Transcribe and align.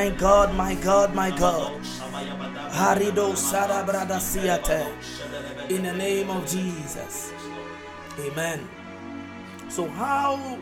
My 0.00 0.08
God, 0.08 0.54
my 0.54 0.74
God, 0.76 1.14
my 1.14 1.30
God. 1.30 1.78
Harido 2.72 3.36
Sada 3.36 3.84
Brada 3.84 4.16
Siate. 4.16 4.88
In 5.70 5.82
the 5.82 5.92
name 5.92 6.30
of 6.30 6.48
Jesus. 6.48 7.34
Amen. 8.18 8.66
So, 9.68 9.86
how 9.88 10.58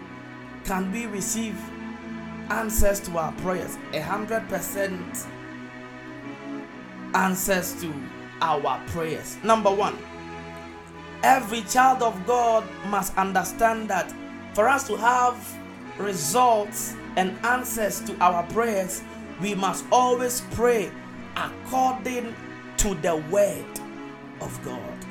can 0.64 0.90
we 0.90 1.06
receive 1.06 1.54
answers 2.50 2.98
to 3.06 3.16
our 3.16 3.30
prayers? 3.34 3.78
A 3.92 4.00
hundred 4.00 4.48
percent 4.48 5.28
answers 7.14 7.80
to 7.80 7.94
our 8.42 8.82
prayers. 8.88 9.38
Number 9.44 9.70
one, 9.70 9.96
every 11.22 11.62
child 11.62 12.02
of 12.02 12.26
God 12.26 12.64
must 12.88 13.16
understand 13.16 13.88
that 13.88 14.12
for 14.52 14.66
us 14.66 14.84
to 14.88 14.96
have 14.96 15.38
results 15.96 16.96
and 17.16 17.38
answers 17.44 18.00
to 18.00 18.18
our 18.18 18.42
prayers, 18.50 19.04
we 19.40 19.54
must 19.54 19.84
always 19.92 20.42
pray 20.52 20.90
according 21.36 22.34
to 22.78 22.94
the 22.96 23.16
word 23.30 23.80
of 24.40 24.58
God. 24.64 25.04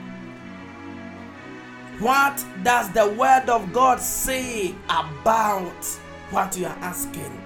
What 1.99 2.45
does 2.63 2.91
the 2.91 3.07
word 3.09 3.49
of 3.49 3.73
God 3.73 3.99
say 3.99 4.75
about 4.85 5.85
what 6.29 6.57
you 6.57 6.65
are 6.65 6.77
asking? 6.81 7.41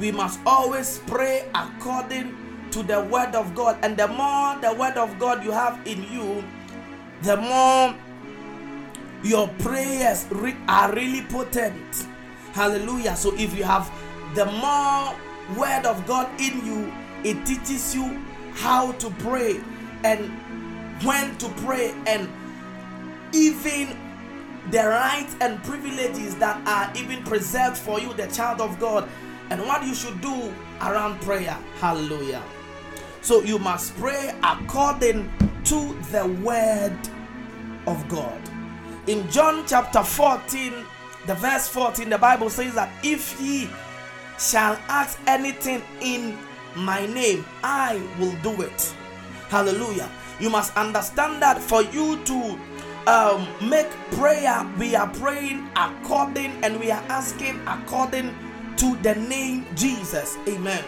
We 0.00 0.12
must 0.12 0.40
always 0.46 1.00
pray 1.06 1.48
according 1.54 2.34
to 2.70 2.82
the 2.82 3.02
word 3.04 3.34
of 3.34 3.54
God. 3.54 3.78
And 3.82 3.96
the 3.96 4.08
more 4.08 4.56
the 4.60 4.72
word 4.72 4.96
of 4.96 5.18
God 5.18 5.44
you 5.44 5.50
have 5.50 5.80
in 5.86 6.02
you, 6.10 6.42
the 7.22 7.36
more 7.36 7.94
your 9.22 9.48
prayers 9.58 10.26
are 10.68 10.92
really 10.94 11.22
potent. 11.22 12.06
Hallelujah. 12.52 13.16
So 13.16 13.34
if 13.36 13.56
you 13.56 13.64
have 13.64 13.90
the 14.34 14.46
more 14.46 15.14
word 15.56 15.86
of 15.86 16.06
God 16.06 16.28
in 16.40 16.64
you, 16.64 16.92
it 17.24 17.44
teaches 17.46 17.94
you 17.94 18.22
how 18.54 18.92
to 18.92 19.10
pray 19.10 19.60
and 20.04 20.30
when 21.02 21.36
to 21.38 21.48
pray 21.60 21.94
and 22.06 22.28
even 23.32 23.96
the 24.70 24.86
rights 24.86 25.34
and 25.40 25.62
privileges 25.64 26.36
that 26.36 26.66
are 26.66 26.92
even 26.96 27.22
preserved 27.24 27.76
for 27.76 27.98
you, 28.00 28.12
the 28.14 28.26
child 28.28 28.60
of 28.60 28.78
God, 28.78 29.08
and 29.50 29.60
what 29.62 29.84
you 29.84 29.94
should 29.94 30.20
do 30.20 30.52
around 30.82 31.20
prayer. 31.22 31.56
Hallelujah. 31.80 32.42
So 33.22 33.42
you 33.42 33.58
must 33.58 33.96
pray 33.96 34.34
according 34.42 35.30
to 35.64 35.94
the 36.10 36.26
word 36.42 36.98
of 37.86 38.06
God. 38.08 38.40
In 39.06 39.28
John 39.30 39.64
chapter 39.66 40.02
14, 40.02 40.72
the 41.26 41.34
verse 41.34 41.68
14, 41.68 42.10
the 42.10 42.18
Bible 42.18 42.50
says 42.50 42.74
that 42.74 42.90
if 43.02 43.40
ye 43.40 43.70
shall 44.38 44.78
ask 44.88 45.18
anything 45.26 45.82
in 46.00 46.38
my 46.76 47.06
name, 47.06 47.44
I 47.62 48.00
will 48.18 48.36
do 48.42 48.62
it. 48.62 48.94
Hallelujah. 49.48 50.08
You 50.40 50.50
must 50.50 50.76
understand 50.76 51.42
that 51.42 51.60
for 51.60 51.82
you 51.82 52.22
to 52.24 52.58
um, 53.06 53.48
make 53.68 53.90
prayer, 54.12 54.64
we 54.78 54.94
are 54.94 55.08
praying 55.08 55.68
according 55.74 56.52
and 56.62 56.78
we 56.78 56.90
are 56.90 57.02
asking 57.08 57.60
according 57.66 58.34
to 58.76 58.96
the 59.02 59.14
name 59.14 59.66
Jesus. 59.74 60.36
Amen. 60.46 60.84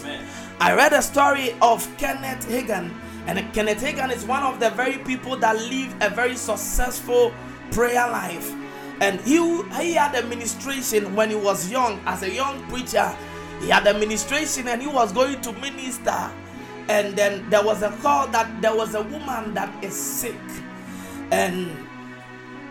Amen. 0.00 0.26
I 0.60 0.74
read 0.74 0.92
a 0.92 1.02
story 1.02 1.56
of 1.62 1.88
Kenneth 1.96 2.46
Hagin, 2.48 2.92
and 3.26 3.52
Kenneth 3.54 3.82
Hagin 3.82 4.14
is 4.14 4.24
one 4.24 4.42
of 4.42 4.60
the 4.60 4.70
very 4.70 4.98
people 4.98 5.36
that 5.38 5.56
live 5.56 5.94
a 6.00 6.10
very 6.10 6.36
successful 6.36 7.32
prayer 7.72 8.06
life. 8.10 8.52
And 9.00 9.18
he, 9.22 9.36
he 9.80 9.94
had 9.94 10.14
a 10.14 10.26
ministration 10.26 11.14
when 11.16 11.30
he 11.30 11.36
was 11.36 11.70
young, 11.70 12.00
as 12.04 12.22
a 12.22 12.30
young 12.30 12.62
preacher. 12.68 13.14
He 13.60 13.68
had 13.68 13.86
a 13.86 13.94
ministration 13.98 14.68
and 14.68 14.80
he 14.80 14.88
was 14.88 15.12
going 15.12 15.40
to 15.40 15.52
minister. 15.54 16.30
And 16.88 17.16
then 17.16 17.48
there 17.48 17.64
was 17.64 17.82
a 17.82 17.90
call 18.02 18.26
that 18.28 18.60
there 18.60 18.74
was 18.76 18.94
a 18.94 19.02
woman 19.02 19.54
that 19.54 19.72
is 19.82 19.94
sick. 19.94 20.34
And 21.30 21.70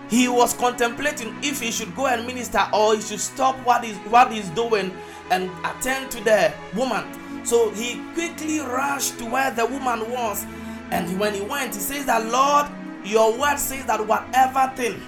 he 0.09 0.27
was 0.27 0.53
contemplating 0.53 1.35
if 1.41 1.61
he 1.61 1.71
should 1.71 1.95
go 1.95 2.07
and 2.07 2.27
minister 2.27 2.61
or 2.73 2.95
he 2.95 3.01
should 3.01 3.19
stop 3.19 3.55
what 3.65 3.83
he's, 3.83 3.97
what 4.09 4.31
he's 4.31 4.49
doing 4.49 4.91
and 5.31 5.49
attend 5.65 6.11
to 6.11 6.23
the 6.23 6.53
woman. 6.75 7.05
So 7.43 7.71
he 7.71 8.03
quickly 8.13 8.59
rushed 8.59 9.17
to 9.19 9.25
where 9.25 9.49
the 9.51 9.65
woman 9.65 10.11
was. 10.11 10.45
And 10.91 11.19
when 11.19 11.33
he 11.33 11.41
went, 11.41 11.73
he 11.73 11.81
says 11.81 12.05
that, 12.05 12.25
Lord, 12.25 12.67
your 13.03 13.35
word 13.35 13.57
says 13.57 13.85
that 13.85 14.05
whatever 14.05 14.71
thing 14.75 15.01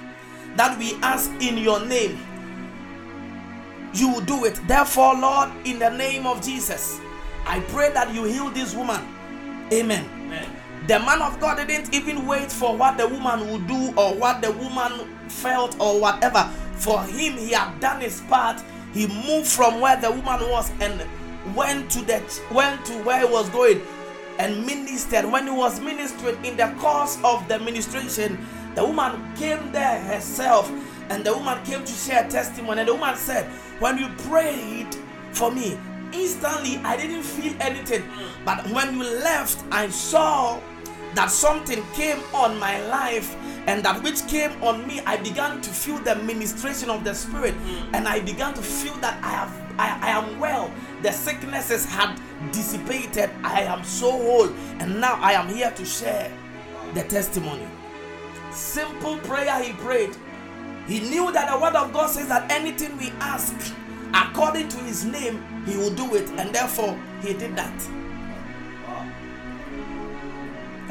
that 0.55 0.77
we 0.77 0.93
ask 1.01 1.31
in 1.41 1.57
your 1.57 1.85
name, 1.85 2.19
you 3.93 4.09
will 4.09 4.21
do 4.21 4.45
it. 4.45 4.59
Therefore, 4.67 5.15
Lord, 5.15 5.49
in 5.65 5.79
the 5.79 5.89
name 5.89 6.25
of 6.25 6.41
Jesus, 6.41 6.99
I 7.45 7.59
pray 7.69 7.91
that 7.93 8.13
you 8.13 8.23
heal 8.23 8.49
this 8.49 8.75
woman. 8.75 9.01
Amen. 9.71 10.05
Amen. 10.25 10.49
The 10.87 10.99
man 10.99 11.21
of 11.21 11.39
God 11.39 11.65
didn't 11.67 11.93
even 11.93 12.25
wait 12.25 12.51
for 12.51 12.75
what 12.75 12.97
the 12.97 13.07
woman 13.07 13.51
would 13.51 13.67
do 13.67 13.93
or 13.95 14.15
what 14.15 14.41
the 14.41 14.51
woman 14.51 15.07
felt 15.29 15.79
or 15.79 15.99
whatever. 15.99 16.43
For 16.75 17.03
him, 17.03 17.37
he 17.37 17.51
had 17.51 17.79
done 17.79 18.01
his 18.01 18.21
part. 18.21 18.61
He 18.93 19.07
moved 19.07 19.47
from 19.47 19.79
where 19.79 19.95
the 19.99 20.09
woman 20.09 20.49
was 20.49 20.71
and 20.81 21.05
went 21.55 21.89
to 21.91 22.01
the 22.01 22.21
went 22.51 22.83
to 22.85 22.93
where 23.03 23.25
he 23.25 23.31
was 23.31 23.49
going 23.49 23.81
and 24.39 24.65
ministered. 24.65 25.25
When 25.31 25.45
he 25.45 25.53
was 25.53 25.79
ministering 25.79 26.43
in 26.43 26.57
the 26.57 26.73
course 26.79 27.17
of 27.23 27.47
the 27.47 27.59
ministration, 27.59 28.37
the 28.75 28.85
woman 28.85 29.35
came 29.35 29.71
there 29.71 30.01
herself 30.01 30.71
and 31.09 31.23
the 31.25 31.33
woman 31.33 31.63
came 31.65 31.83
to 31.83 31.91
share 31.91 32.27
testimony. 32.29 32.79
And 32.79 32.89
the 32.89 32.93
woman 32.93 33.15
said, 33.15 33.45
When 33.79 33.97
you 33.97 34.07
prayed 34.29 34.95
for 35.33 35.51
me, 35.51 35.77
instantly 36.13 36.77
I 36.77 36.95
didn't 36.95 37.23
feel 37.23 37.53
anything. 37.59 38.03
But 38.45 38.65
when 38.71 38.97
you 38.97 39.03
left, 39.03 39.63
I 39.71 39.89
saw 39.89 40.59
that 41.15 41.29
something 41.29 41.83
came 41.93 42.19
on 42.33 42.57
my 42.59 42.81
life 42.87 43.35
and 43.67 43.83
that 43.83 44.01
which 44.01 44.25
came 44.27 44.51
on 44.63 44.87
me 44.87 45.01
i 45.05 45.17
began 45.17 45.61
to 45.61 45.69
feel 45.69 45.97
the 45.99 46.15
ministration 46.15 46.89
of 46.89 47.03
the 47.03 47.13
spirit 47.13 47.53
and 47.93 48.07
i 48.07 48.19
began 48.21 48.53
to 48.53 48.61
feel 48.61 48.93
that 48.95 49.21
i 49.23 49.29
have 49.29 49.61
I, 49.77 49.99
I 50.01 50.09
am 50.11 50.39
well 50.39 50.71
the 51.01 51.11
sicknesses 51.11 51.85
had 51.85 52.19
dissipated 52.51 53.29
i 53.43 53.61
am 53.61 53.83
so 53.83 54.11
whole 54.11 54.49
and 54.79 55.01
now 55.01 55.15
i 55.21 55.33
am 55.33 55.47
here 55.49 55.71
to 55.71 55.85
share 55.85 56.31
the 56.93 57.03
testimony 57.03 57.67
simple 58.51 59.17
prayer 59.19 59.61
he 59.63 59.73
prayed 59.73 60.15
he 60.87 60.99
knew 60.99 61.31
that 61.31 61.51
the 61.51 61.59
word 61.59 61.75
of 61.75 61.93
god 61.93 62.07
says 62.07 62.27
that 62.27 62.49
anything 62.51 62.97
we 62.97 63.09
ask 63.19 63.73
according 64.13 64.67
to 64.67 64.77
his 64.79 65.05
name 65.05 65.43
he 65.65 65.77
will 65.77 65.93
do 65.93 66.15
it 66.15 66.29
and 66.31 66.53
therefore 66.53 66.97
he 67.21 67.33
did 67.33 67.55
that 67.55 68.01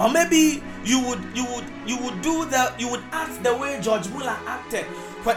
or 0.00 0.08
maybe 0.10 0.62
you 0.84 0.98
would 1.06 1.20
you 1.34 1.44
would 1.44 1.64
you 1.86 1.98
would 1.98 2.22
do 2.22 2.44
the 2.46 2.72
you 2.78 2.88
would 2.88 3.02
act 3.12 3.42
the 3.42 3.54
way 3.54 3.78
George 3.82 4.08
Muller 4.08 4.36
acted. 4.46 4.86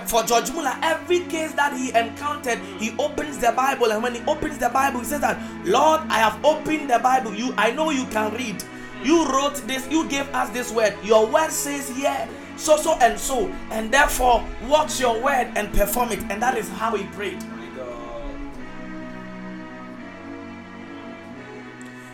For 0.08 0.24
George 0.24 0.50
Muller, 0.54 0.74
every 0.82 1.20
case 1.26 1.52
that 1.54 1.76
he 1.78 1.90
encountered, 1.90 2.58
he 2.80 2.96
opens 2.98 3.38
the 3.40 3.52
Bible, 3.52 3.92
and 3.92 4.02
when 4.02 4.16
he 4.16 4.22
opens 4.26 4.58
the 4.58 4.70
Bible, 4.70 5.00
he 5.02 5.06
says 5.06 5.20
that, 5.20 5.38
Lord, 5.66 6.00
I 6.08 6.20
have 6.20 6.40
opened 6.46 6.90
the 6.90 7.00
Bible. 7.00 7.34
You 7.36 7.54
I 7.58 7.72
know 7.72 7.90
you 7.90 8.06
can 8.06 8.34
read. 8.34 8.64
You 9.04 9.26
wrote 9.28 9.56
this, 9.68 9.88
you 9.90 10.08
gave 10.08 10.28
us 10.30 10.50
this 10.52 10.72
word. 10.72 10.96
Your 11.04 11.28
word 11.28 11.52
says 11.52 11.90
here, 11.90 12.28
so 12.56 12.78
so 12.78 12.98
and 13.00 13.20
so, 13.20 13.48
and 13.72 13.92
therefore 13.92 14.46
watch 14.68 15.00
your 15.00 15.22
word 15.22 15.52
and 15.56 15.74
perform 15.74 16.12
it. 16.12 16.20
And 16.30 16.42
that 16.42 16.58
is 16.58 16.70
how 16.70 16.96
he 16.96 17.06
prayed. 17.08 17.44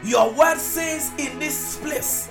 Your 0.04 0.32
word 0.32 0.58
says 0.58 1.12
in 1.18 1.38
this 1.40 1.78
place 1.78 2.30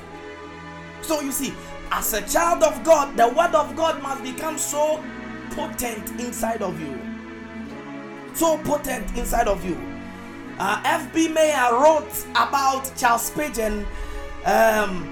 so 1.08 1.22
you 1.22 1.32
see, 1.32 1.54
as 1.90 2.12
a 2.12 2.20
child 2.28 2.62
of 2.62 2.84
God, 2.84 3.16
the 3.16 3.28
word 3.28 3.54
of 3.54 3.74
God 3.74 4.02
must 4.02 4.22
become 4.22 4.58
so 4.58 5.02
potent 5.52 6.20
inside 6.20 6.60
of 6.60 6.78
you. 6.78 7.00
So 8.34 8.58
potent 8.58 9.16
inside 9.16 9.48
of 9.48 9.64
you. 9.64 9.80
Uh, 10.58 10.82
F.B. 10.84 11.28
Meyer 11.28 11.72
wrote 11.72 12.26
about 12.32 12.92
Charles 12.98 13.22
Spurgeon 13.22 13.86
um, 14.48 15.04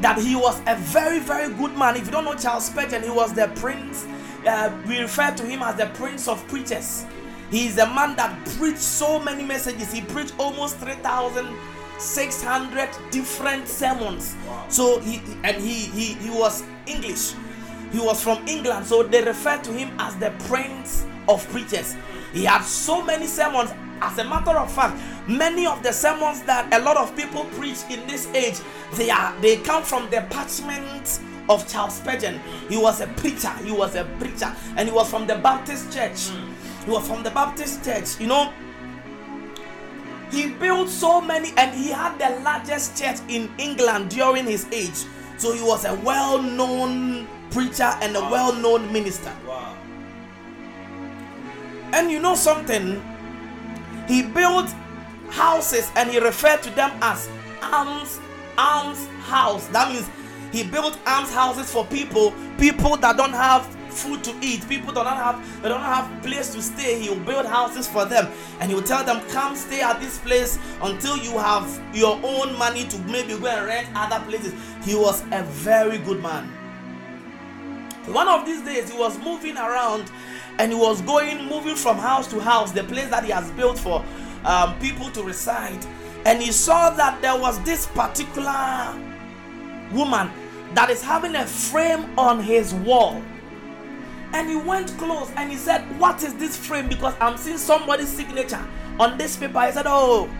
that 0.00 0.16
he 0.18 0.34
was 0.36 0.60
a 0.66 0.76
very, 0.76 1.18
very 1.18 1.52
good 1.54 1.76
man. 1.76 1.96
If 1.96 2.06
you 2.06 2.12
don't 2.12 2.24
know 2.24 2.34
Charles 2.34 2.64
Spurgeon, 2.66 3.02
he 3.02 3.10
was 3.10 3.34
the 3.34 3.48
prince. 3.56 4.06
Uh, 4.46 4.70
we 4.86 5.00
refer 5.00 5.32
to 5.32 5.44
him 5.44 5.62
as 5.62 5.74
the 5.76 5.86
prince 5.94 6.28
of 6.28 6.46
preachers. 6.48 7.04
He 7.50 7.66
is 7.66 7.76
a 7.78 7.86
man 7.86 8.14
that 8.16 8.46
preached 8.58 8.78
so 8.78 9.18
many 9.18 9.44
messages. 9.44 9.92
He 9.92 10.00
preached 10.00 10.32
almost 10.38 10.78
3,600 10.78 12.88
different 13.10 13.68
sermons. 13.68 14.34
So 14.68 15.00
he 15.00 15.20
and 15.44 15.60
he, 15.60 15.86
he 15.90 16.14
he 16.14 16.30
was 16.30 16.62
English. 16.86 17.34
He 17.92 17.98
was 17.98 18.22
from 18.22 18.46
England, 18.48 18.86
so 18.86 19.02
they 19.02 19.22
refer 19.22 19.58
to 19.58 19.72
him 19.72 19.90
as 19.98 20.16
the 20.16 20.30
prince 20.48 21.04
of 21.28 21.46
preachers. 21.50 21.94
He 22.32 22.44
had 22.44 22.62
so 22.62 23.02
many 23.02 23.26
sermons. 23.26 23.72
As 24.00 24.18
a 24.18 24.24
matter 24.24 24.50
of 24.50 24.72
fact, 24.72 25.00
many 25.28 25.64
of 25.64 25.82
the 25.82 25.92
sermons 25.92 26.42
that 26.42 26.72
a 26.74 26.80
lot 26.82 26.96
of 26.96 27.14
people 27.14 27.44
preach 27.56 27.78
in 27.88 28.04
this 28.08 28.26
age, 28.34 28.56
they 28.94 29.10
are 29.10 29.32
they 29.40 29.58
come 29.58 29.84
from 29.84 30.10
the 30.10 30.26
parchment 30.30 31.20
of 31.48 31.68
Charles 31.70 31.96
Spurgeon. 31.96 32.40
He 32.68 32.76
was 32.76 33.00
a 33.00 33.06
preacher. 33.06 33.52
He 33.64 33.70
was 33.70 33.94
a 33.94 34.04
preacher, 34.18 34.54
and 34.76 34.88
he 34.88 34.94
was 34.94 35.08
from 35.08 35.26
the 35.26 35.36
Baptist 35.36 35.92
church. 35.92 36.30
He 36.84 36.90
was 36.90 37.06
from 37.06 37.22
the 37.22 37.30
Baptist 37.30 37.84
church. 37.84 38.18
You 38.20 38.26
know, 38.26 38.52
He 40.32 40.48
built 40.48 40.88
so 40.88 41.20
many, 41.20 41.52
and 41.58 41.74
he 41.74 41.90
had 41.90 42.18
the 42.18 42.42
largest 42.42 42.96
church 43.00 43.18
in 43.28 43.50
England 43.58 44.08
during 44.10 44.46
his 44.46 44.66
age. 44.72 45.04
So 45.36 45.52
he 45.52 45.62
was 45.62 45.84
a 45.84 45.94
well 45.96 46.40
known 46.42 47.28
preacher 47.50 47.92
and 48.00 48.16
a 48.16 48.20
well 48.20 48.54
known 48.54 48.90
minister. 48.92 49.32
And 51.92 52.10
you 52.10 52.20
know 52.20 52.34
something? 52.34 53.02
He 54.08 54.22
built 54.22 54.74
houses 55.30 55.90
and 55.96 56.10
he 56.10 56.18
referred 56.18 56.62
to 56.62 56.70
them 56.70 56.90
as 57.00 57.28
alms, 57.62 58.20
alms 58.58 59.06
house. 59.22 59.66
That 59.68 59.92
means 59.92 60.08
he 60.52 60.64
built 60.64 60.98
alms 61.06 61.32
houses 61.32 61.70
for 61.70 61.84
people, 61.86 62.32
people 62.58 62.96
that 62.98 63.16
don't 63.16 63.32
have 63.32 63.64
food 63.92 64.24
to 64.24 64.34
eat. 64.40 64.66
People 64.68 64.92
that 64.94 65.04
don't 65.04 65.16
have 65.16 65.62
they 65.62 65.68
don't 65.68 65.80
have 65.80 66.22
place 66.22 66.52
to 66.54 66.62
stay. 66.62 66.98
He 66.98 67.08
will 67.08 67.24
build 67.24 67.46
houses 67.46 67.86
for 67.86 68.04
them 68.04 68.30
and 68.60 68.70
he 68.70 68.74
will 68.74 68.82
tell 68.82 69.04
them, 69.04 69.20
come 69.28 69.54
stay 69.54 69.80
at 69.80 70.00
this 70.00 70.18
place 70.18 70.58
until 70.82 71.16
you 71.18 71.38
have 71.38 71.80
your 71.94 72.18
own 72.22 72.56
money 72.58 72.86
to 72.88 72.98
maybe 73.00 73.38
go 73.38 73.46
and 73.46 73.66
rent 73.66 73.88
other 73.94 74.24
places. 74.26 74.54
He 74.84 74.94
was 74.94 75.22
a 75.32 75.42
very 75.44 75.98
good 75.98 76.22
man. 76.22 76.48
One 78.06 78.28
of 78.28 78.44
these 78.44 78.62
days 78.62 78.90
he 78.90 78.98
was 78.98 79.18
moving 79.18 79.56
around 79.56 80.10
and 80.58 80.72
he 80.72 80.78
was 80.78 81.00
going 81.02 81.46
moving 81.46 81.76
from 81.76 81.96
house 81.96 82.28
to 82.28 82.40
house, 82.40 82.72
the 82.72 82.84
place 82.84 83.08
that 83.08 83.24
he 83.24 83.30
has 83.30 83.50
built 83.52 83.78
for 83.78 84.04
um, 84.44 84.78
people 84.78 85.10
to 85.10 85.22
reside. 85.22 85.84
And 86.24 86.40
he 86.40 86.52
saw 86.52 86.90
that 86.90 87.20
there 87.20 87.36
was 87.36 87.62
this 87.64 87.86
particular 87.86 88.94
woman 89.92 90.30
that 90.74 90.88
is 90.90 91.02
having 91.02 91.34
a 91.36 91.46
frame 91.46 92.18
on 92.18 92.42
his 92.42 92.74
wall 92.74 93.22
and 94.34 94.48
he 94.48 94.56
went 94.56 94.88
close 94.98 95.30
and 95.36 95.50
he 95.50 95.56
said, 95.56 95.82
What 95.98 96.22
is 96.22 96.34
this 96.34 96.56
frame? 96.56 96.88
Because 96.88 97.14
I'm 97.20 97.36
seeing 97.36 97.58
somebody's 97.58 98.08
signature 98.08 98.64
on 98.98 99.18
this 99.18 99.36
paper. 99.36 99.60
He 99.66 99.72
said, 99.72 99.84
Oh, 99.86 100.30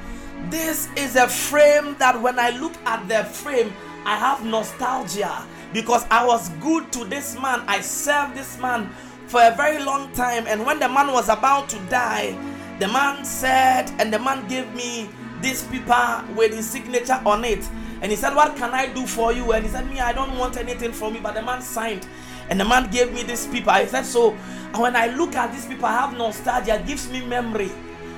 this 0.49 0.88
is 0.97 1.17
a 1.17 1.29
frame 1.29 1.94
that 1.99 2.20
when 2.20 2.38
I 2.38 2.50
look 2.59 2.75
at 2.87 3.06
the 3.09 3.25
frame, 3.25 3.73
I 4.05 4.17
have 4.17 4.44
nostalgia 4.44 5.47
because 5.73 6.06
I 6.11 6.26
was 6.26 6.49
good 6.61 6.91
to 6.93 7.05
this 7.05 7.35
man. 7.38 7.62
I 7.67 7.81
served 7.81 8.35
this 8.35 8.59
man 8.59 8.91
for 9.32 9.43
a 9.43 9.50
very 9.56 9.82
long 9.82 10.12
time. 10.12 10.46
And 10.46 10.67
when 10.67 10.79
the 10.79 10.88
man 10.90 11.11
was 11.11 11.31
about 11.31 11.70
to 11.70 11.79
die, 11.88 12.37
the 12.79 12.87
man 12.88 13.25
said, 13.25 13.90
and 13.99 14.12
the 14.12 14.19
man 14.19 14.46
gave 14.46 14.73
me 14.75 15.08
this 15.40 15.67
paper 15.69 16.23
with 16.37 16.55
his 16.55 16.69
signature 16.69 17.19
on 17.25 17.43
it. 17.46 17.67
And 18.02 18.12
he 18.12 18.17
said, 18.17 18.34
What 18.37 18.56
can 18.56 18.75
I 18.75 18.93
do 18.93 19.06
for 19.06 19.32
you? 19.32 19.52
And 19.52 19.64
he 19.64 19.70
said, 19.70 19.88
Me, 19.88 20.00
I 20.00 20.12
don't 20.12 20.37
want 20.37 20.58
anything 20.58 20.93
from 20.93 21.14
you. 21.14 21.23
But 21.23 21.34
the 21.34 21.43
man 21.43 21.62
signed 21.62 22.06
and 22.50 22.61
the 22.61 22.64
man 22.67 22.90
gave 22.90 23.12
me 23.14 23.23
this 23.23 23.46
paper. 23.46 23.70
I 23.70 23.87
said, 23.87 24.05
So 24.05 24.32
when 24.76 24.94
I 24.96 25.06
look 25.06 25.35
at 25.35 25.50
this 25.52 25.64
paper, 25.64 25.87
I 25.87 25.93
have 25.93 26.19
nostalgia, 26.19 26.75
it 26.75 26.87
gives 26.87 27.11
me 27.11 27.25
memory. 27.25 27.70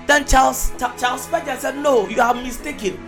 Then 0.09 0.27
Charles 0.27 0.73
Charles 0.99 1.23
Spurgeon 1.23 1.59
said, 1.59 1.77
No, 1.77 2.09
you 2.09 2.21
are 2.21 2.35
mistaken. 2.35 2.99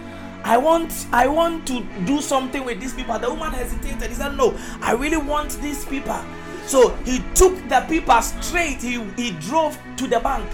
I 0.45 0.59
want 0.59 1.07
I 1.13 1.27
want 1.27 1.67
to 1.67 1.85
do 2.05 2.21
something 2.21 2.65
with 2.65 2.81
this 2.81 2.95
paper. 2.95 3.19
The 3.19 3.31
woman 3.31 3.51
hesitated. 3.53 4.11
He 4.11 4.15
said, 4.15 4.37
No, 4.37 4.57
I 4.81 4.93
really 4.93 5.17
want 5.17 5.51
this 5.61 5.85
paper. 5.85 6.25
So 6.67 6.91
he 7.05 7.23
took 7.35 7.57
the 7.69 7.85
paper 7.89 8.21
straight. 8.21 8.83
He, 8.83 9.03
he 9.17 9.31
drove 9.33 9.79
to 9.97 10.07
the 10.07 10.21
bank. 10.21 10.45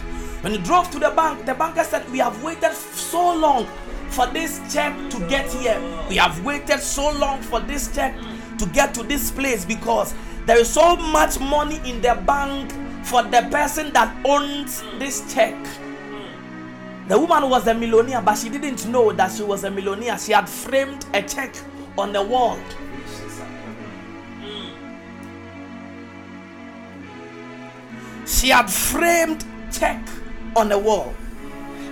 When 0.42 0.52
he 0.52 0.58
drove 0.58 0.90
to 0.90 0.98
the 0.98 1.10
bank, 1.10 1.46
the 1.46 1.54
banker 1.54 1.84
said, 1.84 2.10
We 2.10 2.18
have 2.18 2.42
waited 2.42 2.72
so 2.72 3.34
long 3.34 3.66
for 4.08 4.26
this 4.26 4.60
check 4.72 4.94
to 5.10 5.18
get 5.28 5.50
here. 5.50 5.80
We 6.08 6.16
have 6.16 6.44
waited 6.44 6.80
so 6.80 7.10
long 7.12 7.40
for 7.40 7.60
this 7.60 7.94
check 7.94 8.14
to 8.58 8.66
get 8.66 8.92
to 8.94 9.02
this 9.02 9.30
place 9.30 9.64
because 9.64 10.14
there 10.44 10.58
is 10.58 10.68
so 10.68 10.96
much 10.96 11.40
money 11.40 11.80
in 11.88 12.00
the 12.02 12.20
bank 12.26 12.72
for 13.04 13.22
the 13.22 13.48
person 13.50 13.92
that 13.92 14.14
owns 14.24 14.82
this 14.98 15.32
check. 15.32 15.54
The 17.08 17.18
woman 17.18 17.48
was 17.48 17.66
a 17.66 17.74
millionaire, 17.74 18.22
but 18.22 18.36
she 18.36 18.48
didn't 18.48 18.86
know 18.86 19.12
that 19.12 19.32
she 19.32 19.42
was 19.42 19.64
a 19.64 19.70
millionaire. 19.70 20.18
She 20.18 20.32
had 20.32 20.48
framed 20.48 21.06
a 21.14 21.22
check 21.22 21.54
on 21.96 22.12
the 22.12 22.22
wall. 22.22 22.58
She 28.26 28.48
had 28.48 28.70
framed 28.70 29.44
check 29.72 30.00
on 30.56 30.68
the 30.68 30.78
wall. 30.78 31.14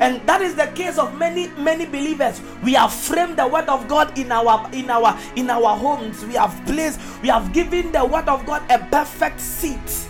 And 0.00 0.27
that 0.27 0.41
is 0.41 0.55
the 0.55 0.67
case 0.69 0.97
of 0.97 1.17
many, 1.19 1.49
many 1.59 1.85
believers. 1.85 2.41
We 2.65 2.73
have 2.73 2.93
framed 2.93 3.37
the 3.37 3.47
word 3.47 3.69
of 3.69 3.87
God 3.87 4.17
in 4.19 4.32
our 4.32 4.69
in 4.73 4.88
our 4.88 5.19
in 5.37 5.50
our 5.50 5.77
homes. 5.77 6.25
We 6.25 6.35
have 6.35 6.59
placed, 6.65 7.00
we 7.21 7.29
have 7.29 7.53
given 7.53 7.93
the 7.93 8.05
word 8.05 8.27
of 8.27 8.47
God 8.47 8.62
a 8.71 8.79
perfect 8.79 9.41
seat. 9.41 10.09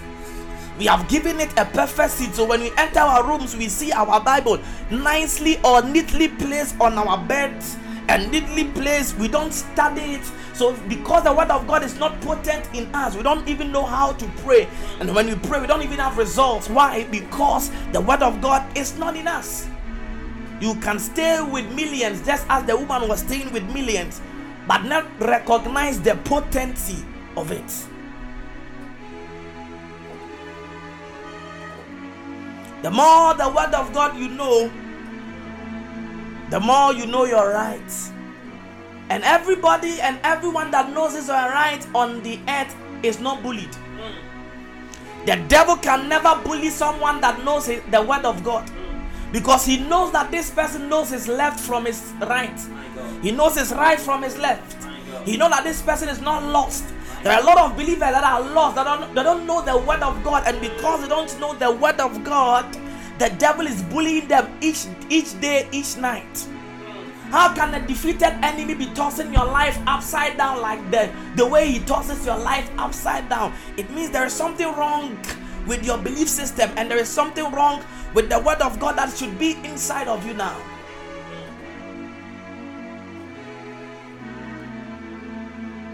We 0.78 0.86
have 0.86 1.08
given 1.08 1.40
it 1.40 1.50
a 1.58 1.64
perfect 1.64 2.12
seat. 2.12 2.34
So 2.34 2.44
when 2.44 2.60
we 2.60 2.70
enter 2.78 3.00
our 3.00 3.26
rooms, 3.26 3.56
we 3.56 3.68
see 3.68 3.90
our 3.92 4.20
Bible 4.20 4.60
nicely 4.90 5.58
or 5.64 5.82
neatly 5.82 6.28
placed 6.28 6.80
on 6.80 6.96
our 6.96 7.18
beds 7.26 7.76
and 8.08 8.30
neatly 8.30 8.64
placed. 8.64 9.18
We 9.18 9.26
don't 9.26 9.52
study 9.52 10.22
it. 10.22 10.32
So, 10.60 10.76
because 10.90 11.24
the 11.24 11.32
word 11.32 11.50
of 11.50 11.66
God 11.66 11.82
is 11.82 11.98
not 11.98 12.20
potent 12.20 12.68
in 12.74 12.94
us, 12.94 13.16
we 13.16 13.22
don't 13.22 13.48
even 13.48 13.72
know 13.72 13.82
how 13.82 14.12
to 14.12 14.26
pray. 14.44 14.68
And 15.00 15.14
when 15.14 15.26
we 15.26 15.34
pray, 15.34 15.58
we 15.58 15.66
don't 15.66 15.80
even 15.80 15.98
have 15.98 16.18
results. 16.18 16.68
Why? 16.68 17.04
Because 17.04 17.70
the 17.92 18.00
word 18.02 18.20
of 18.20 18.42
God 18.42 18.76
is 18.76 18.94
not 18.98 19.16
in 19.16 19.26
us. 19.26 19.66
You 20.60 20.74
can 20.82 20.98
stay 20.98 21.40
with 21.40 21.64
millions 21.72 22.26
just 22.26 22.44
as 22.50 22.66
the 22.66 22.76
woman 22.76 23.08
was 23.08 23.20
staying 23.20 23.50
with 23.54 23.64
millions, 23.72 24.20
but 24.68 24.82
not 24.82 25.06
recognize 25.18 25.98
the 25.98 26.16
potency 26.24 27.06
of 27.38 27.52
it. 27.52 27.86
The 32.82 32.90
more 32.90 33.32
the 33.32 33.48
word 33.48 33.72
of 33.72 33.94
God 33.94 34.14
you 34.14 34.28
know, 34.28 34.70
the 36.50 36.60
more 36.60 36.92
you 36.92 37.06
know 37.06 37.24
your 37.24 37.48
rights. 37.48 38.12
And 39.10 39.24
everybody 39.24 40.00
and 40.00 40.20
everyone 40.22 40.70
that 40.70 40.92
knows 40.92 41.14
his 41.14 41.28
right 41.28 41.84
on 41.94 42.22
the 42.22 42.38
earth 42.48 42.74
is 43.02 43.18
not 43.18 43.42
bullied. 43.42 43.76
The 45.26 45.36
devil 45.48 45.76
can 45.76 46.08
never 46.08 46.40
bully 46.44 46.70
someone 46.70 47.20
that 47.20 47.44
knows 47.44 47.66
the 47.66 48.02
word 48.02 48.24
of 48.24 48.42
God 48.42 48.70
because 49.32 49.64
he 49.64 49.78
knows 49.78 50.12
that 50.12 50.30
this 50.30 50.50
person 50.50 50.88
knows 50.88 51.10
his 51.10 51.28
left 51.28 51.60
from 51.60 51.86
his 51.86 52.12
right. 52.22 52.58
He 53.20 53.32
knows 53.32 53.58
his 53.58 53.72
right 53.72 53.98
from 53.98 54.22
his 54.22 54.38
left. 54.38 54.76
He 55.24 55.36
knows 55.36 55.50
that 55.50 55.64
this 55.64 55.82
person 55.82 56.08
is 56.08 56.20
not 56.20 56.42
lost. 56.44 56.84
There 57.22 57.32
are 57.32 57.40
a 57.40 57.44
lot 57.44 57.58
of 57.58 57.76
believers 57.76 57.98
that 57.98 58.24
are 58.24 58.40
lost. 58.40 58.76
That 58.76 58.84
don't, 58.84 59.14
they 59.14 59.22
don't 59.22 59.46
know 59.46 59.60
the 59.60 59.76
word 59.76 60.02
of 60.02 60.22
God, 60.24 60.44
and 60.46 60.58
because 60.60 61.02
they 61.02 61.08
don't 61.08 61.38
know 61.38 61.52
the 61.54 61.70
word 61.70 62.00
of 62.00 62.24
God, 62.24 62.64
the 63.18 63.28
devil 63.38 63.66
is 63.66 63.82
bullying 63.82 64.26
them 64.28 64.50
each 64.62 64.86
each 65.10 65.38
day, 65.40 65.68
each 65.70 65.96
night. 65.96 66.48
How 67.30 67.54
can 67.54 67.72
a 67.74 67.86
defeated 67.86 68.34
enemy 68.42 68.74
be 68.74 68.86
tossing 68.86 69.32
your 69.32 69.44
life 69.44 69.78
upside 69.86 70.36
down 70.36 70.60
like 70.60 70.90
that? 70.90 71.12
The 71.36 71.46
way 71.46 71.70
he 71.70 71.78
tosses 71.78 72.26
your 72.26 72.36
life 72.36 72.68
upside 72.76 73.28
down, 73.28 73.54
it 73.76 73.88
means 73.90 74.10
there 74.10 74.26
is 74.26 74.32
something 74.32 74.66
wrong 74.74 75.16
with 75.64 75.84
your 75.84 75.96
belief 75.96 76.28
system, 76.28 76.72
and 76.76 76.90
there 76.90 76.98
is 76.98 77.08
something 77.08 77.44
wrong 77.52 77.84
with 78.14 78.28
the 78.28 78.40
word 78.40 78.60
of 78.60 78.80
God 78.80 78.98
that 78.98 79.16
should 79.16 79.38
be 79.38 79.52
inside 79.62 80.08
of 80.08 80.26
you 80.26 80.34
now. 80.34 80.60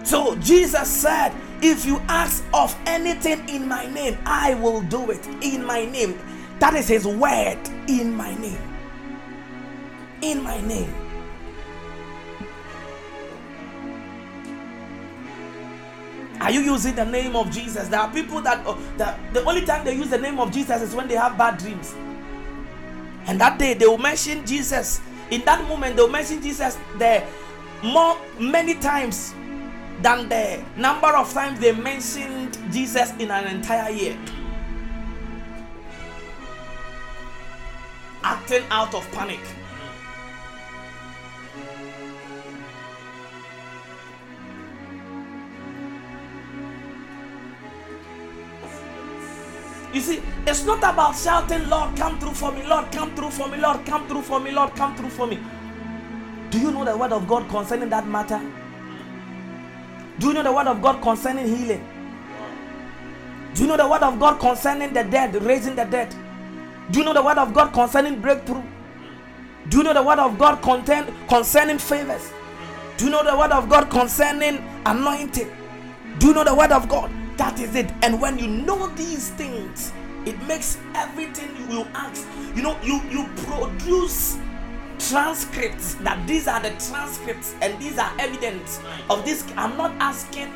So 0.04 0.36
Jesus 0.36 0.88
said, 0.88 1.34
If 1.60 1.84
you 1.84 1.98
ask 2.08 2.44
of 2.54 2.74
anything 2.86 3.46
in 3.48 3.68
my 3.68 3.84
name, 3.92 4.16
I 4.24 4.54
will 4.54 4.80
do 4.80 5.10
it 5.10 5.26
in 5.42 5.66
my 5.66 5.84
name. 5.84 6.18
That 6.60 6.72
is 6.72 6.88
his 6.88 7.06
word 7.06 7.58
in 7.88 8.14
my 8.14 8.34
name. 8.36 8.62
In 10.22 10.42
my 10.42 10.58
name. 10.62 11.05
Are 16.40 16.50
you 16.50 16.60
using 16.60 16.94
the 16.94 17.04
name 17.04 17.34
of 17.34 17.50
Jesus? 17.50 17.88
There 17.88 18.00
are 18.00 18.10
people 18.10 18.40
that, 18.42 18.66
uh, 18.66 18.76
the 19.32 19.44
only 19.44 19.64
time 19.64 19.84
they 19.84 19.94
use 19.94 20.10
the 20.10 20.18
name 20.18 20.38
of 20.38 20.52
Jesus 20.52 20.82
is 20.82 20.94
when 20.94 21.08
they 21.08 21.14
have 21.14 21.38
bad 21.38 21.58
dreams. 21.58 21.94
And 23.26 23.40
that 23.40 23.58
day 23.58 23.74
they 23.74 23.86
will 23.86 23.98
mention 23.98 24.44
Jesus. 24.46 25.00
In 25.30 25.44
that 25.44 25.66
moment, 25.68 25.96
they 25.96 26.02
will 26.02 26.10
mention 26.10 26.40
Jesus 26.42 26.78
there 26.98 27.26
more 27.82 28.16
many 28.38 28.74
times 28.74 29.34
than 30.02 30.28
the 30.28 30.62
number 30.76 31.08
of 31.08 31.32
times 31.32 31.58
they 31.58 31.72
mentioned 31.72 32.58
Jesus 32.70 33.12
in 33.18 33.30
an 33.30 33.46
entire 33.46 33.90
year. 33.90 34.16
Acting 38.22 38.64
out 38.70 38.94
of 38.94 39.10
panic. 39.12 39.40
You 49.96 50.02
see, 50.02 50.22
it's 50.46 50.62
not 50.66 50.80
about 50.80 51.16
shouting, 51.16 51.70
Lord, 51.70 51.96
come 51.96 52.18
through 52.18 52.34
for 52.34 52.52
me, 52.52 52.62
Lord, 52.66 52.92
come 52.92 53.14
through 53.14 53.30
for 53.30 53.48
me, 53.48 53.56
Lord, 53.56 53.86
come 53.86 54.06
through 54.06 54.20
for 54.20 54.38
me, 54.38 54.50
Lord, 54.50 54.76
come 54.76 54.94
through 54.94 55.08
for 55.08 55.26
me. 55.26 55.38
Do 56.50 56.60
you 56.60 56.70
know 56.70 56.84
the 56.84 56.94
word 56.94 57.12
of 57.12 57.26
God 57.26 57.48
concerning 57.48 57.88
that 57.88 58.06
matter? 58.06 58.38
Do 60.18 60.26
you 60.26 60.34
know 60.34 60.42
the 60.42 60.52
word 60.52 60.66
of 60.66 60.82
God 60.82 61.00
concerning 61.00 61.46
healing? 61.46 61.82
Do 63.54 63.62
you 63.62 63.68
know 63.68 63.78
the 63.78 63.88
word 63.88 64.02
of 64.02 64.20
God 64.20 64.38
concerning 64.38 64.92
the 64.92 65.02
dead, 65.02 65.34
raising 65.42 65.74
the 65.74 65.84
dead? 65.84 66.14
Do 66.90 66.98
you 66.98 67.04
know 67.06 67.14
the 67.14 67.22
word 67.22 67.38
of 67.38 67.54
God 67.54 67.72
concerning 67.72 68.20
breakthrough? 68.20 68.64
Do 69.70 69.78
you 69.78 69.82
know 69.82 69.94
the 69.94 70.02
word 70.02 70.18
of 70.18 70.38
God 70.38 70.60
content 70.60 71.08
concerning 71.26 71.78
favors? 71.78 72.34
Do 72.98 73.06
you 73.06 73.10
know 73.10 73.24
the 73.24 73.34
word 73.34 73.50
of 73.50 73.70
God 73.70 73.88
concerning 73.88 74.62
anointing? 74.84 75.50
Do 76.18 76.26
you 76.26 76.34
know 76.34 76.44
the 76.44 76.54
word 76.54 76.72
of 76.72 76.86
God? 76.86 77.10
That 77.36 77.60
is 77.60 77.74
it. 77.74 77.92
And 78.02 78.20
when 78.20 78.38
you 78.38 78.48
know 78.48 78.88
these 78.94 79.30
things, 79.30 79.92
it 80.24 80.40
makes 80.42 80.78
everything 80.94 81.54
you 81.56 81.66
will 81.66 81.88
ask. 81.94 82.26
You 82.54 82.62
know, 82.62 82.78
you 82.82 83.00
you 83.10 83.28
produce 83.36 84.38
transcripts 84.98 85.94
that 85.96 86.26
these 86.26 86.48
are 86.48 86.60
the 86.60 86.70
transcripts 86.70 87.54
and 87.60 87.78
these 87.80 87.98
are 87.98 88.10
evidence 88.18 88.80
of 89.10 89.24
this. 89.24 89.44
I'm 89.56 89.76
not 89.76 89.92
asking 90.00 90.52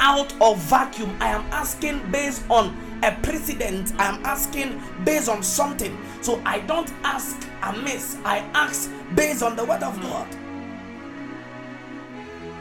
out 0.00 0.32
of 0.40 0.58
vacuum. 0.58 1.16
I 1.20 1.28
am 1.28 1.44
asking 1.52 2.10
based 2.10 2.42
on 2.50 2.76
a 3.02 3.12
precedent. 3.22 3.92
I 3.98 4.06
am 4.06 4.24
asking 4.24 4.80
based 5.04 5.28
on 5.28 5.42
something. 5.42 5.96
So 6.20 6.42
I 6.44 6.60
don't 6.60 6.90
ask 7.04 7.48
amiss. 7.62 8.16
I 8.24 8.38
ask 8.54 8.90
based 9.14 9.42
on 9.42 9.56
the 9.56 9.64
word 9.64 9.82
of 9.82 10.00
God. 10.00 10.28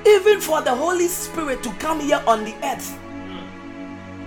Even 0.08 0.40
for 0.40 0.62
the 0.62 0.74
Holy 0.74 1.08
Spirit 1.08 1.62
to 1.64 1.70
come 1.74 2.00
here 2.00 2.24
on 2.26 2.46
the 2.46 2.56
earth, 2.64 2.98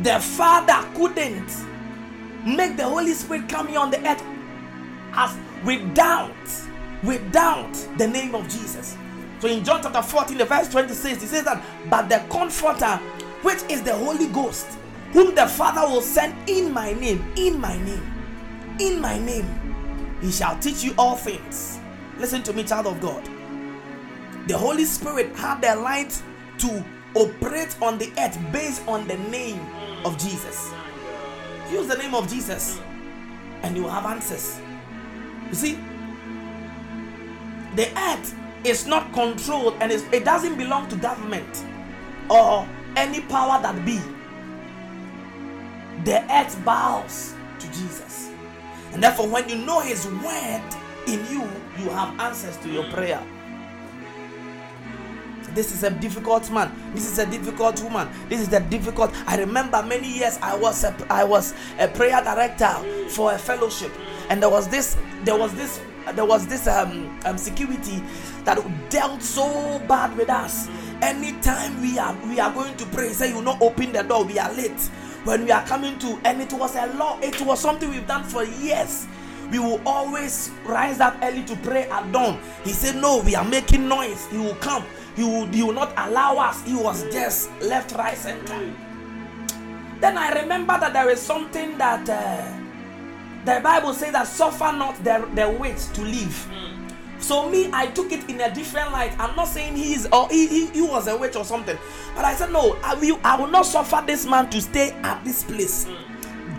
the 0.00 0.18
Father 0.20 0.88
couldn't 0.96 1.50
make 2.44 2.76
the 2.76 2.84
Holy 2.84 3.12
Spirit 3.12 3.48
come 3.48 3.68
here 3.68 3.78
on 3.78 3.90
the 3.90 3.98
earth 4.08 4.22
as 5.14 5.36
without 5.64 6.32
without 7.02 7.72
the 7.98 8.06
name 8.06 8.34
of 8.34 8.48
Jesus. 8.48 8.96
So 9.40 9.48
in 9.48 9.64
John 9.64 9.82
chapter 9.82 10.02
14, 10.02 10.38
the 10.38 10.44
verse 10.44 10.68
26, 10.68 11.20
he 11.20 11.26
says 11.26 11.44
that, 11.44 11.62
but 11.90 12.08
the 12.08 12.22
comforter, 12.30 12.96
which 13.42 13.62
is 13.68 13.82
the 13.82 13.94
Holy 13.94 14.28
Ghost, 14.28 14.66
whom 15.12 15.34
the 15.34 15.46
Father 15.46 15.80
will 15.92 16.00
send 16.00 16.48
in 16.48 16.72
my 16.72 16.92
name, 16.92 17.24
in 17.36 17.60
my 17.60 17.76
name, 17.82 18.76
in 18.78 19.00
my 19.00 19.18
name, 19.18 19.46
he 20.20 20.30
shall 20.30 20.56
teach 20.60 20.84
you 20.84 20.94
all 20.96 21.16
things. 21.16 21.80
Listen 22.18 22.42
to 22.44 22.52
me, 22.52 22.62
child 22.62 22.86
of 22.86 23.00
God. 23.00 23.28
The 24.46 24.56
Holy 24.56 24.84
Spirit 24.84 25.34
had 25.34 25.60
the 25.60 25.80
right 25.80 26.22
to 26.58 26.84
operate 27.14 27.76
on 27.82 27.98
the 27.98 28.12
earth 28.18 28.38
based 28.52 28.86
on 28.86 29.06
the 29.08 29.16
name 29.16 29.60
of 30.04 30.18
Jesus. 30.18 30.72
Use 31.70 31.86
the 31.86 31.96
name 31.96 32.14
of 32.14 32.28
Jesus 32.28 32.80
and 33.62 33.76
you 33.76 33.88
have 33.88 34.04
answers. 34.04 34.60
You 35.48 35.54
see, 35.54 35.78
the 37.76 37.88
earth 37.98 38.34
is 38.64 38.86
not 38.86 39.12
controlled 39.12 39.76
and 39.80 39.90
it 39.90 40.24
doesn't 40.24 40.56
belong 40.56 40.88
to 40.88 40.96
government 40.96 41.64
or 42.28 42.68
any 42.96 43.20
power 43.22 43.60
that 43.62 43.84
be. 43.84 44.00
The 46.04 46.22
earth 46.32 46.62
bows 46.64 47.34
to 47.58 47.66
Jesus. 47.68 48.30
And 48.92 49.02
therefore, 49.02 49.28
when 49.28 49.48
you 49.48 49.56
know 49.56 49.80
His 49.80 50.06
word 50.06 50.62
in 51.06 51.20
you, 51.30 51.48
you 51.78 51.88
have 51.90 52.18
answers 52.20 52.56
to 52.58 52.68
your 52.68 52.84
prayer. 52.90 53.22
This 55.54 55.72
is 55.72 55.82
a 55.82 55.90
difficult 55.90 56.50
man. 56.50 56.72
This 56.94 57.10
is 57.10 57.18
a 57.18 57.26
difficult 57.26 57.82
woman. 57.82 58.08
This 58.28 58.40
is 58.40 58.52
a 58.52 58.60
difficult. 58.60 59.12
I 59.26 59.36
remember 59.36 59.82
many 59.82 60.08
years 60.08 60.38
I 60.42 60.56
was 60.56 60.84
a, 60.84 60.94
I 61.10 61.24
was 61.24 61.54
a 61.78 61.88
prayer 61.88 62.22
director 62.22 62.72
for 63.10 63.32
a 63.32 63.38
fellowship, 63.38 63.92
and 64.30 64.42
there 64.42 64.50
was 64.50 64.68
this 64.68 64.96
there 65.24 65.36
was 65.36 65.54
this 65.54 65.80
there 66.14 66.24
was 66.24 66.46
this 66.46 66.66
um, 66.66 67.18
um, 67.24 67.38
security 67.38 68.02
that 68.44 68.58
dealt 68.90 69.22
so 69.22 69.78
bad 69.86 70.16
with 70.16 70.30
us. 70.30 70.68
Anytime 71.00 71.80
we 71.80 71.98
are 71.98 72.16
we 72.26 72.40
are 72.40 72.52
going 72.52 72.76
to 72.76 72.86
pray, 72.86 73.12
say 73.12 73.28
you 73.34 73.42
not 73.42 73.60
open 73.60 73.92
the 73.92 74.02
door, 74.02 74.24
we 74.24 74.38
are 74.38 74.52
late. 74.54 74.80
When 75.24 75.44
we 75.44 75.52
are 75.52 75.64
coming 75.66 75.98
to, 76.00 76.18
and 76.24 76.40
it 76.42 76.52
was 76.52 76.74
a 76.74 76.86
law, 76.94 77.16
it 77.20 77.40
was 77.42 77.60
something 77.60 77.88
we've 77.88 78.06
done 78.08 78.24
for 78.24 78.42
years. 78.44 79.06
We 79.52 79.60
will 79.60 79.80
always 79.86 80.50
rise 80.64 80.98
up 80.98 81.16
early 81.22 81.44
to 81.44 81.54
pray 81.56 81.84
at 81.88 82.10
dawn. 82.10 82.40
He 82.64 82.70
said, 82.70 82.96
No, 82.96 83.20
we 83.20 83.36
are 83.36 83.44
making 83.44 83.86
noise. 83.86 84.26
He 84.32 84.38
will 84.38 84.56
come. 84.56 84.84
He 85.14 85.22
will, 85.22 85.46
he 85.46 85.62
will 85.62 85.74
not 85.74 85.92
allow 85.96 86.36
us. 86.38 86.64
He 86.64 86.74
was 86.74 87.04
just 87.12 87.52
left, 87.60 87.92
right, 87.92 88.16
center. 88.16 88.74
Then 90.00 90.18
I 90.18 90.32
remember 90.40 90.76
that 90.80 90.92
there 90.92 91.08
is 91.10 91.20
something 91.20 91.78
that. 91.78 92.08
Uh, 92.08 92.58
the 93.44 93.60
Bible 93.60 93.92
says 93.92 94.12
that 94.12 94.28
suffer 94.28 94.72
not 94.72 95.02
the, 95.02 95.28
the 95.34 95.50
wait 95.58 95.76
to 95.94 96.02
live. 96.02 96.48
So 97.18 97.48
me, 97.48 97.70
I 97.72 97.86
took 97.86 98.12
it 98.12 98.28
in 98.30 98.40
a 98.40 98.52
different 98.54 98.92
light. 98.92 99.18
I'm 99.18 99.34
not 99.36 99.48
saying 99.48 99.76
he 99.76 99.94
is 99.94 100.08
or 100.12 100.28
he, 100.28 100.46
he, 100.46 100.66
he 100.66 100.82
was 100.82 101.08
a 101.08 101.16
witch 101.16 101.36
or 101.36 101.44
something, 101.44 101.76
but 102.14 102.24
I 102.24 102.34
said 102.34 102.52
no. 102.52 102.76
I 102.84 102.94
will 102.94 103.20
I 103.24 103.36
will 103.36 103.48
not 103.48 103.66
suffer 103.66 104.02
this 104.06 104.26
man 104.26 104.48
to 104.50 104.60
stay 104.60 104.90
at 105.02 105.24
this 105.24 105.42
place. 105.42 105.86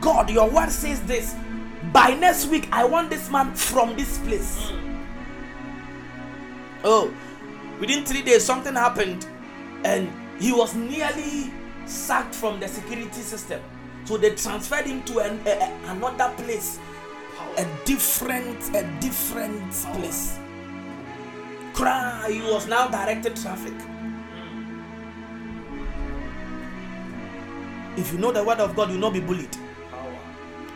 God, 0.02 0.30
your 0.30 0.50
word 0.50 0.70
says 0.70 1.02
this. 1.04 1.36
By 1.94 2.16
next 2.16 2.48
week, 2.48 2.68
I 2.72 2.86
want 2.86 3.12
this 3.12 3.30
man 3.30 3.54
from 3.54 3.96
this 3.96 4.18
place. 4.18 4.72
Oh, 6.84 7.14
within 7.80 8.04
three 8.04 8.24
days, 8.24 8.44
something 8.44 8.74
happened, 8.74 9.28
and 9.86 10.12
he 10.42 10.52
was 10.52 10.74
nearly 10.74 11.54
sacked 11.86 12.34
from 12.34 12.60
the 12.60 12.68
security 12.68 13.22
system. 13.22 13.62
So 14.06 14.18
they 14.18 14.32
transferred 14.32 14.86
him 14.86 15.04
to 15.04 15.20
an, 15.20 15.40
a, 15.46 15.72
another 15.92 16.34
place, 16.44 16.80
a 17.58 17.68
different, 17.86 18.76
a 18.76 18.84
different 19.00 19.72
place. 19.94 20.40
Cry, 21.74 22.28
he 22.32 22.42
was 22.42 22.68
now 22.68 22.88
directing 22.88 23.36
traffic. 23.36 23.74
If 27.96 28.12
you 28.12 28.18
know 28.18 28.32
the 28.32 28.44
word 28.44 28.60
of 28.60 28.76
God, 28.76 28.90
you'll 28.90 29.00
not 29.00 29.14
be 29.14 29.20
bullied. 29.20 29.56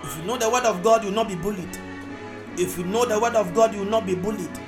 If 0.04 0.18
you 0.18 0.24
know 0.24 0.38
the 0.38 0.50
word 0.50 0.64
of 0.64 0.84
God, 0.84 1.04
you'll 1.04 1.14
not 1.14 1.28
be 1.28 1.36
bullied. 1.36 1.78
If 2.58 2.78
you 2.78 2.86
know 2.86 3.06
the 3.06 3.20
word 3.20 3.36
of 3.36 3.54
God, 3.54 3.74
you'll 3.74 3.86
not 3.86 4.06
be 4.06 4.16
bullied. 4.16 4.60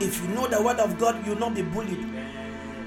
If 0.00 0.22
you 0.22 0.28
know 0.34 0.46
the 0.46 0.62
word 0.62 0.78
of 0.78 0.98
God, 0.98 1.26
you'll 1.26 1.38
not 1.38 1.54
be 1.54 1.62
bullied 1.62 2.06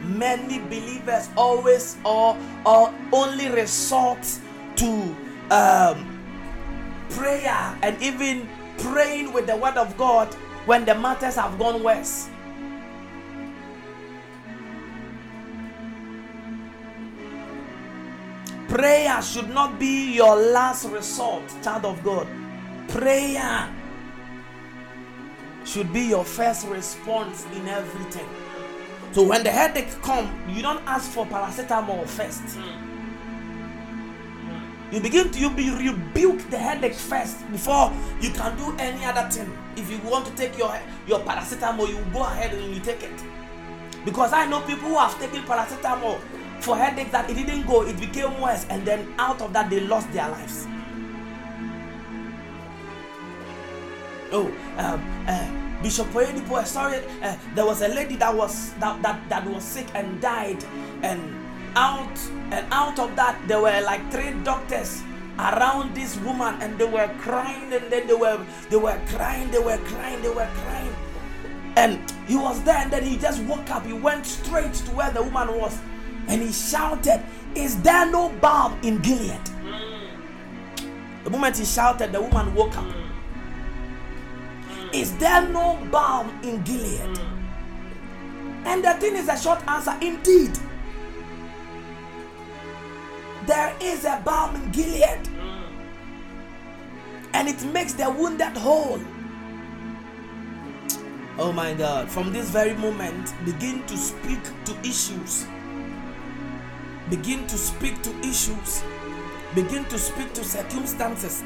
many 0.04 0.60
believers 0.60 1.30
always 1.38 1.98
or 2.04 2.38
or 2.66 2.94
only 3.12 3.50
resort 3.50 4.20
to 4.76 5.16
um, 5.50 6.20
prayer 7.10 7.78
and 7.82 8.02
even 8.02 8.48
praying 8.78 9.32
with 9.34 9.48
the 9.48 9.56
word 9.56 9.78
of 9.78 9.96
God 9.98 10.34
when 10.66 10.86
the 10.86 10.96
matters 10.96 11.36
have 11.36 11.58
gone 11.58 11.84
worse. 11.84 12.30
Prayer 18.74 19.22
should 19.22 19.54
not 19.54 19.78
be 19.78 20.16
your 20.16 20.36
last 20.36 20.86
resort, 20.86 21.44
child 21.62 21.86
of 21.86 22.04
God. 22.04 22.28
Prayer 22.88 23.72
should 25.64 25.94
be 25.94 26.02
your 26.02 26.26
first 26.26 26.66
response 26.66 27.46
in 27.56 27.68
everything. 27.68 28.28
So 29.12 29.22
when 29.22 29.44
the 29.44 29.52
headache 29.52 29.92
come, 30.02 30.28
you 30.50 30.64
don't 30.64 30.82
ask 30.88 31.12
for 31.12 31.24
paracetamol 31.24 32.08
first. 32.08 32.58
You 34.92 35.00
begin 35.00 35.30
to 35.30 35.40
you 35.40 35.52
be 35.52 35.70
rebuke 35.70 36.50
the 36.50 36.58
headache 36.58 36.96
first 36.96 37.48
before 37.52 37.94
you 38.22 38.32
can 38.32 38.58
do 38.58 38.76
any 38.80 39.06
other 39.06 39.30
thing. 39.30 39.56
If 39.76 39.92
you 39.92 40.00
want 40.00 40.26
to 40.26 40.34
take 40.34 40.58
your 40.58 40.76
your 41.06 41.20
paracetamol, 41.20 41.90
you 41.90 42.04
go 42.12 42.24
ahead 42.24 42.56
and 42.56 42.74
you 42.74 42.82
take 42.82 43.04
it. 43.04 43.24
Because 44.04 44.34
I 44.34 44.48
know 44.48 44.62
people 44.62 44.90
who 44.90 44.98
have 44.98 45.16
taken 45.20 45.44
paracetamol 45.44 46.20
for 46.64 46.78
headache 46.78 47.12
that 47.12 47.30
it 47.30 47.36
didn't 47.36 47.68
go, 47.68 47.86
it 47.86 48.00
became 48.00 48.40
worse, 48.40 48.66
and 48.70 48.86
then 48.86 49.14
out 49.20 49.42
of 49.42 49.52
that 49.52 49.70
they 49.70 49.82
lost 49.82 50.12
their 50.14 50.30
lives. 50.30 50.66
Oh, 54.32 54.48
um, 54.78 55.00
uh, 55.28 55.84
Bishop 55.84 56.08
Oyedepo, 56.08 56.66
sorry, 56.66 57.02
uh, 57.22 57.36
there 57.54 57.66
was 57.66 57.82
a 57.82 57.90
lady 57.90 58.16
that 58.16 58.34
was 58.34 58.74
that, 58.80 59.02
that 59.04 59.20
that 59.30 59.46
was 59.46 59.64
sick 59.64 59.88
and 59.94 60.22
died, 60.22 60.64
and 61.04 61.20
out 61.76 62.18
and 62.52 62.66
out 62.72 62.98
of 62.98 63.16
that 63.18 63.38
there 63.48 63.60
were 63.60 63.82
like 63.82 64.10
three 64.12 64.32
doctors 64.44 65.04
around 65.38 65.94
this 65.94 66.16
woman, 66.22 66.56
and 66.62 66.80
they 66.80 66.88
were 66.88 67.12
crying, 67.20 67.74
and 67.74 67.92
then 67.92 68.08
they 68.08 68.14
were 68.14 68.40
they 68.70 68.78
were 68.78 69.00
crying, 69.10 69.52
they 69.52 69.60
were 69.60 69.78
crying, 69.92 70.22
they 70.22 70.30
were 70.30 70.50
crying, 70.64 70.96
and 71.76 72.00
he 72.26 72.38
was 72.38 72.64
there, 72.64 72.78
and 72.78 72.90
then 72.90 73.04
he 73.04 73.18
just 73.18 73.44
woke 73.44 73.70
up. 73.70 73.86
He 73.86 73.94
went 73.94 74.26
straight 74.26 74.74
to 74.74 74.92
where 74.92 75.12
the 75.12 75.22
woman 75.22 75.60
was, 75.60 75.78
and 76.28 76.42
he 76.42 76.52
shouted, 76.52 77.24
"Is 77.56 77.82
there 77.82 78.10
no 78.10 78.30
balm 78.42 78.80
in 78.84 79.00
Gilead?" 79.00 79.42
The 81.24 81.30
moment 81.30 81.58
he 81.58 81.66
shouted, 81.66 82.12
the 82.12 82.22
woman 82.22 82.54
woke 82.54 82.78
up. 82.78 82.86
Is 84.92 85.16
there 85.18 85.48
no 85.48 85.80
balm 85.90 86.38
in 86.44 86.62
Gilead? 86.64 87.18
And 88.66 88.84
the 88.84 88.94
thing 88.96 89.16
is 89.16 89.30
a 89.30 89.38
short 89.38 89.66
answer 89.68 89.96
indeed. 90.02 90.58
There 93.46 93.74
is 93.82 94.06
a 94.06 94.22
balm 94.24 94.56
in 94.56 94.72
Gilead. 94.72 95.30
And 97.34 97.48
it 97.48 97.64
makes 97.74 97.94
the 97.94 98.10
wounded 98.10 98.56
whole. 98.58 99.00
Oh 101.40 101.52
my 101.54 101.74
God. 101.74 102.10
From 102.10 102.32
this 102.32 102.50
very 102.50 102.76
moment, 102.76 103.34
begin 103.46 103.84
to 103.88 103.98
speak 103.98 104.44
to 104.66 104.78
issues. 104.82 105.48
Begin 107.14 107.46
to 107.48 107.58
speak 107.58 108.02
to 108.02 108.10
issues. 108.22 108.84
Begin 109.54 109.86
to 109.86 110.00
speak 110.00 110.34
to 110.34 110.44
circumstances 110.44 111.44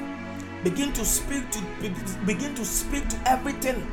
Begin 0.63 0.91
to 0.93 1.05
speak 1.05 1.49
to 1.51 1.61
begin 2.25 2.53
to 2.55 2.65
speak 2.65 3.07
to 3.09 3.17
everything 3.25 3.89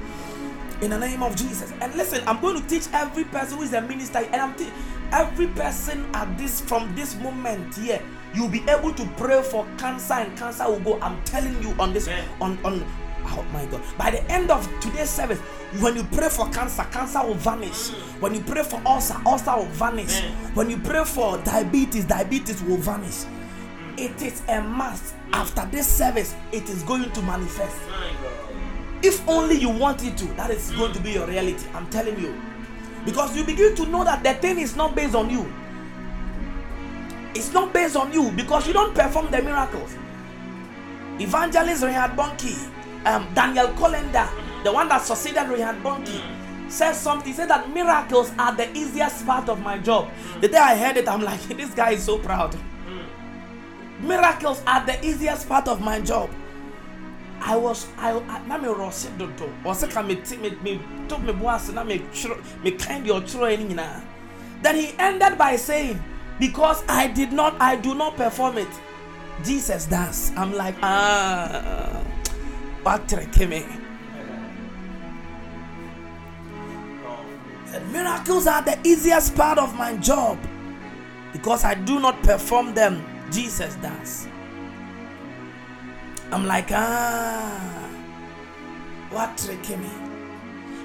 in 0.82 0.90
the 0.90 0.98
name 0.98 1.22
of 1.22 1.36
Jesus. 1.36 1.72
And 1.80 1.94
listen, 1.94 2.22
I'm 2.26 2.40
going 2.40 2.60
to 2.60 2.68
teach 2.68 2.88
every 2.92 3.24
person 3.24 3.58
who 3.58 3.64
is 3.64 3.74
a 3.74 3.82
minister, 3.82 4.18
and 4.18 4.36
I'm 4.36 4.54
te- 4.56 4.72
every 5.12 5.46
person 5.48 6.06
at 6.14 6.36
this 6.38 6.60
from 6.62 6.94
this 6.96 7.14
moment 7.16 7.76
here. 7.76 8.02
You'll 8.34 8.48
be 8.48 8.64
able 8.68 8.92
to 8.94 9.06
pray 9.16 9.42
for 9.42 9.66
cancer, 9.78 10.14
and 10.14 10.36
cancer 10.36 10.64
will 10.68 10.80
go. 10.80 11.00
I'm 11.00 11.22
telling 11.24 11.62
you 11.62 11.70
on 11.78 11.92
this 11.92 12.08
on 12.40 12.58
on 12.64 12.84
Oh 13.26 13.44
my 13.52 13.64
God. 13.66 13.82
By 13.96 14.10
the 14.10 14.22
end 14.30 14.50
of 14.50 14.68
today's 14.80 15.10
service, 15.10 15.40
when 15.80 15.96
you 15.96 16.04
pray 16.04 16.28
for 16.28 16.48
cancer, 16.50 16.86
cancer 16.90 17.24
will 17.24 17.34
vanish. 17.34 17.90
When 18.20 18.34
you 18.34 18.40
pray 18.40 18.62
for 18.62 18.80
ulcer, 18.86 19.16
ulcer 19.26 19.56
will 19.56 19.64
vanish. 19.66 20.22
When 20.54 20.70
you 20.70 20.78
pray 20.78 21.04
for 21.04 21.38
diabetes, 21.38 22.04
diabetes 22.04 22.62
will 22.62 22.76
vanish. 22.76 23.24
It 23.96 24.20
is 24.22 24.42
a 24.48 24.60
must. 24.60 25.14
After 25.32 25.66
this 25.70 25.86
service, 25.86 26.34
it 26.52 26.68
is 26.68 26.82
going 26.82 27.10
to 27.10 27.22
manifest. 27.22 27.76
If 29.02 29.26
only 29.28 29.56
you 29.56 29.68
want 29.68 30.04
it 30.04 30.16
to, 30.18 30.24
that 30.34 30.50
is 30.50 30.70
going 30.72 30.92
to 30.92 31.00
be 31.00 31.12
your 31.12 31.26
reality. 31.26 31.66
I'm 31.74 31.88
telling 31.90 32.18
you. 32.20 32.40
Because 33.04 33.36
you 33.36 33.44
begin 33.44 33.74
to 33.76 33.86
know 33.86 34.04
that 34.04 34.22
the 34.24 34.34
thing 34.34 34.58
is 34.58 34.76
not 34.76 34.94
based 34.94 35.14
on 35.14 35.28
you. 35.28 35.52
It's 37.34 37.52
not 37.52 37.72
based 37.72 37.96
on 37.96 38.12
you 38.12 38.30
because 38.30 38.66
you 38.66 38.72
don't 38.72 38.94
perform 38.94 39.30
the 39.30 39.42
miracles. 39.42 39.96
Evangelist 41.18 41.82
Reinhard 41.82 42.12
Bonnke 42.12 42.70
um, 43.04 43.28
Daniel 43.34 43.68
Kolenda, 43.68 44.28
the 44.64 44.72
one 44.72 44.88
that 44.88 45.02
succeeded 45.02 45.48
Reinhard 45.48 45.82
Bonnke, 45.82 46.22
says 46.70 46.98
something. 46.98 47.28
He 47.28 47.32
said 47.32 47.48
that 47.50 47.72
miracles 47.72 48.32
are 48.38 48.54
the 48.54 48.70
easiest 48.76 49.26
part 49.26 49.48
of 49.48 49.60
my 49.60 49.78
job. 49.78 50.10
The 50.40 50.48
day 50.48 50.58
I 50.58 50.76
heard 50.76 50.96
it, 50.96 51.08
I'm 51.08 51.22
like, 51.22 51.40
this 51.48 51.70
guy 51.74 51.92
is 51.92 52.02
so 52.04 52.18
proud. 52.18 52.56
Miracles 54.00 54.62
are 54.66 54.84
the 54.84 55.04
easiest 55.04 55.48
part 55.48 55.68
of 55.68 55.80
my 55.80 56.00
job. 56.00 56.30
I 57.40 57.56
was 57.56 57.86
I 57.98 58.12
na 58.46 58.56
me 58.56 58.68
rose 58.68 59.04
dodo. 59.18 59.52
Was 59.64 59.84
ka 59.84 60.02
me 60.02 60.16
me 60.40 60.50
me 60.62 60.80
took 61.08 61.20
me 61.22 61.32
boas 61.32 61.68
na 61.70 61.84
me 61.84 62.02
me 62.62 62.70
kind 62.72 63.06
your 63.06 63.20
true 63.20 63.44
any 63.44 63.74
Then 64.62 64.76
he 64.76 64.94
ended 64.98 65.36
by 65.36 65.56
saying, 65.56 66.02
because 66.40 66.82
I 66.88 67.08
did 67.08 67.32
not 67.32 67.54
I 67.60 67.76
do 67.76 67.94
not 67.94 68.16
perform 68.16 68.58
it. 68.58 68.68
Jesus 69.44 69.84
does. 69.86 70.32
I'm 70.36 70.54
like, 70.54 70.76
ah 70.82 72.00
me. 73.46 73.64
And 77.72 77.92
miracles 77.92 78.46
are 78.46 78.62
the 78.62 78.78
easiest 78.84 79.34
part 79.34 79.58
of 79.58 79.74
my 79.76 79.96
job 79.96 80.38
because 81.32 81.64
I 81.64 81.74
do 81.74 81.98
not 81.98 82.22
perform 82.22 82.74
them. 82.74 83.04
Jesus 83.30 83.74
does. 83.76 84.28
I'm 86.30 86.46
like, 86.46 86.68
ah, 86.70 87.88
what 89.10 89.36
tricky 89.38 89.76
me? 89.76 89.90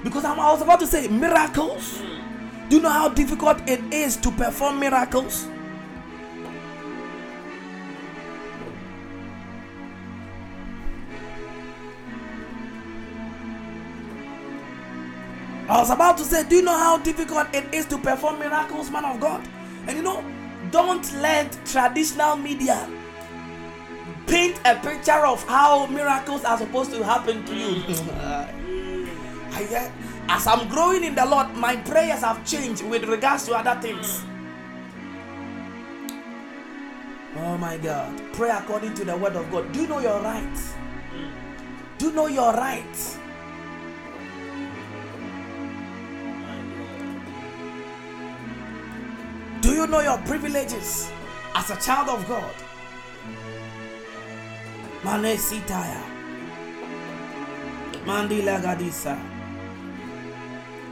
Because 0.02 0.24
I'm, 0.24 0.40
I 0.40 0.52
was 0.52 0.62
about 0.62 0.80
to 0.80 0.86
say 0.86 1.08
miracles. 1.08 2.02
Do 2.68 2.76
you 2.76 2.82
know 2.82 2.90
how 2.90 3.08
difficult 3.08 3.58
it 3.68 3.80
is 3.92 4.16
to 4.18 4.30
perform 4.30 4.80
miracles? 4.80 5.46
I 15.70 15.78
was 15.78 15.90
about 15.90 16.18
to 16.18 16.24
say, 16.24 16.42
do 16.48 16.56
you 16.56 16.62
know 16.62 16.76
how 16.76 16.98
difficult 16.98 17.46
it 17.54 17.72
is 17.72 17.86
to 17.86 17.98
perform 17.98 18.40
miracles, 18.40 18.90
man 18.90 19.04
of 19.04 19.20
God? 19.20 19.40
And 19.86 19.96
you 19.96 20.02
know, 20.02 20.24
don't 20.72 21.06
let 21.22 21.56
traditional 21.64 22.34
media 22.34 22.90
paint 24.26 24.60
a 24.64 24.74
picture 24.74 25.24
of 25.24 25.46
how 25.46 25.86
miracles 25.86 26.42
are 26.44 26.58
supposed 26.58 26.90
to 26.90 27.04
happen 27.04 27.44
to 27.44 27.54
you. 27.54 27.84
I, 29.52 29.92
as 30.28 30.48
I'm 30.48 30.68
growing 30.68 31.04
in 31.04 31.14
the 31.14 31.24
Lord, 31.24 31.54
my 31.54 31.76
prayers 31.76 32.22
have 32.22 32.44
changed 32.44 32.82
with 32.82 33.04
regards 33.04 33.46
to 33.46 33.54
other 33.54 33.80
things. 33.80 34.24
Oh 37.36 37.56
my 37.56 37.78
God. 37.78 38.20
Pray 38.32 38.50
according 38.50 38.94
to 38.94 39.04
the 39.04 39.16
word 39.16 39.36
of 39.36 39.48
God. 39.52 39.70
Do 39.70 39.82
you 39.82 39.86
know 39.86 40.00
your 40.00 40.20
rights? 40.20 40.74
Do 41.98 42.06
you 42.06 42.12
know 42.12 42.26
your 42.26 42.52
rights? 42.54 43.19
You 49.80 49.86
know 49.86 50.00
your 50.00 50.18
privileges 50.18 51.10
as 51.54 51.70
a 51.70 51.76
child 51.76 52.10
of 52.10 52.28
God? 52.28 52.54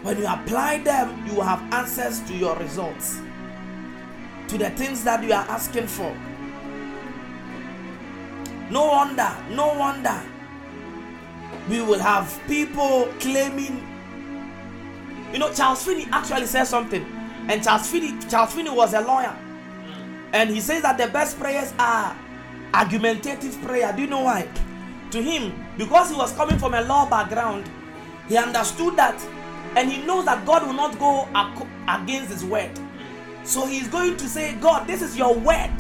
When 0.03 0.19
you 0.19 0.27
apply 0.27 0.79
them, 0.79 1.27
you 1.27 1.41
have 1.43 1.61
access 1.71 2.21
to 2.21 2.35
your 2.35 2.57
results, 2.57 3.21
to 4.49 4.57
the 4.57 4.71
things 4.71 5.05
that 5.05 5.23
you 5.23 5.35
are 5.35 5.45
asking 5.51 5.87
for. 5.87 6.17
No 8.71 8.87
wonder, 8.87 9.37
no 9.51 9.75
wonder 9.79 10.19
we 11.69 11.83
will 11.83 11.99
have 11.99 12.41
people 12.47 13.13
claiming. 13.21 13.87
You 15.31 15.41
know, 15.41 15.53
Charles 15.53 15.85
Finney 15.85 16.07
actually 16.11 16.47
says 16.47 16.71
something 16.71 17.18
and 17.49 17.63
Charles 17.63 17.89
Finney, 17.91 18.19
Charles 18.29 18.53
Finney 18.53 18.71
was 18.71 18.95
a 18.95 19.01
lawyer. 19.01 19.37
And 20.33 20.51
he 20.51 20.61
says 20.61 20.83
that 20.83 20.99
the 20.99 21.09
best 21.09 21.39
prayers 21.39 21.73
are 21.79 22.17
argumentative 22.75 23.61
prayer. 23.63 23.93
Do 23.93 24.03
you 24.03 24.09
know 24.09 24.25
why? 24.25 24.49
To 25.13 25.23
him, 25.23 25.65
because 25.79 26.11
he 26.11 26.17
was 26.17 26.33
coming 26.35 26.59
from 26.59 26.75
a 26.75 26.83
law 26.83 27.09
background, 27.09 27.69
he 28.29 28.37
understood 28.37 28.97
that 28.97 29.19
and 29.77 29.91
he 29.91 30.03
knows 30.05 30.27
that 30.27 30.45
God 30.45 30.67
will 30.67 30.75
not 30.75 30.99
go 30.99 31.29
against 31.89 32.31
his 32.31 32.45
word. 32.45 32.71
So 33.45 33.67
he's 33.67 33.89
going 33.89 34.17
to 34.19 34.29
say, 34.29 34.55
God, 34.57 34.87
this 34.87 35.01
is 35.01 35.17
your 35.17 35.35
word. 35.35 35.71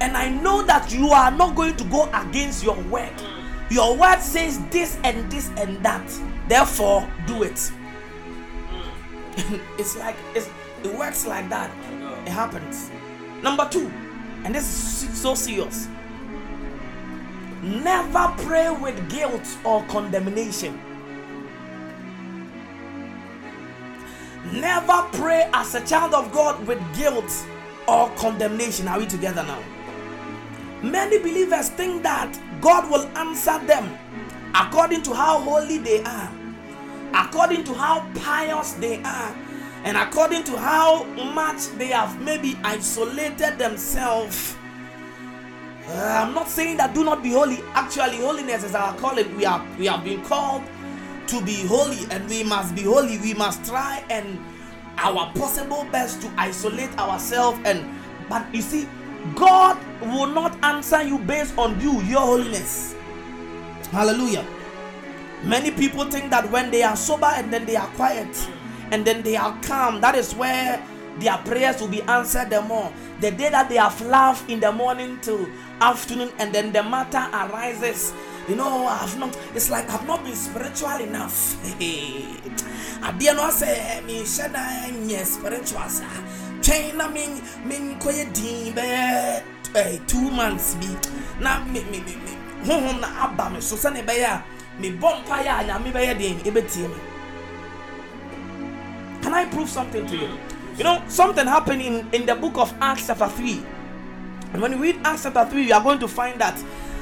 And 0.00 0.16
I 0.16 0.28
know 0.28 0.62
that 0.62 0.92
you 0.92 1.08
are 1.10 1.30
not 1.30 1.54
going 1.54 1.76
to 1.76 1.84
go 1.84 2.10
against 2.12 2.62
your 2.62 2.76
word. 2.84 3.12
Your 3.70 3.96
word 3.96 4.20
says 4.20 4.60
this 4.68 4.98
and 5.04 5.30
this 5.30 5.48
and 5.56 5.82
that. 5.84 6.06
Therefore, 6.48 7.08
do 7.26 7.42
it. 7.42 7.72
it's 9.78 9.96
like 9.96 10.16
it's 10.34 10.48
it 10.84 10.94
works 10.94 11.26
like 11.26 11.48
that. 11.48 11.70
It 12.26 12.30
happens. 12.30 12.90
Number 13.42 13.66
two, 13.70 13.90
and 14.44 14.54
this 14.54 15.02
is 15.02 15.18
so 15.18 15.34
serious. 15.34 15.88
Never 17.62 18.32
pray 18.44 18.70
with 18.70 19.10
guilt 19.10 19.46
or 19.64 19.82
condemnation. 19.84 20.78
Never 24.52 25.06
pray 25.12 25.48
as 25.54 25.74
a 25.74 25.80
child 25.86 26.12
of 26.12 26.30
God 26.30 26.66
with 26.66 26.78
guilt 26.94 27.32
or 27.88 28.10
condemnation. 28.16 28.86
Are 28.86 28.98
we 28.98 29.06
together 29.06 29.42
now? 29.42 29.62
Many 30.82 31.18
believers 31.18 31.70
think 31.70 32.02
that 32.02 32.38
God 32.60 32.90
will 32.90 33.06
answer 33.16 33.58
them 33.66 33.98
according 34.54 35.02
to 35.02 35.14
how 35.14 35.40
holy 35.40 35.78
they 35.78 36.02
are, 36.02 36.30
according 37.14 37.64
to 37.64 37.72
how 37.72 38.06
pious 38.14 38.74
they 38.74 39.02
are, 39.02 39.34
and 39.84 39.98
according 39.98 40.42
to 40.44 40.56
how 40.56 41.04
much 41.34 41.68
they 41.76 41.88
have 41.88 42.20
maybe 42.22 42.58
isolated 42.64 43.58
themselves. 43.58 44.56
Uh, 45.86 46.24
I'm 46.24 46.32
not 46.32 46.48
saying 46.48 46.78
that 46.78 46.94
do 46.94 47.04
not 47.04 47.22
be 47.22 47.30
holy. 47.30 47.58
Actually, 47.74 48.16
holiness 48.16 48.64
is 48.64 48.74
our 48.74 48.96
calling. 48.96 49.36
We 49.36 49.44
are 49.44 49.64
we 49.78 49.86
have 49.86 50.02
been 50.02 50.24
called 50.24 50.62
to 51.26 51.40
be 51.44 51.66
holy, 51.66 52.06
and 52.10 52.26
we 52.28 52.42
must 52.42 52.74
be 52.74 52.82
holy. 52.82 53.18
We 53.18 53.34
must 53.34 53.64
try 53.66 54.02
and 54.08 54.38
our 54.96 55.30
possible 55.34 55.86
best 55.92 56.22
to 56.22 56.32
isolate 56.38 56.96
ourselves. 56.98 57.60
And 57.66 57.84
but 58.30 58.42
you 58.54 58.62
see, 58.62 58.88
God 59.34 59.76
will 60.00 60.28
not 60.32 60.56
answer 60.64 61.02
you 61.02 61.18
based 61.18 61.58
on 61.58 61.78
you, 61.78 62.00
your 62.02 62.20
holiness. 62.20 62.94
Hallelujah. 63.92 64.46
Many 65.44 65.70
people 65.70 66.06
think 66.06 66.30
that 66.30 66.50
when 66.50 66.70
they 66.70 66.82
are 66.82 66.96
sober 66.96 67.26
and 67.26 67.52
then 67.52 67.66
they 67.66 67.76
are 67.76 67.86
quiet, 67.88 68.32
and 68.94 69.04
then 69.04 69.22
they 69.22 69.34
are 69.34 69.58
calm. 69.62 70.00
That 70.00 70.14
is 70.14 70.34
where 70.36 70.80
their 71.18 71.36
prayers 71.38 71.80
will 71.80 71.88
be 71.88 72.02
answered 72.02 72.50
the 72.50 72.62
more. 72.62 72.92
The 73.20 73.32
day 73.32 73.50
that 73.50 73.68
they 73.68 73.74
have 73.74 74.00
laughed 74.06 74.48
in 74.48 74.60
the 74.60 74.70
morning 74.70 75.18
till 75.20 75.48
afternoon, 75.80 76.30
and 76.38 76.54
then 76.54 76.72
the 76.72 76.82
matter 76.84 77.26
arises. 77.34 78.14
You 78.48 78.54
know, 78.54 78.86
I've 78.86 79.18
not. 79.18 79.36
It's 79.54 79.68
like 79.68 79.90
I've 79.90 80.06
not 80.06 80.22
been 80.22 80.36
spiritual 80.36 80.94
enough. 81.02 81.56
Adeɛ 83.04 83.34
no 83.36 83.50
sɛ 83.50 84.00
menhyɛ 84.06 84.52
da 84.52 84.62
nyɛ 84.88 85.24
spiritual 85.26 85.88
saa 85.88 86.22
twɛn 86.62 86.96
na 86.96 87.08
menkɔyɛ 87.08 88.32
din 88.32 88.72
bɛyɛ 88.74 89.42
eh, 89.74 89.98
two 90.06 90.30
months 90.30 90.74
bi 90.76 90.88
na 91.40 91.62
me 91.64 91.84
me 91.90 92.00
me 92.00 92.14
honhom 92.64 93.00
na 93.00 93.08
aba 93.26 93.50
me 93.50 93.60
so 93.60 93.76
sɛne 93.76 94.00
ɛbɛyɛ 94.06 94.24
a 94.24 94.44
mebɔ 94.80 95.20
mpaeɛ 95.20 95.50
a 95.60 95.64
nyame 95.68 95.92
bɛyɛ 95.92 96.16
den 96.18 96.38
ɛbɛtie 96.40 96.88
me 96.88 97.13
I 99.34 99.46
prove 99.46 99.68
something 99.68 100.06
to 100.06 100.16
you? 100.16 100.28
You 100.76 100.84
know, 100.84 101.02
something 101.08 101.46
happened 101.46 101.82
in, 101.82 102.08
in 102.12 102.26
the 102.26 102.34
book 102.34 102.56
of 102.56 102.72
Acts, 102.80 103.08
chapter 103.08 103.28
3. 103.28 103.62
And 104.52 104.62
when 104.62 104.72
you 104.72 104.78
read 104.78 105.00
Acts 105.04 105.24
chapter 105.24 105.44
3, 105.44 105.62
you 105.66 105.74
are 105.74 105.82
going 105.82 105.98
to 105.98 106.08
find 106.08 106.40
that 106.40 106.56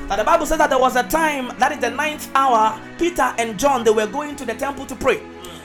Now 0.09 0.17
the 0.17 0.25
Bible 0.25 0.47
says 0.47 0.59
that 0.59 0.69
there 0.69 0.79
was 0.79 0.97
a 0.97 1.05
time, 1.05 1.57
that 1.59 1.73
is 1.73 1.79
the 1.79 1.91
ninth 1.91 2.31
hour, 2.35 2.79
Peter 2.99 3.35
and 3.39 3.59
John, 3.59 3.85
they 3.85 3.91
were 3.91 4.07
going 4.07 4.37
to 4.37 4.45
the 4.45 4.55
temple 4.55 4.85
to 4.87 4.97
pray. 4.97 5.23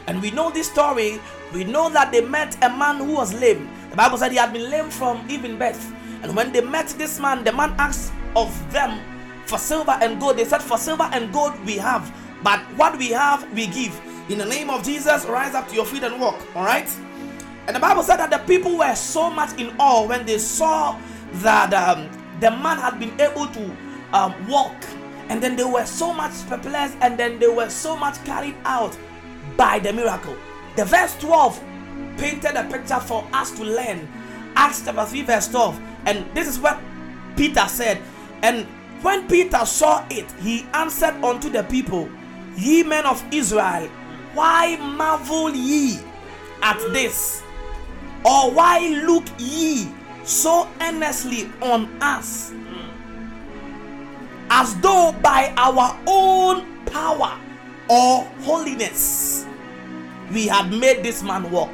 And 0.07 0.21
we 0.21 0.31
know 0.31 0.49
this 0.51 0.71
story. 0.71 1.19
We 1.53 1.63
know 1.65 1.89
that 1.89 2.11
they 2.11 2.21
met 2.21 2.55
a 2.63 2.69
man 2.69 2.97
who 2.97 3.13
was 3.13 3.33
lame. 3.33 3.69
The 3.89 3.97
Bible 3.97 4.17
said 4.17 4.31
he 4.31 4.37
had 4.37 4.53
been 4.53 4.69
lame 4.69 4.89
from 4.89 5.25
even 5.29 5.57
birth. 5.57 5.93
And 6.23 6.35
when 6.35 6.51
they 6.51 6.61
met 6.61 6.87
this 6.97 7.19
man, 7.19 7.43
the 7.43 7.51
man 7.51 7.75
asked 7.77 8.13
of 8.35 8.49
them 8.71 8.99
for 9.45 9.57
silver 9.57 9.97
and 10.01 10.19
gold. 10.19 10.37
They 10.37 10.45
said, 10.45 10.61
For 10.61 10.77
silver 10.77 11.09
and 11.11 11.31
gold 11.33 11.59
we 11.65 11.75
have, 11.77 12.13
but 12.43 12.59
what 12.77 12.97
we 12.97 13.09
have 13.09 13.51
we 13.53 13.67
give. 13.67 13.99
In 14.29 14.39
the 14.39 14.45
name 14.45 14.69
of 14.69 14.83
Jesus, 14.83 15.25
rise 15.25 15.55
up 15.55 15.69
to 15.69 15.75
your 15.75 15.85
feet 15.85 16.03
and 16.03 16.19
walk. 16.19 16.43
All 16.53 16.65
right? 16.65 16.89
And 17.65 17.75
the 17.75 17.79
Bible 17.79 18.03
said 18.03 18.17
that 18.17 18.29
the 18.29 18.39
people 18.39 18.77
were 18.77 18.95
so 18.95 19.29
much 19.29 19.57
in 19.59 19.73
awe 19.79 20.05
when 20.05 20.25
they 20.25 20.37
saw 20.37 20.99
that 21.35 21.73
um, 21.73 22.09
the 22.41 22.51
man 22.51 22.77
had 22.77 22.99
been 22.99 23.19
able 23.21 23.47
to 23.47 23.77
um, 24.13 24.47
walk. 24.47 24.75
And 25.29 25.41
then 25.41 25.55
they 25.55 25.63
were 25.63 25.85
so 25.85 26.13
much 26.13 26.31
perplexed 26.47 26.97
and 27.01 27.17
then 27.17 27.39
they 27.39 27.47
were 27.47 27.69
so 27.69 27.95
much 27.95 28.23
carried 28.25 28.55
out 28.65 28.97
by 29.55 29.79
the 29.79 29.93
miracle. 29.93 30.35
The 30.75 30.85
verse 30.85 31.17
12 31.19 31.63
painted 32.17 32.55
a 32.55 32.63
picture 32.69 32.99
for 32.99 33.25
us 33.33 33.51
to 33.51 33.63
learn. 33.63 34.07
Acts 34.55 34.83
chapter 34.83 35.05
3, 35.05 35.21
verse 35.21 35.47
12. 35.47 35.81
And 36.05 36.35
this 36.35 36.47
is 36.47 36.59
what 36.59 36.79
Peter 37.37 37.65
said. 37.67 38.01
And 38.41 38.65
when 39.01 39.27
Peter 39.27 39.65
saw 39.65 40.05
it, 40.09 40.29
he 40.41 40.65
answered 40.73 41.15
unto 41.23 41.49
the 41.49 41.63
people, 41.63 42.09
Ye 42.57 42.83
men 42.83 43.05
of 43.05 43.23
Israel, 43.31 43.89
why 44.37 44.77
marvel 44.77 45.49
ye 45.49 45.99
at 46.61 46.77
this? 46.93 47.41
Or 48.23 48.51
why 48.51 48.79
look 49.05 49.25
ye 49.39 49.89
so 50.23 50.69
earnestly 50.79 51.49
on 51.61 51.89
us? 52.01 52.53
As 54.49 54.79
though 54.79 55.15
by 55.23 55.53
our 55.57 55.99
own 56.05 56.85
power 56.85 57.39
or 57.89 58.25
holiness 58.41 59.47
we 60.31 60.45
had 60.45 60.71
made 60.71 61.03
this 61.03 61.23
man 61.23 61.49
walk. 61.49 61.71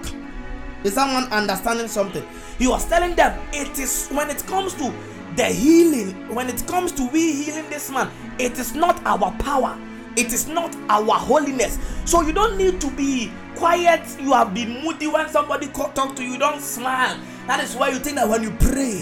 Is 0.86 0.94
someone 0.94 1.26
understanding 1.32 1.88
something? 1.88 2.26
He 2.58 2.68
was 2.68 2.86
telling 2.86 3.16
them 3.16 3.40
it 3.52 3.78
is 3.78 4.08
when 4.10 4.30
it 4.30 4.46
comes 4.48 4.74
to 4.76 4.94
the 5.36 5.46
healing, 5.46 6.34
when 6.34 6.48
it 6.48 6.66
comes 6.68 6.92
to 6.94 7.08
we 7.10 7.34
healing 7.34 7.70
this 7.70 7.90
man, 7.90 8.10
it 8.38 8.58
is 8.60 8.74
not 8.74 9.02
our 9.06 9.32
power, 9.40 9.78
it 10.16 10.34
is 10.34 10.48
not 10.48 10.76
our 10.90 11.18
holiness. 11.18 11.80
So 12.06 12.22
you 12.22 12.34
don't 12.34 12.58
need 12.58 12.80
to 12.82 12.92
be 12.92 13.32
quiet. 13.56 14.02
You 14.20 14.34
have 14.34 14.54
been 14.54 14.84
moody 14.84 15.08
when 15.08 15.28
somebody 15.30 15.68
talk 15.68 16.16
to 16.16 16.24
you. 16.24 16.38
Don't 16.38 16.62
smile. 16.62 17.18
That 17.48 17.64
is 17.64 17.76
why 17.76 17.90
you 17.90 18.00
think 18.00 18.16
that 18.18 18.28
when 18.28 18.44
you 18.44 18.52
pray, 18.52 19.02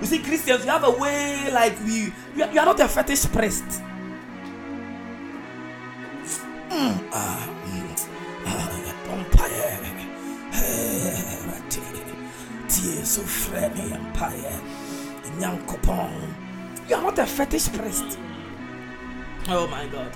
you 0.00 0.06
see 0.06 0.18
Christians, 0.18 0.64
you 0.64 0.70
have 0.70 0.84
a 0.84 0.90
way 0.90 1.50
like 1.52 1.78
we. 1.84 2.12
You 2.36 2.44
are, 2.44 2.66
not 2.66 2.80
a 2.80 2.88
fetish 2.88 3.26
priest. 3.26 3.64
Mm, 6.70 7.08
ah, 7.12 7.54
mm, 7.64 8.08
ah, 8.46 8.78
you 16.88 16.94
are 16.94 17.02
not 17.02 17.18
a 17.18 17.26
fetish 17.26 17.70
priest. 17.72 18.18
Oh 19.48 19.66
my 19.66 19.86
God. 19.88 20.12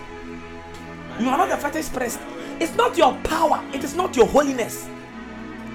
You 1.21 1.29
are 1.29 1.39
not 1.39 1.51
a 1.51 1.57
fetish 1.57 1.91
priest. 1.91 2.21
It's 2.61 2.75
not 2.77 2.97
your 2.97 3.15
power, 3.25 3.65
it 3.73 3.85
is 3.85 3.95
not 3.95 4.17
your 4.17 4.27
holiness. 4.27 4.89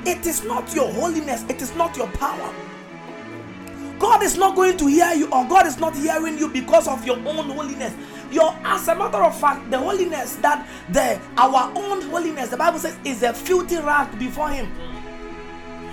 It 0.05 0.25
is 0.25 0.43
not 0.43 0.73
your 0.73 0.91
holiness, 0.91 1.43
it 1.49 1.61
is 1.61 1.75
not 1.75 1.97
your 1.97 2.07
power. 2.07 2.53
God 3.99 4.23
is 4.23 4.37
not 4.37 4.55
going 4.55 4.77
to 4.77 4.87
hear 4.87 5.11
you, 5.13 5.25
or 5.27 5.45
God 5.47 5.65
is 5.65 5.79
not 5.79 5.95
hearing 5.95 6.37
you 6.37 6.47
because 6.49 6.87
of 6.87 7.05
your 7.05 7.17
own 7.17 7.49
holiness. 7.49 7.93
Your, 8.31 8.55
as 8.63 8.87
a 8.87 8.95
matter 8.95 9.17
of 9.23 9.39
fact, 9.39 9.71
the 9.71 9.77
holiness 9.77 10.35
that 10.37 10.67
the 10.89 11.19
our 11.37 11.71
own 11.75 12.01
holiness, 12.03 12.49
the 12.49 12.57
Bible 12.57 12.79
says, 12.79 12.97
is 13.03 13.23
a 13.23 13.33
filthy 13.33 13.77
rag 13.77 14.17
before 14.19 14.49
Him. 14.49 14.71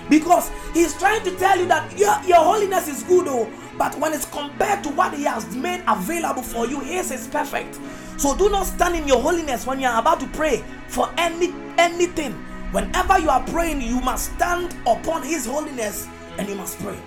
Because 0.09 0.51
He's 0.73 0.95
trying 0.97 1.23
to 1.23 1.31
tell 1.37 1.57
you 1.57 1.65
that 1.67 1.97
your, 1.97 2.15
your 2.25 2.43
holiness 2.43 2.87
is 2.87 3.03
good, 3.03 3.27
oh, 3.27 3.49
but 3.77 3.97
when 3.99 4.13
it's 4.13 4.25
compared 4.25 4.83
to 4.83 4.89
what 4.89 5.13
He 5.13 5.23
has 5.23 5.55
made 5.55 5.83
available 5.87 6.43
for 6.43 6.67
you, 6.67 6.79
His 6.79 7.11
is 7.11 7.27
perfect. 7.27 7.79
So 8.17 8.35
do 8.35 8.49
not 8.49 8.65
stand 8.65 8.95
in 8.95 9.07
your 9.07 9.21
holiness 9.21 9.65
when 9.65 9.79
you 9.79 9.87
are 9.87 9.99
about 9.99 10.19
to 10.21 10.27
pray 10.27 10.63
for 10.87 11.09
any 11.17 11.53
anything. 11.77 12.33
Whenever 12.71 13.19
you 13.19 13.29
are 13.29 13.43
praying, 13.47 13.81
you 13.81 14.01
must 14.01 14.33
stand 14.35 14.75
upon 14.87 15.23
His 15.23 15.45
holiness 15.45 16.07
and 16.37 16.47
you 16.47 16.55
must 16.55 16.79
pray. 16.79 16.97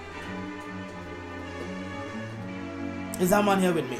Is 3.21 3.31
that 3.31 3.45
man 3.45 3.61
here 3.61 3.73
with 3.73 3.89
me? 3.91 3.99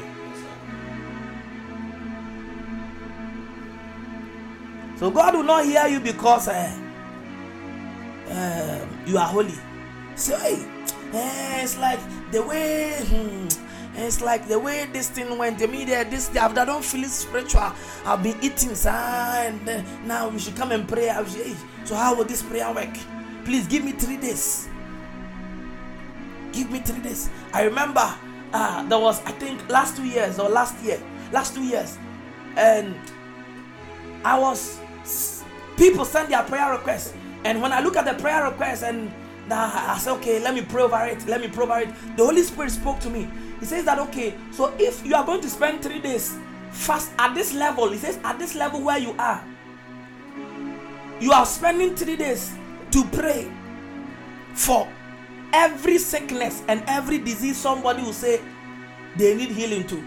So 4.97 5.09
God 5.09 5.33
will 5.33 5.43
not 5.43 5.65
hear 5.65 5.87
you 5.87 5.99
because 5.99 6.47
uh, 6.49 6.77
uh, 8.29 8.85
you 9.05 9.17
are 9.17 9.27
holy. 9.27 9.53
So 10.15 10.37
hey, 10.37 10.61
uh, 11.13 11.63
it's 11.63 11.77
like 11.77 11.99
the 12.31 12.41
way. 12.43 12.95
Hmm, 13.05 13.47
it's 13.95 14.21
like 14.21 14.47
the 14.47 14.57
way 14.57 14.87
this 14.91 15.09
thing 15.09 15.37
went. 15.37 15.59
The 15.59 15.67
media, 15.67 16.05
this 16.05 16.35
I 16.35 16.53
don't 16.53 16.83
feel 16.83 17.03
it 17.03 17.09
spiritual. 17.09 17.71
I've 18.05 18.23
been 18.23 18.37
eating, 18.41 18.75
sir, 18.75 18.89
and 18.89 19.67
uh, 19.67 19.81
now 20.05 20.29
we 20.29 20.39
should 20.39 20.55
come 20.55 20.71
and 20.71 20.87
pray. 20.87 21.09
Say, 21.27 21.49
hey, 21.49 21.55
so 21.83 21.95
how 21.95 22.15
will 22.15 22.25
this 22.25 22.41
prayer 22.41 22.71
work? 22.73 22.95
Please 23.43 23.67
give 23.67 23.83
me 23.83 23.93
three 23.93 24.17
days. 24.17 24.69
Give 26.51 26.69
me 26.71 26.79
three 26.79 27.01
days. 27.01 27.29
I 27.53 27.63
remember 27.63 28.13
uh, 28.53 28.87
there 28.87 28.99
was 28.99 29.23
I 29.25 29.31
think 29.31 29.67
last 29.69 29.97
two 29.97 30.05
years 30.05 30.39
or 30.39 30.49
last 30.49 30.81
year, 30.83 31.01
last 31.31 31.55
two 31.55 31.63
years, 31.63 31.97
and 32.55 32.95
I 34.23 34.39
was 34.39 34.79
people 35.77 36.05
send 36.05 36.31
their 36.31 36.43
prayer 36.43 36.71
requests, 36.71 37.13
and 37.43 37.61
when 37.61 37.73
I 37.73 37.81
look 37.81 37.97
at 37.97 38.05
the 38.05 38.21
prayer 38.21 38.45
requests 38.45 38.83
and 38.83 39.11
uh, 39.51 39.71
I 39.73 39.97
said, 39.97 40.13
okay, 40.13 40.39
let 40.39 40.53
me 40.53 40.61
pray 40.61 40.83
over 40.83 41.05
it. 41.05 41.25
Let 41.27 41.41
me 41.41 41.47
pray 41.47 41.63
over 41.63 41.79
it. 41.79 41.89
The 42.17 42.23
Holy 42.23 42.43
Spirit 42.43 42.71
spoke 42.71 42.99
to 43.01 43.09
me. 43.09 43.29
He 43.59 43.65
says 43.65 43.85
that 43.85 43.99
okay, 43.99 44.35
so 44.51 44.73
if 44.79 45.05
you 45.05 45.15
are 45.15 45.25
going 45.25 45.41
to 45.41 45.49
spend 45.49 45.81
three 45.81 45.99
days 45.99 46.37
fast 46.71 47.11
at 47.17 47.35
this 47.35 47.53
level, 47.53 47.89
he 47.89 47.97
says 47.97 48.19
at 48.23 48.39
this 48.39 48.55
level 48.55 48.81
where 48.81 48.97
you 48.97 49.13
are, 49.19 49.43
you 51.19 51.31
are 51.31 51.45
spending 51.45 51.95
three 51.95 52.15
days 52.15 52.53
to 52.91 53.03
pray 53.05 53.51
for 54.53 54.87
every 55.53 55.97
sickness 55.97 56.63
and 56.67 56.83
every 56.87 57.17
disease 57.17 57.57
somebody 57.57 58.01
will 58.01 58.13
say 58.13 58.41
they 59.17 59.35
need 59.35 59.49
healing 59.49 59.85
to. 59.87 60.01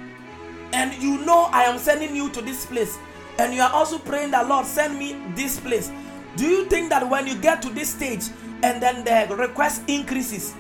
And 0.73 0.95
you 1.03 1.19
know 1.19 1.49
I 1.53 1.65
am 1.65 1.79
sending 1.79 2.17
you 2.17 2.31
to 2.31 2.41
this 2.41 2.65
place. 2.65 2.99
And 3.39 3.55
you 3.55 3.61
are 3.61 3.73
also 3.73 3.99
praying 3.99 4.31
that 4.33 4.49
Lord 4.49 4.67
send 4.67 4.99
me 4.99 5.21
this 5.35 5.61
place. 5.61 5.91
Do 6.37 6.47
you 6.47 6.65
think 6.67 6.89
that 6.91 7.09
when 7.09 7.27
you 7.27 7.35
get 7.37 7.61
to 7.63 7.71
this 7.71 7.91
stage 7.91 8.25
and 8.63 8.83
then 8.83 9.05
the 9.05 9.35
request 9.35 9.83
increases, 9.89 10.55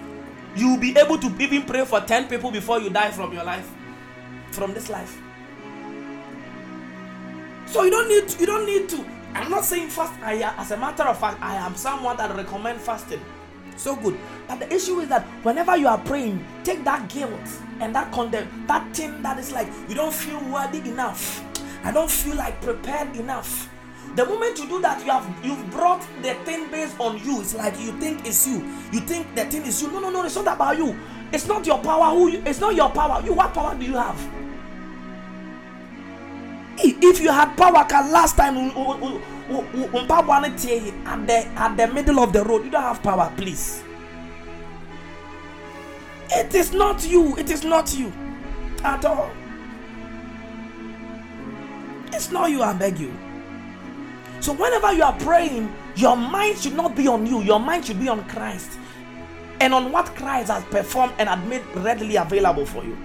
you 0.55 0.71
will 0.71 0.79
be 0.81 0.97
able 0.99 1.19
to 1.19 1.29
even 1.39 1.63
pray 1.63 1.85
for 1.85 2.01
10 2.01 2.29
people 2.29 2.51
before 2.51 2.81
you 2.81 2.91
die 2.91 3.11
from 3.11 3.33
your 3.33 3.45
life? 3.45 3.71
From 4.51 4.75
this 4.75 4.91
life. 4.91 5.21
So 7.67 7.85
you 7.85 7.91
don't 7.91 8.09
need 8.09 8.29
to, 8.29 8.41
you 8.41 8.47
don't 8.47 8.67
need 8.67 8.89
to. 8.91 9.05
I'm 9.35 9.51
not 9.51 9.65
saying 9.65 9.89
fast. 9.89 10.13
I 10.23 10.43
as 10.59 10.73
a 10.73 10.77
matter 10.77 11.05
of 11.05 11.19
fact, 11.19 11.41
I 11.41 11.55
am 11.57 11.75
someone 11.75 12.19
that 12.19 12.37
recommend 12.37 12.81
fasting. 12.81 13.21
So 13.77 13.97
good. 13.97 14.19
But 14.47 14.61
the 14.61 14.73
issue 14.73 15.01
is 15.01 15.09
that 15.09 15.25
whenever 15.43 15.77
you 15.77 15.89
are 15.89 15.99
praying, 15.99 16.45
take 16.65 16.85
that 16.85 17.09
guilt 17.09 17.33
and 17.81 17.95
that 17.95 18.13
condemn, 18.13 18.67
that 18.67 18.95
thing 18.95 19.23
that 19.23 19.39
is 19.39 19.53
like 19.53 19.69
you 19.89 19.95
don't 19.95 20.13
feel 20.13 20.39
worthy 20.53 20.81
enough. 20.81 21.43
I 21.83 21.93
don't 21.93 22.11
feel 22.11 22.37
like 22.37 22.61
prepared 22.61 23.17
enough. 23.17 23.71
The 24.15 24.27
moment 24.27 24.59
you 24.59 24.69
do 24.69 24.81
that, 24.83 25.05
you 25.05 25.11
have 25.11 25.27
you've 25.43 25.71
brought 25.71 26.07
the 26.21 26.35
thing 26.45 26.71
based 26.71 27.01
on 27.01 27.19
you. 27.25 27.41
It's 27.41 27.55
like 27.55 27.79
you 27.81 27.93
think 27.99 28.27
it's 28.27 28.47
you. 28.47 28.57
You 28.93 29.01
think 29.01 29.35
the 29.35 29.47
thing 29.47 29.63
is 29.63 29.81
you. 29.81 29.91
No, 29.91 30.01
no, 30.01 30.11
no. 30.11 30.25
It's 30.25 30.37
not 30.37 30.55
about 30.55 30.77
you. 30.77 30.95
It's 31.33 31.47
not 31.47 31.67
your 31.67 31.79
power. 31.79 32.15
Who? 32.15 32.29
You, 32.29 32.43
it's 32.45 32.61
not 32.61 32.75
your 32.75 32.91
power. 32.91 33.23
You. 33.25 33.33
What 33.33 33.55
power 33.55 33.75
do 33.75 33.87
you 33.87 33.97
have? 33.97 34.21
If 36.79 37.21
you 37.21 37.31
had 37.31 37.57
power, 37.57 37.85
can 37.85 38.11
last 38.13 38.37
time 38.37 38.57
at 38.57 38.73
the 41.27 41.47
at 41.57 41.77
the 41.77 41.87
middle 41.89 42.21
of 42.21 42.33
the 42.33 42.45
road, 42.45 42.65
you 42.65 42.71
don't 42.71 42.83
have 42.83 43.03
power. 43.03 43.33
Please. 43.37 43.83
It 46.31 46.55
is 46.55 46.73
not 46.73 47.07
you. 47.07 47.37
It 47.37 47.51
is 47.51 47.65
not 47.65 47.95
you 47.97 48.13
at 48.85 49.05
all. 49.05 49.31
It's 52.13 52.31
not 52.31 52.51
you. 52.51 52.63
I 52.63 52.73
beg 52.75 52.99
you. 52.99 53.13
So 54.43 54.53
whenever 54.53 54.93
you 54.93 55.05
are 55.05 55.17
praying, 55.21 55.73
your 55.95 56.17
mind 56.17 56.59
should 56.59 56.75
not 56.75 56.97
be 56.97 57.07
on 57.07 57.25
you, 57.25 57.43
your 57.43 57.61
mind 57.61 57.87
should 57.87 58.01
be 58.01 58.09
on 58.09 58.29
Christ 58.29 58.73
and 59.61 59.73
on 59.73 59.93
what 59.93 60.07
Christ 60.17 60.51
has 60.51 60.65
performed 60.65 61.13
and 61.21 61.29
had 61.29 61.47
made 61.49 61.63
readily 61.77 62.17
available 62.17 62.67
for 62.67 62.83
you. 62.83 62.99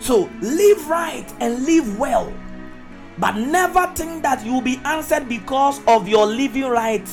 So 0.00 0.30
live 0.40 0.88
right 0.88 1.30
and 1.40 1.66
live 1.66 1.98
well, 1.98 2.32
but 3.18 3.32
never 3.32 3.92
think 3.94 4.22
that 4.22 4.42
you 4.42 4.54
will 4.54 4.62
be 4.62 4.80
answered 4.86 5.28
because 5.28 5.84
of 5.86 6.08
your 6.08 6.24
living 6.24 6.64
right 6.64 7.06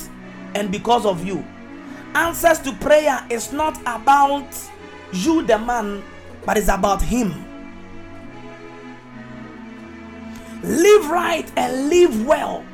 and 0.56 0.72
because 0.72 1.06
of 1.06 1.26
you. 1.28 1.46
Answers 2.16 2.60
to 2.60 2.72
prayer 2.76 3.20
is 3.30 3.52
not 3.52 3.78
about 3.82 4.48
you, 5.12 5.42
the 5.46 5.60
man, 5.60 6.02
but 6.46 6.58
it's 6.58 6.70
about 6.70 7.02
Him. 7.02 7.53
Live 10.64 11.10
right 11.10 11.52
and 11.58 11.90
live 11.90 12.26
well. 12.26 12.66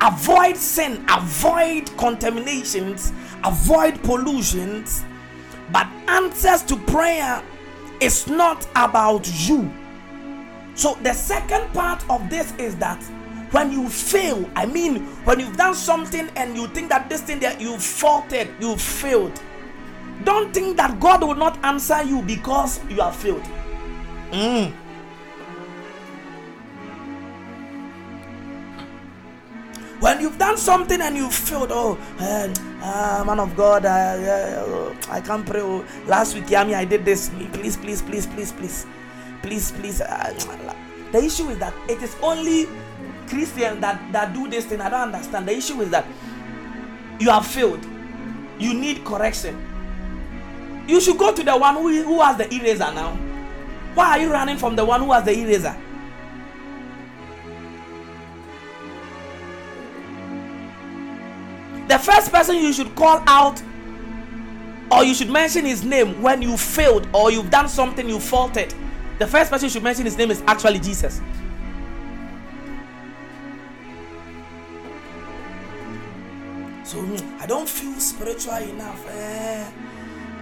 Avoid 0.00 0.56
sin, 0.56 1.04
avoid 1.10 1.94
contaminations, 1.98 3.12
avoid 3.44 4.02
pollutions. 4.02 5.04
But 5.72 5.86
answers 6.08 6.62
to 6.64 6.76
prayer 6.76 7.42
is 8.00 8.26
not 8.28 8.66
about 8.76 9.28
you. 9.48 9.70
So, 10.74 10.94
the 11.02 11.12
second 11.12 11.72
part 11.74 12.08
of 12.08 12.30
this 12.30 12.54
is 12.56 12.76
that 12.76 13.02
when 13.50 13.72
you 13.72 13.88
fail, 13.88 14.48
I 14.54 14.64
mean, 14.64 15.04
when 15.24 15.40
you've 15.40 15.56
done 15.56 15.74
something 15.74 16.28
and 16.36 16.56
you 16.56 16.68
think 16.68 16.88
that 16.90 17.08
this 17.08 17.20
thing 17.20 17.40
that 17.40 17.60
you 17.60 17.76
faulted, 17.78 18.48
you 18.60 18.76
failed, 18.76 19.40
don't 20.24 20.54
think 20.54 20.76
that 20.76 21.00
God 21.00 21.22
will 21.22 21.34
not 21.34 21.62
answer 21.64 22.02
you 22.04 22.22
because 22.22 22.80
you 22.88 23.00
have 23.00 23.16
failed. 23.16 23.42
Mm. 24.30 24.72
When 30.00 30.18
you've 30.22 30.38
done 30.38 30.56
something 30.56 30.98
and 31.00 31.14
you 31.14 31.30
failed, 31.30 31.70
oh, 31.72 31.98
uh, 32.18 32.48
uh, 32.82 33.22
man 33.26 33.38
of 33.38 33.54
God, 33.54 33.84
uh, 33.84 34.94
I 35.10 35.20
can't 35.20 35.44
pray. 35.44 35.60
Oh, 35.60 35.84
last 36.06 36.34
week, 36.34 36.46
Yami, 36.46 36.74
I 36.74 36.86
did 36.86 37.04
this. 37.04 37.28
Please, 37.52 37.76
please, 37.76 38.00
please, 38.00 38.26
please, 38.26 38.52
please, 38.52 38.86
please, 39.42 39.72
please. 39.72 40.00
Uh, 40.00 40.32
the 41.12 41.18
issue 41.22 41.48
is 41.50 41.58
that 41.58 41.74
it 41.86 42.02
is 42.02 42.16
only 42.22 42.66
Christians 43.28 43.82
that, 43.82 44.00
that 44.12 44.32
do 44.32 44.48
this 44.48 44.64
thing. 44.64 44.80
I 44.80 44.88
don't 44.88 45.12
understand. 45.12 45.46
The 45.46 45.52
issue 45.56 45.82
is 45.82 45.90
that 45.90 46.06
you 47.18 47.28
have 47.28 47.46
failed. 47.46 47.84
You 48.58 48.72
need 48.72 49.04
correction. 49.04 49.60
You 50.88 51.00
should 51.02 51.18
go 51.18 51.30
to 51.34 51.42
the 51.42 51.56
one 51.56 51.74
who, 51.74 52.02
who 52.02 52.22
has 52.22 52.38
the 52.38 52.52
eraser 52.54 52.90
now. 52.94 53.12
Why 53.94 54.16
are 54.16 54.22
you 54.22 54.32
running 54.32 54.56
from 54.56 54.76
the 54.76 54.84
one 54.84 55.02
who 55.02 55.12
has 55.12 55.24
the 55.24 55.38
eraser? 55.38 55.76
The 61.90 61.98
first 61.98 62.30
person 62.30 62.54
you 62.54 62.72
should 62.72 62.94
call 62.94 63.20
out 63.26 63.60
or 64.92 65.02
you 65.02 65.12
should 65.12 65.28
mention 65.28 65.64
his 65.64 65.82
name 65.82 66.22
when 66.22 66.40
you 66.40 66.56
failed 66.56 67.08
or 67.12 67.32
you've 67.32 67.50
done 67.50 67.68
something 67.68 68.08
you 68.08 68.20
faulted. 68.20 68.72
The 69.18 69.26
first 69.26 69.50
person 69.50 69.66
you 69.66 69.70
should 69.70 69.82
mention 69.82 70.04
his 70.04 70.16
name 70.16 70.30
is 70.30 70.40
actually 70.46 70.78
Jesus. 70.78 71.20
So 76.84 77.04
I 77.40 77.46
don't 77.46 77.68
feel 77.68 77.98
spiritual 77.98 78.54
enough. 78.54 79.04
Eh, 79.08 79.70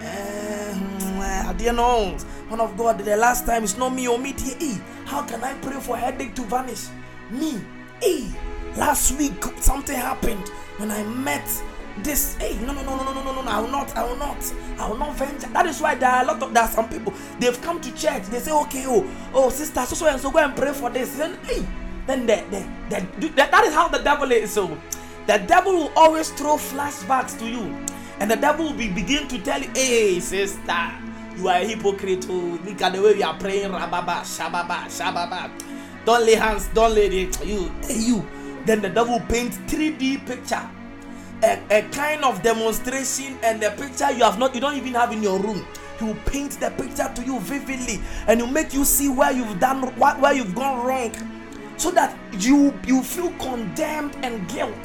eh, 0.01 0.73
hmm, 0.75 1.19
I 1.19 1.53
didn't 1.57 1.77
know. 1.77 2.15
One 2.49 2.61
of 2.61 2.77
God, 2.77 2.99
the 2.99 3.17
last 3.17 3.47
time 3.47 3.63
it's 3.63 3.75
not 3.75 3.89
me 3.89 4.07
or 4.07 4.19
me. 4.19 4.35
Eh, 4.61 4.77
how 5.05 5.23
can 5.23 5.43
I 5.43 5.55
pray 5.55 5.79
for 5.79 5.97
headache 5.97 6.35
to 6.35 6.43
vanish? 6.43 6.89
Me. 7.31 7.59
Eh, 8.03 8.29
last 8.77 9.17
week 9.17 9.43
something 9.57 9.95
happened 9.95 10.47
when 10.77 10.91
I 10.91 11.03
met 11.03 11.47
this 12.03 12.37
hey 12.37 12.57
no 12.65 12.73
no 12.73 12.83
no 12.83 12.95
no 12.95 13.03
no 13.03 13.13
no 13.13 13.33
no 13.33 13.41
no 13.41 13.51
I 13.51 13.59
will 13.59 13.67
not 13.69 13.95
I 13.97 14.03
will 14.05 14.15
not 14.15 14.53
I 14.77 14.89
will 14.89 14.97
not 14.97 15.15
venture. 15.15 15.47
That 15.47 15.65
is 15.65 15.81
why 15.81 15.95
there 15.95 16.09
are 16.09 16.23
a 16.23 16.25
lot 16.27 16.41
of 16.41 16.53
there 16.53 16.63
are 16.63 16.69
some 16.69 16.87
people 16.89 17.13
they've 17.39 17.59
come 17.61 17.81
to 17.81 17.91
church 17.95 18.23
they 18.27 18.39
say 18.39 18.51
okay 18.51 18.85
oh 18.87 19.05
oh 19.33 19.49
sister 19.49 19.85
so 19.85 19.95
so 19.95 20.07
and 20.07 20.19
so 20.21 20.31
go 20.31 20.39
and 20.39 20.55
pray 20.55 20.73
for 20.73 20.89
this. 20.89 21.17
Then 21.17 21.37
hey 21.43 21.65
then 22.07 22.25
the, 22.25 22.43
the, 22.89 23.05
the, 23.19 23.27
that, 23.35 23.63
is 23.65 23.73
how 23.73 23.87
the 23.87 23.99
devil 23.99 24.31
is 24.31 24.51
so 24.51 24.75
the 25.27 25.37
devil 25.45 25.73
will 25.73 25.91
always 25.95 26.29
throw 26.31 26.55
flashbacks 26.55 27.37
to 27.37 27.45
you 27.47 27.75
and 28.19 28.31
the 28.31 28.35
devil 28.35 28.65
will 28.67 28.73
be 28.73 28.89
begin 28.89 29.27
to 29.27 29.37
tell 29.39 29.61
you 29.61 29.69
hey 29.75 30.19
sister 30.19 30.91
you 31.37 31.47
are 31.47 31.57
a 31.57 31.65
hypocrite 31.65 32.25
oh. 32.29 32.59
Look 32.65 32.81
at 32.81 32.93
the 32.93 33.01
way 33.01 33.13
we 33.13 33.23
are 33.23 33.37
praying 33.37 33.71
rababa 33.71 34.21
shababa 34.21 34.85
shababa. 34.85 35.51
Don't 36.05 36.25
lay 36.25 36.35
hands 36.35 36.67
don't 36.73 36.93
lay 36.93 37.09
the 37.09 37.45
you 37.45 37.71
hey 37.83 37.99
you 37.99 38.25
then 38.65 38.81
the 38.81 38.89
devil 38.89 39.19
paint 39.29 39.53
3d 39.67 40.25
picture 40.25 40.69
a, 41.43 41.61
a 41.71 41.81
kind 41.89 42.23
of 42.23 42.41
demonstration 42.41 43.37
and 43.43 43.61
the 43.61 43.71
picture 43.71 44.11
you 44.11 44.23
have 44.23 44.39
not 44.39 44.53
you 44.53 44.61
don't 44.61 44.75
even 44.75 44.93
have 44.93 45.11
in 45.11 45.23
your 45.23 45.39
room 45.39 45.65
he 45.97 46.05
will 46.05 46.15
paint 46.25 46.51
the 46.59 46.69
picture 46.71 47.11
to 47.15 47.23
you 47.23 47.39
vividly 47.41 47.99
and 48.27 48.39
will 48.41 48.47
make 48.47 48.73
you 48.73 48.83
see 48.83 49.09
where 49.09 49.31
you've 49.31 49.59
done 49.59 49.83
what 49.95 50.19
where 50.19 50.33
you've 50.33 50.55
gone 50.55 50.85
wrong 50.85 51.13
so 51.77 51.91
that 51.91 52.17
you 52.39 52.77
you 52.85 53.01
feel 53.01 53.31
condemned 53.39 54.15
and 54.23 54.47
guilt 54.49 54.75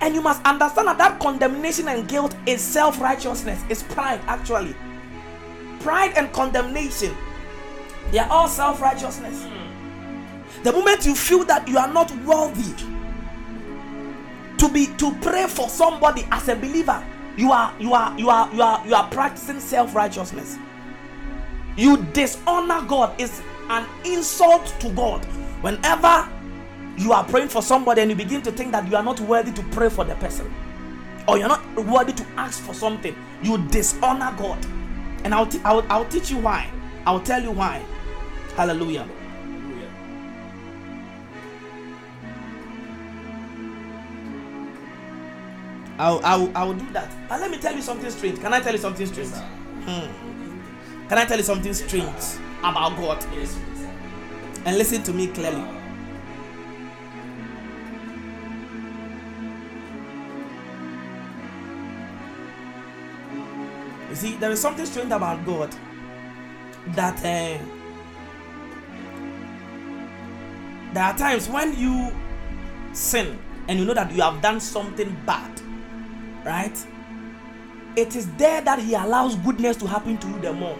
and 0.00 0.14
you 0.14 0.22
must 0.22 0.42
understand 0.44 0.88
that 0.88 0.98
that 0.98 1.20
condemnation 1.20 1.88
and 1.88 2.08
guilt 2.08 2.34
is 2.46 2.60
self 2.60 3.00
righteousness, 3.00 3.62
is 3.68 3.82
pride 3.82 4.20
actually. 4.26 4.74
Pride 5.80 6.12
and 6.16 6.32
condemnation, 6.32 7.14
they 8.10 8.18
are 8.18 8.30
all 8.30 8.48
self 8.48 8.80
righteousness. 8.80 9.46
The 10.62 10.72
moment 10.72 11.06
you 11.06 11.14
feel 11.14 11.44
that 11.44 11.66
you 11.68 11.78
are 11.78 11.92
not 11.92 12.10
worthy 12.24 12.74
to 14.58 14.68
be 14.68 14.86
to 14.98 15.14
pray 15.22 15.46
for 15.46 15.68
somebody 15.68 16.26
as 16.30 16.48
a 16.48 16.56
believer, 16.56 17.02
you 17.36 17.52
are 17.52 17.74
you 17.78 17.94
are 17.94 18.18
you 18.18 18.28
are 18.30 18.52
you 18.54 18.62
are 18.62 18.86
you 18.86 18.94
are 18.94 19.08
practicing 19.10 19.60
self 19.60 19.94
righteousness. 19.94 20.58
You 21.76 21.98
dishonor 22.12 22.82
God 22.82 23.18
is 23.20 23.42
an 23.70 23.86
insult 24.04 24.66
to 24.80 24.90
God. 24.90 25.24
Whenever 25.62 26.28
you 26.96 27.12
are 27.12 27.24
praying 27.24 27.48
for 27.48 27.62
somebody 27.62 28.02
and 28.02 28.10
you 28.10 28.16
begin 28.16 28.42
to 28.42 28.52
think 28.52 28.72
that 28.72 28.88
you 28.90 28.96
are 28.96 29.02
not 29.02 29.20
worthy 29.20 29.52
to 29.52 29.62
pray 29.70 29.88
for 29.88 30.04
the 30.04 30.14
person 30.16 30.52
or 31.28 31.38
you're 31.38 31.48
not 31.48 31.64
worthy 31.86 32.12
to 32.12 32.26
ask 32.36 32.62
for 32.62 32.74
something, 32.74 33.14
you 33.42 33.56
dishonor 33.68 34.34
God. 34.36 34.58
And 35.24 35.34
I'll, 35.34 35.46
t- 35.46 35.60
I'll, 35.64 35.84
I'll 35.90 36.06
teach 36.06 36.30
you 36.30 36.38
why. 36.38 36.70
I'll 37.06 37.20
tell 37.20 37.42
you 37.42 37.50
why. 37.50 37.82
Hallelujah. 38.56 39.06
I'll, 46.00 46.20
I'll, 46.24 46.50
I'll 46.56 46.72
do 46.72 46.90
that. 46.92 47.12
But 47.28 47.40
let 47.40 47.50
me 47.50 47.58
tell 47.58 47.76
you 47.76 47.82
something 47.82 48.10
strange. 48.10 48.40
Can 48.40 48.54
I 48.54 48.60
tell 48.60 48.72
you 48.72 48.78
something 48.78 49.06
strange? 49.06 49.28
Hmm. 49.84 51.08
Can 51.08 51.18
I 51.18 51.26
tell 51.26 51.36
you 51.36 51.44
something 51.44 51.74
strange 51.74 52.38
about 52.60 52.96
God? 52.96 53.22
And 54.64 54.78
listen 54.78 55.02
to 55.02 55.12
me 55.12 55.26
clearly. 55.26 55.62
You 64.08 64.16
see, 64.16 64.36
there 64.36 64.50
is 64.50 64.60
something 64.60 64.86
strange 64.86 65.12
about 65.12 65.44
God 65.44 65.74
that 66.94 67.18
uh, 67.18 67.58
there 70.94 71.04
are 71.04 71.16
times 71.18 71.46
when 71.48 71.78
you 71.78 72.10
sin 72.94 73.38
and 73.68 73.78
you 73.78 73.84
know 73.84 73.94
that 73.94 74.10
you 74.12 74.22
have 74.22 74.40
done 74.40 74.60
something 74.60 75.14
bad, 75.26 75.60
right? 76.44 76.86
It 77.96 78.16
is 78.16 78.30
there 78.36 78.60
that 78.62 78.78
He 78.78 78.94
allows 78.94 79.36
goodness 79.36 79.76
to 79.78 79.86
happen 79.86 80.18
to 80.18 80.28
you 80.28 80.38
the 80.40 80.52
more. 80.52 80.78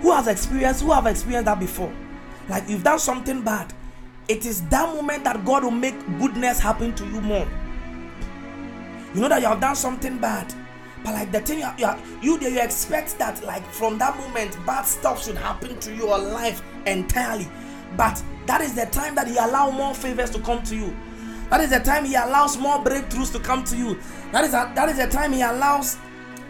Who 0.00 0.12
has 0.12 0.26
experienced? 0.28 0.82
Who 0.82 0.92
have 0.92 1.06
experienced 1.06 1.44
that 1.46 1.60
before? 1.60 1.92
Like 2.48 2.68
you've 2.68 2.82
done 2.82 2.98
something 2.98 3.42
bad, 3.42 3.72
it 4.28 4.46
is 4.46 4.62
that 4.68 4.94
moment 4.94 5.24
that 5.24 5.44
God 5.44 5.64
will 5.64 5.70
make 5.70 5.94
goodness 6.18 6.58
happen 6.58 6.94
to 6.94 7.04
you 7.04 7.20
more. 7.20 7.46
You 9.14 9.20
know 9.22 9.28
that 9.28 9.40
you 9.40 9.48
have 9.48 9.60
done 9.60 9.74
something 9.76 10.18
bad, 10.18 10.54
but 11.04 11.14
like 11.14 11.32
the 11.32 11.40
thing 11.40 11.58
you 11.58 11.68
you, 12.22 12.38
you, 12.38 12.48
you 12.48 12.60
expect 12.60 13.18
that 13.18 13.44
like 13.44 13.64
from 13.66 13.98
that 13.98 14.16
moment 14.16 14.56
bad 14.64 14.82
stuff 14.82 15.24
should 15.24 15.36
happen 15.36 15.78
to 15.80 15.94
your 15.94 16.16
life 16.18 16.62
entirely. 16.86 17.48
But 17.96 18.22
that 18.46 18.60
is 18.60 18.74
the 18.74 18.86
time 18.86 19.14
that 19.16 19.26
He 19.26 19.36
allow 19.36 19.70
more 19.70 19.94
favors 19.94 20.30
to 20.30 20.40
come 20.40 20.62
to 20.64 20.76
you. 20.76 20.96
That 21.50 21.60
is 21.60 21.70
the 21.70 21.80
time 21.80 22.04
He 22.04 22.14
allows 22.14 22.56
more 22.56 22.78
breakthroughs 22.78 23.32
to 23.32 23.40
come 23.40 23.64
to 23.64 23.76
you. 23.76 23.98
That 24.32 24.44
is 24.44 24.54
a, 24.54 24.72
that 24.74 24.88
is 24.88 24.96
the 24.96 25.08
time 25.08 25.32
He 25.32 25.42
allows. 25.42 25.98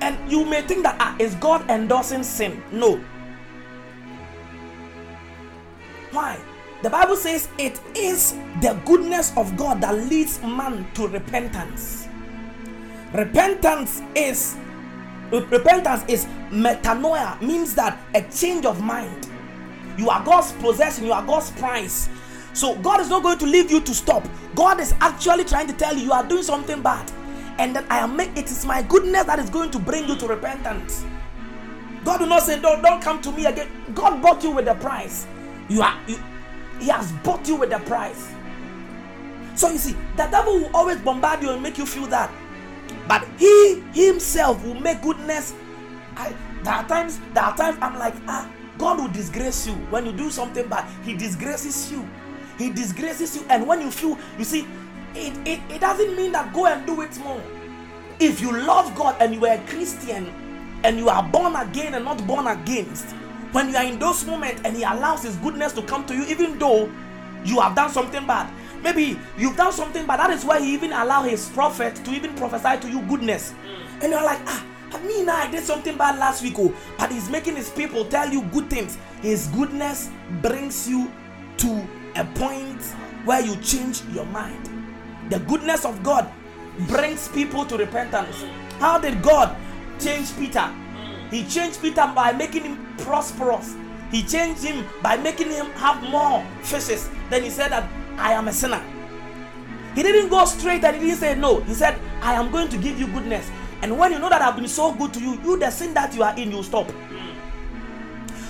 And 0.01 0.31
you 0.31 0.45
may 0.45 0.63
think 0.63 0.83
that 0.85 0.97
ah, 1.01 1.17
is 1.19 1.35
God 1.37 1.69
endorsing 1.71 2.23
sin? 2.23 2.63
No. 2.71 3.03
Why? 6.13 6.39
The 6.83 6.91
Bible 6.91 7.17
says 7.17 7.49
it 7.59 7.79
is 7.95 8.33
the 8.63 8.81
goodness 8.87 9.37
of 9.37 9.57
God 9.57 9.81
that 9.83 9.95
leads 9.95 10.41
man 10.43 10.91
to 10.95 11.09
repentance. 11.09 12.09
Repentance 13.13 14.01
is 14.15 14.57
repentance 15.31 16.05
is 16.09 16.27
metanoia, 16.51 17.41
means 17.41 17.75
that 17.75 17.99
a 18.15 18.23
change 18.23 18.65
of 18.65 18.83
mind. 18.83 19.29
You 19.97 20.09
are 20.11 20.25
God's 20.25 20.53
possession, 20.53 21.05
you 21.05 21.13
are 21.13 21.25
God's 21.25 21.51
prize. 21.53 22.09
So 22.53 22.77
God 22.77 23.01
is 23.01 23.09
not 23.09 23.23
going 23.23 23.39
to 23.39 23.47
leave 23.47 23.71
you 23.71 23.81
to 23.81 23.95
stop. 23.95 24.27
God 24.55 24.81
is 24.81 24.95
actually 25.01 25.45
trying 25.45 25.67
to 25.69 25.73
tell 25.73 25.97
you 25.97 26.05
you 26.05 26.13
are 26.13 26.27
doing 26.27 26.43
something 26.43 26.83
bad, 26.83 27.11
and 27.59 27.75
that 27.77 27.85
I 27.91 27.99
am 27.99 28.17
make 28.17 28.37
it 28.37 28.51
is 28.51 28.65
my 28.67 28.83
goodness 28.83 29.25
that 29.25 29.39
is 29.39 29.51
going 29.51 29.71
to 29.71 29.79
bring 29.79 30.09
you 30.09 30.17
to 30.17 30.27
repentance. 30.27 31.05
God 32.05 32.21
will 32.21 32.29
not 32.29 32.43
say, 32.43 32.61
Don't, 32.61 32.83
don't 32.83 33.03
come 33.03 33.21
to 33.23 33.33
me 33.33 33.47
again. 33.47 33.69
God 33.95 34.23
bought 34.23 34.43
you 34.43 34.51
with 34.51 34.65
the 34.65 34.75
price. 34.75 35.27
You 35.69 35.83
are 35.83 35.97
you, 36.07 36.19
He 36.81 36.89
has 36.89 37.13
bought 37.25 37.47
you 37.47 37.57
with 37.57 37.71
the 37.71 37.79
price. 37.81 38.33
So 39.55 39.71
you 39.71 39.79
see, 39.79 39.97
the 40.17 40.27
devil 40.27 40.59
will 40.59 40.71
always 40.75 40.99
bombard 40.99 41.43
you 41.43 41.51
and 41.51 41.63
make 41.63 41.77
you 41.79 41.87
feel 41.87 42.07
that 42.07 42.31
but 43.11 43.27
he 43.39 43.83
himself 43.93 44.65
will 44.65 44.79
make 44.81 45.03
goodness 45.03 45.53
I 46.17 46.33
there 46.63 46.75
are 46.75 46.87
times 46.87 47.21
there 47.35 47.43
are 47.43 47.57
times 47.57 47.77
I'm 47.81 47.99
like 47.99 48.15
ah 48.29 48.49
God 48.79 49.01
will 49.01 49.09
disgrace 49.09 49.67
you 49.67 49.73
when 49.91 50.07
you 50.07 50.13
do 50.13 50.31
something 50.31 50.67
bad. 50.69 50.87
He 51.05 51.15
disgraces 51.15 51.93
you. 51.93 52.09
He 52.61 52.71
disgraces 52.71 53.37
you, 53.37 53.45
and 53.49 53.67
when 53.67 53.81
you 53.81 53.91
feel 53.91 54.19
you 54.39 54.45
see, 54.45 54.67
it 55.15 55.33
it, 55.47 55.61
it 55.71 55.81
doesn't 55.81 56.15
mean 56.15 56.33
that 56.33 56.53
go 56.53 56.67
and 56.67 56.87
do 56.87 57.01
it 57.01 57.17
more. 57.19 57.43
If 58.19 58.41
you 58.41 58.53
love 58.53 58.95
God 58.95 59.17
and 59.19 59.35
you 59.35 59.47
are 59.47 59.55
a 59.55 59.67
Christian 59.67 60.31
and 60.85 60.99
you 60.99 61.09
are 61.09 61.23
born 61.23 61.57
again 61.57 61.95
and 61.95 62.05
not 62.05 62.27
born 62.27 62.47
against, 62.47 63.13
when 63.53 63.71
you 63.71 63.77
are 63.77 63.85
in 63.85 63.99
those 63.99 64.27
moments 64.27 64.61
and 64.65 64.77
He 64.77 64.83
allows 64.83 65.23
His 65.23 65.37
goodness 65.37 65.73
to 65.73 65.83
come 65.83 66.05
to 66.07 66.15
you, 66.15 66.25
even 66.27 66.59
though 66.59 66.91
you 67.45 67.61
have 67.61 67.75
done 67.75 67.91
something 67.91 68.27
bad. 68.27 68.53
Maybe 68.83 69.19
you've 69.39 69.57
done 69.57 69.73
something 69.73 70.07
bad. 70.07 70.21
That 70.21 70.31
is 70.31 70.45
why 70.45 70.61
He 70.61 70.75
even 70.75 70.93
allow 70.93 71.23
His 71.23 71.49
prophet 71.49 71.97
to 71.97 72.11
even 72.11 72.35
prophesy 72.35 72.81
to 72.81 72.91
you 72.91 73.01
goodness. 73.09 73.53
Mm. 73.53 74.03
And 74.03 74.13
you're 74.13 74.25
like, 74.25 74.41
ah, 74.47 74.67
me 75.07 75.25
now 75.25 75.37
I 75.37 75.51
did 75.51 75.65
something 75.65 75.97
bad 75.97 76.19
last 76.19 76.43
week, 76.43 76.55
oh, 76.59 76.75
but 76.99 77.11
He's 77.11 77.31
making 77.31 77.57
His 77.57 77.71
people 77.71 78.05
tell 78.05 78.31
you 78.31 78.43
good 78.53 78.69
things. 78.69 78.99
His 79.23 79.47
goodness 79.49 80.11
brings 80.43 80.89
you 80.89 81.11
to 81.59 81.87
a 82.17 82.25
point 82.25 82.83
where 83.25 83.41
you 83.41 83.57
change 83.57 84.03
your 84.13 84.27
mind. 84.27 84.69
The 85.31 85.39
goodness 85.41 85.85
of 85.85 86.03
God 86.03 86.31
brings 86.89 87.29
people 87.29 87.65
to 87.67 87.77
repentance. 87.77 88.45
How 88.79 88.99
did 88.99 89.23
God 89.23 89.57
change 89.99 90.37
Peter? 90.37 90.73
He 91.31 91.45
changed 91.47 91.81
Peter 91.81 92.11
by 92.15 92.33
making 92.33 92.65
him 92.65 92.95
prosperous. 92.99 93.77
He 94.11 94.23
changed 94.23 94.65
him 94.65 94.85
by 95.03 95.17
making 95.17 95.51
him 95.51 95.67
have 95.73 96.03
more 96.11 96.45
fishes. 96.63 97.09
Then 97.29 97.45
he 97.45 97.51
said 97.51 97.71
that 97.71 97.89
I 98.17 98.33
am 98.33 98.49
a 98.49 98.53
sinner. 98.53 98.83
He 99.95 100.03
didn't 100.03 100.31
go 100.31 100.45
straight 100.45 100.85
and 100.85 100.97
he 100.97 101.03
didn't 101.07 101.19
say 101.19 101.35
no. 101.35 101.61
He 101.61 101.75
said, 101.75 101.99
I 102.21 102.35
am 102.35 102.51
going 102.51 102.69
to 102.69 102.79
give 102.79 102.99
you 102.99 103.07
goodness. 103.09 103.51
And 103.83 103.99
when 103.99 104.13
you 104.13 104.19
know 104.19 104.29
that 104.29 104.43
I've 104.43 104.57
been 104.57 104.69
so 104.69 104.93
good 104.93 105.15
to 105.15 105.21
you, 105.21 105.41
you 105.43 105.59
the 105.59 105.71
sin 105.71 105.95
that 105.95 106.15
you 106.15 106.23
are 106.23 106.37
in, 106.37 106.51
you 106.51 106.63
stop. 106.63 106.91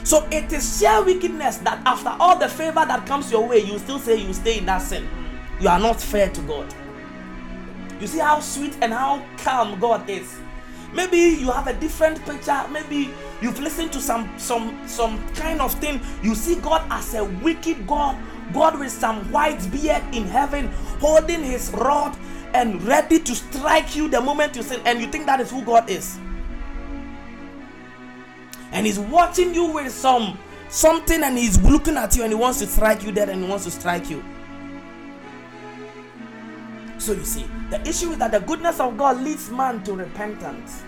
So 0.05 0.27
it 0.31 0.53
is 0.53 0.79
sheer 0.79 1.03
wickedness 1.05 1.59
that 1.59 1.81
after 1.87 2.11
all 2.21 2.39
the 2.39 2.49
favor 2.49 2.85
that 2.87 3.07
comes 3.07 3.31
your 3.31 3.47
way, 3.47 3.59
you 3.59 3.79
still 3.79 3.99
say 3.99 4.17
you 4.17 4.33
stay 4.33 4.59
in 4.59 4.67
that 4.67 4.83
sin. 4.83 5.07
You 5.61 5.69
are 5.69 5.79
not 5.79 6.01
fair 6.01 6.29
to 6.31 6.41
God. 6.43 6.75
You 8.01 8.07
see 8.07 8.19
how 8.19 8.41
sweet 8.41 8.77
and 8.81 8.93
how 8.93 9.25
calm 9.37 9.79
God 9.79 10.09
is. 10.09 10.39
Maybe 10.93 11.19
you 11.19 11.51
have 11.51 11.67
a 11.67 11.75
different 11.75 12.25
picture. 12.25 12.67
Maybe 12.71 13.11
you've 13.41 13.61
listened 13.61 13.93
to 13.93 14.01
some 14.01 14.33
some 14.39 14.77
some 14.89 15.25
kind 15.35 15.61
of 15.61 15.75
thing. 15.75 16.01
You 16.23 16.35
see 16.35 16.57
God 16.57 16.83
as 16.91 17.15
a 17.15 17.25
wicked 17.25 17.87
God, 17.87 18.17
God 18.53 18.79
with 18.79 18.91
some 18.91 19.31
white 19.31 19.71
beard 19.71 20.03
in 20.13 20.25
heaven, 20.25 20.69
holding 20.99 21.45
his 21.45 21.71
rod 21.73 22.17
and 22.55 22.83
ready 22.83 23.21
to 23.21 23.35
strike 23.35 23.95
you 23.95 24.09
the 24.09 24.21
moment 24.21 24.57
you 24.57 24.63
sin, 24.63 24.81
and 24.85 25.01
you 25.01 25.07
think 25.07 25.27
that 25.27 25.41
is 25.41 25.51
who 25.51 25.63
God 25.63 25.89
is. 25.89 26.19
And 28.73 28.87
he's 28.87 28.99
watching 28.99 29.55
you 29.55 29.67
with 29.73 29.93
some 29.93 30.39
something, 30.69 31.23
and 31.23 31.37
he's 31.37 31.61
looking 31.63 31.97
at 31.97 32.17
you 32.17 32.23
and 32.23 32.33
he 32.33 32.39
wants 32.39 32.61
to 32.61 32.67
strike 32.67 33.03
you 33.03 33.13
dead 33.13 33.29
and 33.29 33.43
he 33.43 33.49
wants 33.49 33.65
to 33.65 33.71
strike 33.71 34.09
you. 34.09 34.25
So 36.99 37.13
you 37.13 37.25
see, 37.25 37.47
the 37.71 37.81
issue 37.89 38.13
is 38.13 38.19
that 38.19 38.31
the 38.31 38.41
goodness 38.41 38.79
of 38.79 38.97
God 38.97 39.21
leads 39.21 39.51
man 39.51 39.83
to 39.85 39.95
repentance. 39.95 40.85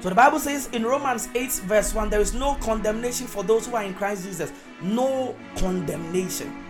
So 0.00 0.10
the 0.10 0.14
Bible 0.14 0.38
says 0.38 0.68
in 0.72 0.84
Romans 0.84 1.28
8, 1.34 1.52
verse 1.64 1.92
1, 1.92 2.10
there 2.10 2.20
is 2.20 2.32
no 2.32 2.54
condemnation 2.56 3.26
for 3.26 3.42
those 3.42 3.66
who 3.66 3.76
are 3.76 3.82
in 3.82 3.94
Christ 3.94 4.24
Jesus. 4.24 4.52
No 4.80 5.34
condemnation. 5.56 6.62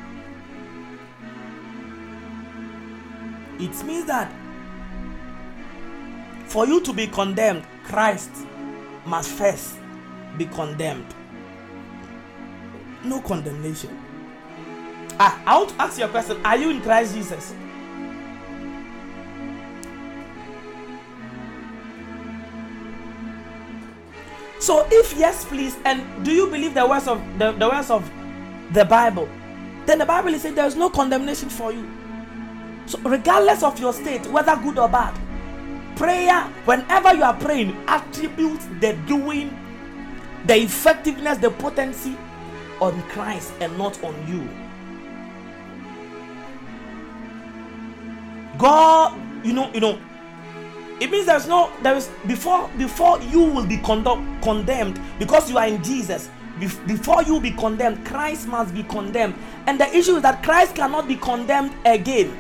It 3.58 3.84
means 3.84 4.06
that 4.06 4.32
for 6.46 6.66
you 6.66 6.80
to 6.80 6.92
be 6.92 7.06
condemned, 7.06 7.64
Christ 7.86 8.30
must 9.04 9.30
first 9.30 9.76
be 10.36 10.46
condemned. 10.46 11.14
No 13.04 13.20
condemnation. 13.20 13.96
Ah, 15.18 15.40
I 15.46 15.56
want 15.58 15.70
to 15.70 15.82
ask 15.82 15.98
you 15.98 16.04
a 16.04 16.08
question. 16.08 16.44
Are 16.44 16.56
you 16.56 16.70
in 16.70 16.82
Christ 16.82 17.14
Jesus? 17.14 17.54
So 24.58 24.86
if 24.90 25.16
yes, 25.16 25.44
please, 25.44 25.76
and 25.84 26.24
do 26.24 26.32
you 26.32 26.46
believe 26.48 26.74
the 26.74 26.86
words 26.86 27.06
of 27.06 27.22
the, 27.38 27.52
the 27.52 27.68
words 27.68 27.88
of 27.88 28.10
the 28.72 28.84
Bible? 28.84 29.28
Then 29.86 29.98
the 29.98 30.06
Bible 30.06 30.34
is 30.34 30.42
saying 30.42 30.56
there 30.56 30.66
is 30.66 30.74
no 30.74 30.90
condemnation 30.90 31.48
for 31.48 31.72
you. 31.72 31.88
So 32.86 32.98
regardless 33.00 33.62
of 33.62 33.78
your 33.78 33.92
state, 33.92 34.26
whether 34.26 34.56
good 34.56 34.78
or 34.78 34.88
bad, 34.88 35.16
prayer, 35.96 36.42
whenever 36.64 37.14
you 37.14 37.24
are 37.24 37.34
praying, 37.34 37.76
attribute 37.88 38.60
the 38.80 38.92
doing, 39.06 39.56
the 40.46 40.56
effectiveness, 40.62 41.38
the 41.38 41.50
potency 41.50 42.16
on 42.80 43.00
Christ 43.08 43.52
and 43.60 43.76
not 43.76 44.02
on 44.04 44.14
you. 44.28 44.48
God, 48.58 49.18
you 49.44 49.52
know, 49.52 49.70
you 49.72 49.80
know, 49.80 49.98
it 51.00 51.10
means 51.10 51.26
there's 51.26 51.46
no 51.46 51.70
there 51.82 51.94
is 51.94 52.10
before 52.26 52.70
before 52.78 53.20
you 53.20 53.40
will 53.40 53.66
be 53.66 53.76
condemned 53.78 54.42
condemned 54.42 54.98
because 55.18 55.50
you 55.50 55.58
are 55.58 55.66
in 55.66 55.82
Jesus. 55.82 56.30
Before 56.86 57.22
you 57.22 57.38
be 57.38 57.50
condemned, 57.50 58.06
Christ 58.06 58.48
must 58.48 58.72
be 58.72 58.82
condemned. 58.84 59.34
And 59.66 59.78
the 59.78 59.94
issue 59.94 60.16
is 60.16 60.22
that 60.22 60.42
Christ 60.42 60.74
cannot 60.74 61.06
be 61.06 61.16
condemned 61.16 61.74
again. 61.84 62.34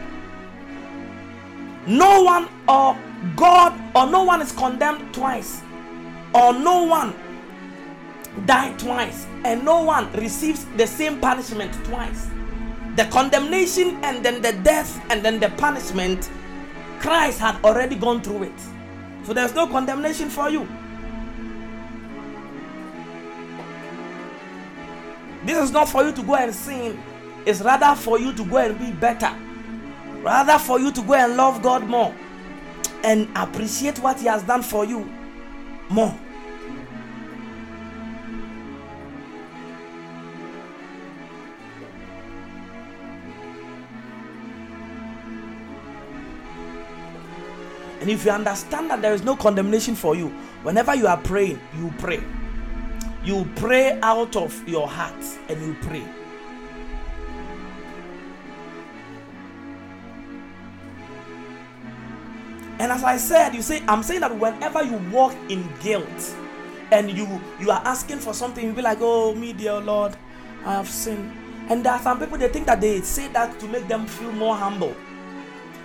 No 1.86 2.22
one 2.22 2.48
or 2.66 2.96
God 3.34 3.72
or 3.94 4.06
no 4.06 4.24
one 4.24 4.42
is 4.42 4.52
condemned 4.52 5.14
twice, 5.14 5.62
or 6.34 6.52
no 6.52 6.84
one 6.84 7.14
died 8.44 8.78
twice, 8.78 9.26
and 9.44 9.64
no 9.64 9.82
one 9.82 10.12
receives 10.12 10.64
the 10.76 10.86
same 10.86 11.20
punishment 11.20 11.72
twice 11.84 12.28
the 12.96 13.04
condemnation 13.06 14.02
and 14.02 14.24
then 14.24 14.40
the 14.40 14.52
death 14.64 14.98
and 15.10 15.22
then 15.22 15.38
the 15.38 15.50
punishment, 15.50 16.30
Christ 16.98 17.38
had 17.38 17.62
already 17.62 17.94
gone 17.94 18.22
through 18.22 18.44
it. 18.44 18.60
So 19.24 19.34
there's 19.34 19.54
no 19.54 19.66
condemnation 19.66 20.30
for 20.30 20.48
you. 20.48 20.66
This 25.44 25.62
is 25.62 25.70
not 25.70 25.88
for 25.88 26.04
you 26.04 26.12
to 26.12 26.22
go 26.22 26.34
and 26.34 26.54
sin, 26.54 27.00
it's 27.44 27.60
rather 27.60 27.94
for 28.00 28.18
you 28.18 28.32
to 28.32 28.44
go 28.44 28.56
and 28.56 28.78
be 28.78 28.90
better. 28.92 29.32
Rather 30.22 30.58
for 30.58 30.80
you 30.80 30.90
to 30.90 31.02
go 31.02 31.14
and 31.14 31.36
love 31.36 31.62
God 31.62 31.86
more 31.86 32.14
and 33.02 33.28
appreciate 33.36 33.98
what 33.98 34.20
He 34.20 34.26
has 34.26 34.42
done 34.42 34.62
for 34.62 34.84
you 34.84 35.08
more. 35.88 36.16
And 48.00 48.12
if 48.12 48.24
you 48.24 48.30
understand 48.30 48.88
that 48.90 49.02
there 49.02 49.14
is 49.14 49.24
no 49.24 49.34
condemnation 49.34 49.96
for 49.96 50.14
you, 50.14 50.28
whenever 50.62 50.94
you 50.94 51.08
are 51.08 51.16
praying, 51.16 51.58
you 51.76 51.92
pray. 51.98 52.22
You 53.24 53.50
pray 53.56 53.98
out 54.00 54.36
of 54.36 54.68
your 54.68 54.86
heart 54.86 55.24
and 55.48 55.60
you 55.60 55.74
pray. 55.80 56.04
And 62.86 62.92
as 62.92 63.02
I 63.02 63.16
said, 63.16 63.52
you 63.52 63.62
say, 63.62 63.82
I'm 63.88 64.04
saying 64.04 64.20
that 64.20 64.38
whenever 64.38 64.80
you 64.84 64.98
walk 65.10 65.34
in 65.48 65.68
guilt 65.82 66.36
and 66.92 67.10
you 67.10 67.26
you 67.58 67.72
are 67.72 67.82
asking 67.84 68.18
for 68.20 68.32
something, 68.32 68.64
you 68.64 68.72
be 68.72 68.80
like, 68.80 68.98
Oh, 69.00 69.34
me, 69.34 69.52
dear 69.52 69.80
Lord, 69.80 70.16
I 70.64 70.74
have 70.74 70.88
sinned. 70.88 71.32
And 71.68 71.84
there 71.84 71.94
are 71.94 71.98
some 72.00 72.20
people 72.20 72.38
they 72.38 72.46
think 72.46 72.66
that 72.66 72.80
they 72.80 73.00
say 73.00 73.26
that 73.32 73.58
to 73.58 73.66
make 73.66 73.88
them 73.88 74.06
feel 74.06 74.30
more 74.30 74.54
humble. 74.54 74.94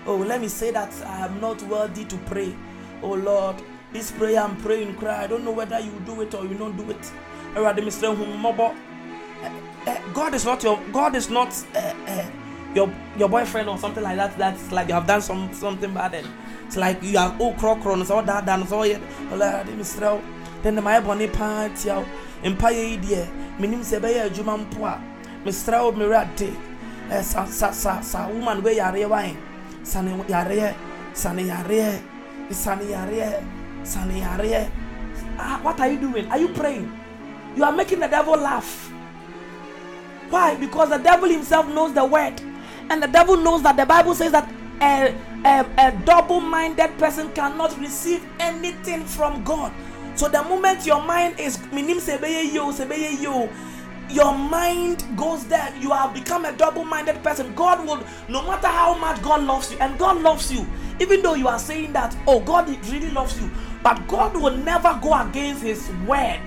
Oh, 0.05 0.17
let 0.17 0.41
me 0.41 0.47
say 0.47 0.69
that 0.69 0.93
I 1.07 1.25
am 1.25 1.41
not 1.41 1.59
worthy 1.63 2.05
to 2.05 2.17
pray. 2.17 2.55
Oh 3.01 3.13
Lord, 3.13 3.55
this 3.91 4.11
prayer 4.11 4.39
I'm 4.39 4.55
praying, 4.57 4.95
cry. 4.97 5.23
I 5.23 5.25
don't 5.25 5.43
know 5.43 5.49
whether 5.53 5.79
you 5.79 5.99
do 6.05 6.21
it 6.21 6.35
or 6.35 6.45
you 6.45 6.53
don't 6.53 6.77
do 6.77 6.87
it. 6.91 7.11
Eh, 9.43 9.49
eh, 9.87 10.01
God 10.13 10.35
is 10.35 10.45
not 10.45 10.61
your 10.61 10.79
God 10.93 11.15
is 11.15 11.31
not 11.31 11.47
uh, 11.73 11.79
uh, 12.05 12.25
your 12.75 12.93
your 13.17 13.27
boyfriend 13.27 13.69
or 13.69 13.79
something 13.79 14.03
like 14.03 14.17
that. 14.17 14.37
That's 14.37 14.71
like 14.71 14.89
you 14.89 14.93
have 14.93 15.07
done 15.07 15.23
some 15.23 15.51
something 15.51 15.91
bad. 15.95 16.23
It's 16.71 16.77
like 16.77 17.03
you 17.03 17.17
are 17.17 17.35
oh 17.37 17.51
croc 17.59 17.81
croc 17.81 18.05
so 18.07 18.21
that 18.21 18.45
done 18.45 18.65
so 18.65 18.83
yet. 18.83 19.01
Then 20.63 20.75
the 20.75 20.81
my 20.81 21.01
bonny 21.01 21.27
part 21.27 21.83
yaw. 21.83 22.05
Empire 22.45 22.95
idea. 22.95 23.27
Minim 23.59 23.83
se 23.83 23.99
be 23.99 24.15
ya 24.15 24.29
adwuma 24.29 24.57
mpo 24.57 24.87
a. 24.87 25.03
Mesrɛ 25.43 25.83
wo 25.83 25.91
merade. 25.91 26.55
Sa 27.21 27.43
sa 27.43 27.71
sa 27.71 27.99
sa 27.99 28.29
woman 28.29 28.63
we 28.63 28.77
yare 28.77 29.05
wine 29.05 29.35
sane 29.83 30.15
yareɛ 30.29 30.73
sane 31.13 31.43
yareɛ 31.43 31.99
sane 32.51 32.87
yareɛ 32.87 33.43
sane 33.83 34.21
yareɛ 34.21 34.69
ah 35.37 35.59
what 35.61 35.77
are 35.81 35.89
you 35.89 35.99
doing? 35.99 36.31
Are 36.31 36.37
you 36.37 36.47
praying? 36.49 36.89
You 37.57 37.65
are 37.65 37.71
making 37.73 37.99
the 37.99 38.07
devil 38.07 38.37
laugh. 38.37 38.89
Why? 40.29 40.55
Because 40.55 40.89
the 40.89 40.99
devil 40.99 41.27
himself 41.27 41.67
knows 41.67 41.93
the 41.93 42.05
word. 42.05 42.41
And 42.89 43.03
the 43.03 43.07
devil 43.07 43.35
knows 43.35 43.61
that 43.63 43.75
the 43.75 43.85
bible 43.85 44.15
says 44.15 44.31
that 44.31 44.49
a, 44.81 45.13
a, 45.45 45.65
a 45.77 45.91
double 46.05 46.39
minded 46.39 46.97
person 46.97 47.31
cannot 47.31 47.77
receive 47.79 48.25
anything 48.39 49.05
from 49.05 49.43
God. 49.43 49.73
So 50.15 50.27
the 50.27 50.43
moment 50.43 50.85
your 50.85 51.01
mind 51.01 51.39
is 51.39 51.57
your 54.09 54.33
mind 54.33 55.05
goes 55.15 55.45
there, 55.47 55.73
you 55.79 55.91
have 55.91 56.13
become 56.13 56.45
a 56.45 56.51
double 56.51 56.83
minded 56.83 57.23
person. 57.23 57.53
God 57.55 57.85
will, 57.87 58.03
no 58.27 58.45
matter 58.45 58.67
how 58.67 58.97
much 58.97 59.21
God 59.21 59.43
loves 59.43 59.71
you, 59.71 59.77
and 59.79 59.97
God 59.97 60.21
loves 60.21 60.51
you, 60.51 60.67
even 60.99 61.21
though 61.21 61.35
you 61.35 61.47
are 61.47 61.59
saying 61.59 61.93
that, 61.93 62.15
oh, 62.27 62.41
God 62.41 62.69
really 62.89 63.09
loves 63.11 63.39
you, 63.41 63.49
but 63.81 64.05
God 64.07 64.35
will 64.35 64.57
never 64.57 64.99
go 65.01 65.13
against 65.19 65.63
His 65.63 65.89
word. 66.05 66.41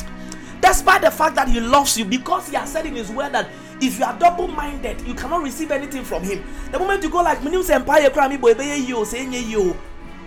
Despite 0.61 1.03
the 1.03 1.11
fact 1.11 1.37
that 1.37 1.49
He 1.49 1.61
loves 1.61 1.97
you, 1.97 2.05
because 2.05 2.49
He 2.49 2.57
has 2.57 2.71
said 2.71 2.87
in 2.87 2.95
His 2.95 3.11
word 3.11 3.33
that 3.33 3.49
if 3.85 3.99
you 3.99 4.05
are 4.05 4.19
double 4.19 4.49
minded, 4.49 5.01
you 5.03 5.15
cannot 5.15 5.43
receive 5.43 5.71
anything 5.71 6.05
from 6.05 6.23
Him. 6.23 6.43
The 6.73 6.79
moment 6.79 7.03
you 7.03 7.11
go 7.11 7.19
like, 7.23 7.39
empire, 7.45 8.11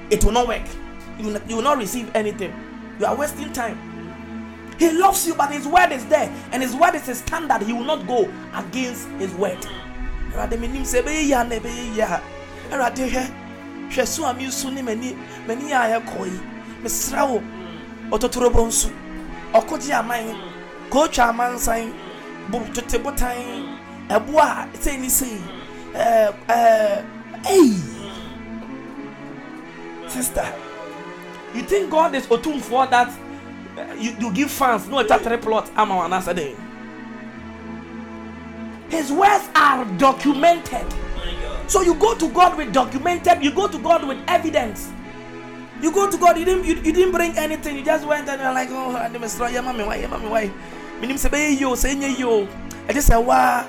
it 0.09 0.23
will 0.23 0.31
not 0.31 0.47
work. 0.47 0.61
You 1.19 1.55
will 1.55 1.61
not 1.63 1.77
receive 1.77 2.11
anything. 2.15 2.53
You 2.99 3.05
are 3.07 3.15
wasting 3.15 3.51
time. 3.53 3.77
He 4.77 4.91
loves 4.91 5.25
you, 5.25 5.33
but 5.33 5.51
His 5.51 5.65
word 5.67 5.91
is 5.91 6.05
there, 6.05 6.31
and 6.51 6.61
His 6.61 6.75
word 6.75 6.93
is 6.95 7.09
a 7.09 7.15
standard. 7.15 7.63
He 7.63 7.73
will 7.73 7.83
not 7.83 8.05
go 8.07 8.31
against 8.53 9.07
His 9.19 9.33
word. 9.33 9.57
so 14.05 14.25
a 14.25 14.33
mesu 14.33 14.69
ne 14.69 14.81
m'ani 14.81 15.15
m'ani 15.47 15.71
a 15.71 15.99
ɛkɔ 15.99 16.25
yi 16.25 16.39
mesrɛ 16.83 17.23
wo 17.29 17.41
ɔtotorobo 18.11 18.67
nso 18.67 18.91
ɔkogye 19.53 19.93
aman 19.97 20.35
kootwa 20.89 21.29
amansan 21.31 21.93
tete 22.73 22.97
botan 23.03 23.77
ɛboa 24.09 24.67
sei 24.79 24.97
ne 24.97 25.09
sei 25.09 25.41
ɛɛ 25.93 27.03
ɛyi 27.43 27.79
sister 30.07 30.53
you 31.55 31.63
think 31.63 31.89
God 31.89 32.15
is 32.15 32.27
otumfoɔ 32.27 32.89
that 32.89 33.09
uh, 33.77 33.93
you, 33.93 34.11
you 34.19 34.31
give 34.33 34.51
fans 34.51 34.87
no 34.87 34.97
ɛtwa 35.03 35.19
three 35.21 35.37
plot 35.37 35.69
ama 35.75 35.95
wɔn 35.95 36.05
anasa 36.11 36.35
den 36.35 36.55
his 38.89 39.11
words 39.11 39.49
are 39.55 39.85
documented. 39.97 40.85
So 41.67 41.81
you 41.81 41.95
go 41.95 42.15
to 42.15 42.29
God 42.29 42.57
with 42.57 42.71
documented, 42.71 43.43
you 43.43 43.51
go 43.51 43.67
to 43.67 43.77
God 43.79 44.07
with 44.07 44.17
evidence. 44.27 44.89
You 45.81 45.91
go 45.91 46.09
to 46.09 46.17
God, 46.17 46.37
you 46.39 46.45
didn't 46.45 46.65
you, 46.65 46.75
you 46.75 46.93
didn't 46.93 47.11
bring 47.11 47.37
anything, 47.37 47.75
you 47.77 47.83
just 47.83 48.07
went 48.07 48.27
and 48.29 48.41
you're 48.41 48.53
like, 48.53 48.69
oh, 48.71 48.95
I'm 48.95 49.13
Mr. 49.13 49.47
Yamami, 49.49 49.85
why, 49.85 50.01
Yamami, 50.01 50.29
why? 50.29 50.51
Minim 50.99 51.17
se 51.17 51.29
be 51.29 51.53
yo, 51.53 51.75
say 51.75 51.93
yo. 51.95 52.47
I 52.89 52.93
just 52.93 53.07
say, 53.07 53.17
wa, 53.17 53.65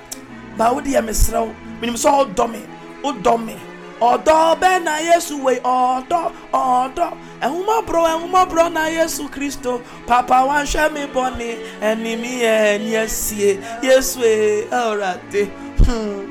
ba 0.56 0.72
wo 0.72 0.80
dia 0.80 1.02
Mr. 1.02 1.54
Minim 1.80 1.96
so 1.96 2.10
all 2.10 2.24
dummy, 2.26 2.62
all 3.04 3.12
dummy. 3.14 3.56
Ọdọ 4.00 4.54
bẹ 4.60 4.78
na 4.84 4.96
Yesu 4.98 5.42
we 5.42 5.58
ọdọ 5.60 6.30
ọdọ 6.52 7.12
ẹhunmọ 7.42 7.86
bro 7.86 8.02
ẹhunmọ 8.06 8.48
bro 8.50 8.68
na 8.68 8.86
Yesu 8.86 9.28
Kristo 9.28 9.80
papa 10.06 10.44
wa 10.46 10.62
nhwẹ 10.62 10.92
mi 10.92 11.00
bọ 11.14 11.30
ni 11.36 11.56
ẹni 11.82 12.16
mi 12.16 12.28
ẹ 12.42 12.78
ẹni 12.78 12.94
ẹ 12.94 13.06
sie 13.08 13.58
Yesu 13.82 14.20
ẹ 14.22 14.68
ọrọ 14.70 15.02
ade. 15.02 16.27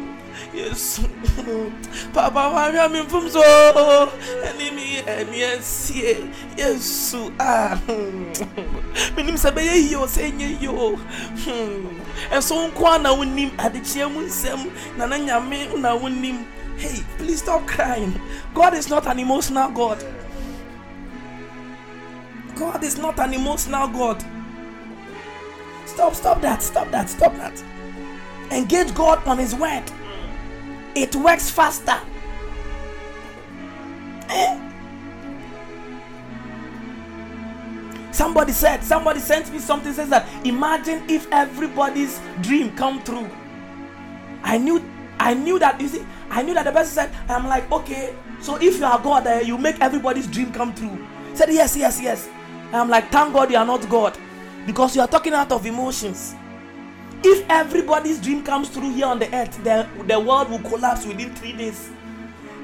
Yesu. 0.58 1.06
Papa 2.14 2.50
wahwɛ 2.50 2.92
me 2.92 3.02
mfom 3.02 3.30
so 3.30 3.42
ɛne 3.42 4.74
me 4.74 5.02
ɛne 5.06 5.38
asie 5.54 6.26
yesu 6.58 7.32
a 7.40 7.78
menim 9.16 9.38
sɛ 9.38 9.52
bɛyɛ 9.54 9.76
yie 9.90 9.96
o 9.96 10.08
sɛ 10.08 10.32
ɛnyɛ 10.32 10.62
yie 10.62 10.68
o? 10.68 10.98
Ɛnso 12.32 12.72
nko 12.72 12.96
a 12.96 13.00
na 13.00 13.14
wonim 13.14 13.52
adekyeɛ 13.58 14.12
mu 14.12 14.22
nsɛm 14.26 14.72
na 14.98 15.06
na 15.06 15.18
nyame 15.18 15.78
na 15.78 15.96
wonim 15.96 16.46
hey 16.78 17.04
please 17.18 17.40
stop 17.40 17.66
crying. 17.68 18.20
God 18.56 18.74
is 18.74 18.90
not 18.90 19.06
an 19.06 19.20
emotional 19.20 19.70
god. 19.70 20.04
God 22.56 22.84
is 22.84 22.98
not 22.98 23.20
an 23.20 23.34
emotional 23.34 23.88
god. 23.90 24.24
Stop 25.86 26.16
stop 26.16 26.42
that 26.42 26.64
stop 26.64 26.90
that 26.90 27.10
stop 27.10 27.36
that. 27.38 27.64
Engage 28.50 28.94
god 28.96 29.22
on 29.28 29.38
his 29.38 29.54
word 29.54 29.84
it 31.02 31.16
works 31.16 31.50
faster. 31.50 32.00
Eh? 34.30 34.64
Somebody 38.12 38.52
said, 38.52 38.84
somebody 38.84 39.20
sent 39.20 39.52
me 39.52 39.60
something 39.60 39.94
says 39.94 40.10
that 40.10 40.28
imagine 40.46 41.04
if 41.08 41.32
everybody's 41.32 42.20
dream 42.42 42.76
come 42.76 43.04
true. 43.04 43.30
I 44.44 44.58
knew, 44.58 44.84
I 45.20 45.34
knew 45.36 45.60
that 45.60 45.80
you 45.80 45.88
see, 45.88 46.06
I 46.30 46.42
knew 46.42 46.56
that 46.56 46.64
the 46.66 46.72
person 46.72 46.94
said, 46.94 47.16
I'm 47.30 47.48
like, 47.48 47.72
okay, 47.72 48.16
so 48.42 48.56
if 48.56 48.80
you 48.80 48.86
are 48.86 49.00
God, 49.00 49.28
uh, 49.28 49.42
you 49.44 49.58
make 49.58 49.80
everybody's 49.82 50.28
dream 50.28 50.52
come 50.52 50.74
true. 50.74 51.08
said 51.36 51.50
yes, 51.52 51.78
yes, 51.78 52.02
yes. 52.02 52.28
And 52.68 52.76
I'm 52.76 52.90
like, 52.90 53.12
thank 53.12 53.34
God 53.34 53.52
you 53.52 53.58
are 53.58 53.66
not 53.66 53.88
God, 53.88 54.18
because 54.66 54.96
you 54.96 55.02
are 55.02 55.08
talking 55.08 55.34
out 55.34 55.52
of 55.52 55.66
emotions. 55.66 56.36
If 57.24 57.46
everybody's 57.50 58.22
dream 58.22 58.44
comes 58.44 58.70
true 58.70 58.92
here 58.92 59.06
on 59.06 59.20
the 59.20 59.34
earth, 59.36 59.64
the, 59.64 59.88
the 60.08 60.20
world 60.20 60.50
will 60.50 60.60
collapse 60.60 61.06
within 61.06 61.34
three 61.36 61.54
days. 61.54 61.90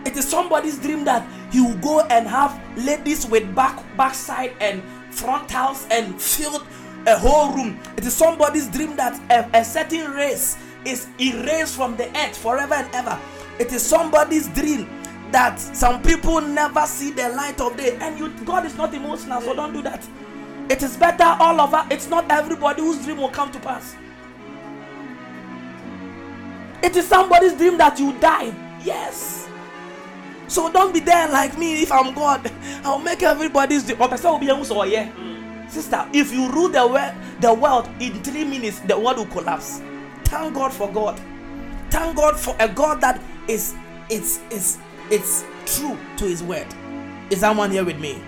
It 0.06 0.18
is 0.18 0.28
somebody's 0.28 0.80
dream 0.80 1.06
that 1.06 1.28
he 1.52 1.62
will 1.62 1.78
go 1.78 2.02
and 2.02 2.28
have 2.28 2.60
ladies 2.78 3.26
with 3.26 3.54
back 3.56 3.84
backside 3.96 4.54
and 4.60 4.84
frontals 5.12 5.88
and 5.90 6.22
filled 6.22 6.66
a 7.08 7.18
whole 7.18 7.54
room. 7.54 7.80
It 7.98 8.06
is 8.06 8.14
somebody's 8.14 8.70
dream 8.70 8.96
that 8.98 9.20
a, 9.32 9.60
a 9.60 9.64
certain 9.64 10.12
race 10.12 10.58
is 10.86 11.08
erased 11.20 11.76
from 11.76 11.96
the 11.96 12.08
earth 12.18 12.38
forever 12.38 12.74
and 12.74 12.94
ever. 12.94 13.20
It 13.60 13.72
is 13.72 13.82
somebody's 13.82 14.48
dream 14.50 14.90
that 15.32 15.60
some 15.60 16.02
people 16.02 16.42
never 16.42 16.86
see 16.86 17.12
the 17.12 17.30
light 17.30 17.60
of 17.60 17.76
day. 17.78 17.98
And 18.02 18.20
you, 18.20 18.30
God 18.46 18.66
is 18.66 18.76
not 18.76 18.94
emotional, 18.94 19.42
so 19.42 19.56
don't 19.56 19.74
do 19.74 19.82
that. 19.82 20.08
It 20.70 20.84
is 20.84 20.98
better 20.98 21.36
all 21.40 21.60
over. 21.60 21.86
It's 21.90 22.10
not 22.10 22.30
everybody 22.30 22.82
whose 22.82 23.04
dream 23.04 23.18
will 23.18 23.30
come 23.30 23.52
to 23.52 23.60
pass. 23.60 23.96
It 26.84 26.98
is 26.98 27.08
somebody's 27.08 27.54
dream 27.54 27.78
that 27.78 27.98
you 27.98 28.12
die. 28.20 28.54
Yes. 28.84 29.48
So 30.48 30.72
don't 30.72 30.94
be 30.94 31.00
there 31.00 31.30
like 31.30 31.58
me. 31.58 31.82
If 31.82 31.92
I'm 31.92 32.14
God, 32.14 32.52
I'll 32.84 33.00
make 33.00 33.24
everybody's 33.24 33.84
dream. 33.86 33.98
Sister, 35.70 36.08
if 36.14 36.34
you 36.34 36.52
rule 36.52 36.70
the 36.70 36.86
world, 36.86 37.14
the 37.40 37.54
world 37.54 37.90
in 38.00 38.22
three 38.22 38.44
minutes, 38.44 38.80
the 38.82 39.00
world 39.00 39.18
will 39.18 39.26
collapse. 39.28 39.82
Thank 40.26 40.54
God 40.56 40.74
for 40.74 40.92
God. 40.92 41.20
Thank 41.90 42.18
God 42.18 42.40
for 42.40 42.56
a 42.60 42.68
God 42.68 43.02
that 43.02 43.22
is 43.48 43.74
it's 44.10 44.42
it's 44.52 44.78
it's 45.10 45.46
true 45.66 45.98
to 46.18 46.26
His 46.26 46.44
word. 46.44 46.68
Is 47.30 47.40
someone 47.40 47.72
here 47.72 47.86
with 47.86 48.00
me? 48.00 48.22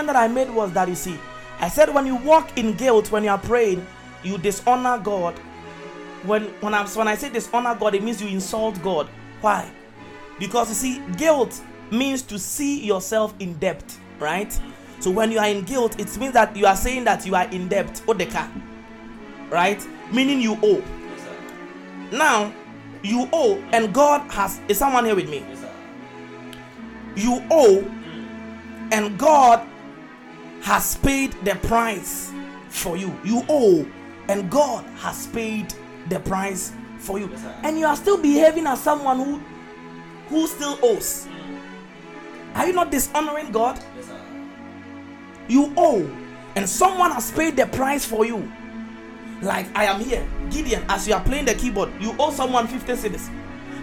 Statement 0.00 0.16
that 0.16 0.16
I 0.16 0.32
made 0.32 0.50
was 0.50 0.72
that 0.72 0.88
you 0.88 0.94
see, 0.94 1.18
I 1.60 1.68
said 1.68 1.92
when 1.92 2.06
you 2.06 2.16
walk 2.16 2.56
in 2.56 2.74
guilt 2.74 3.12
when 3.12 3.24
you 3.24 3.30
are 3.30 3.38
praying, 3.38 3.86
you 4.22 4.38
dishonor 4.38 4.98
God. 4.98 5.38
When 6.24 6.44
when 6.60 6.74
I 6.74 6.86
when 6.88 7.08
I 7.08 7.16
say 7.16 7.30
dishonor 7.30 7.74
God, 7.74 7.94
it 7.94 8.02
means 8.02 8.22
you 8.22 8.28
insult 8.28 8.80
God. 8.82 9.08
Why? 9.40 9.70
Because 10.38 10.68
you 10.68 10.74
see, 10.74 11.02
guilt 11.16 11.60
means 11.90 12.22
to 12.22 12.38
see 12.38 12.84
yourself 12.84 13.34
in 13.40 13.54
debt, 13.58 13.84
right? 14.18 14.58
So 15.00 15.10
when 15.10 15.30
you 15.32 15.38
are 15.38 15.48
in 15.48 15.64
guilt, 15.64 15.98
it 16.00 16.16
means 16.18 16.32
that 16.32 16.56
you 16.56 16.66
are 16.66 16.76
saying 16.76 17.04
that 17.04 17.26
you 17.26 17.34
are 17.34 17.48
in 17.50 17.68
debt. 17.68 18.02
Odeka. 18.06 18.48
Right? 19.50 19.84
Meaning 20.12 20.40
you 20.40 20.56
owe. 20.62 20.82
now, 22.12 22.52
you 23.02 23.28
owe, 23.32 23.56
and 23.72 23.92
God 23.92 24.30
has. 24.30 24.60
Is 24.68 24.78
someone 24.78 25.04
here 25.04 25.16
with 25.16 25.28
me? 25.28 25.44
you 27.16 27.42
owe, 27.50 27.82
and 28.92 29.18
God 29.18 29.66
has 30.62 30.96
paid 30.98 31.32
the 31.44 31.54
price 31.56 32.32
for 32.68 32.96
you. 32.96 33.14
You 33.24 33.42
owe, 33.48 33.86
and 34.28 34.50
God 34.50 34.84
has 34.98 35.26
paid 35.28 35.74
the 36.08 36.20
price 36.20 36.72
for 36.98 37.18
you. 37.18 37.30
And 37.62 37.78
you 37.78 37.86
are 37.86 37.96
still 37.96 38.20
behaving 38.20 38.66
as 38.66 38.80
someone 38.80 39.18
who 39.18 39.40
who 40.28 40.46
still 40.46 40.78
owes. 40.82 41.28
Are 42.54 42.66
you 42.66 42.72
not 42.72 42.90
dishonoring 42.90 43.50
God? 43.52 43.80
you 45.50 45.72
owe, 45.76 46.08
and 46.54 46.68
someone 46.68 47.10
has 47.10 47.30
paid 47.32 47.56
the 47.56 47.66
price 47.66 48.04
for 48.04 48.24
you. 48.24 48.50
Like 49.42 49.66
I 49.76 49.84
am 49.86 50.00
here, 50.00 50.26
Gideon, 50.50 50.84
as 50.88 51.08
you 51.08 51.14
are 51.14 51.22
playing 51.22 51.46
the 51.46 51.54
keyboard, 51.54 51.90
you 52.00 52.14
owe 52.18 52.30
someone 52.30 52.66
50 52.68 52.92
cedis. 52.92 53.30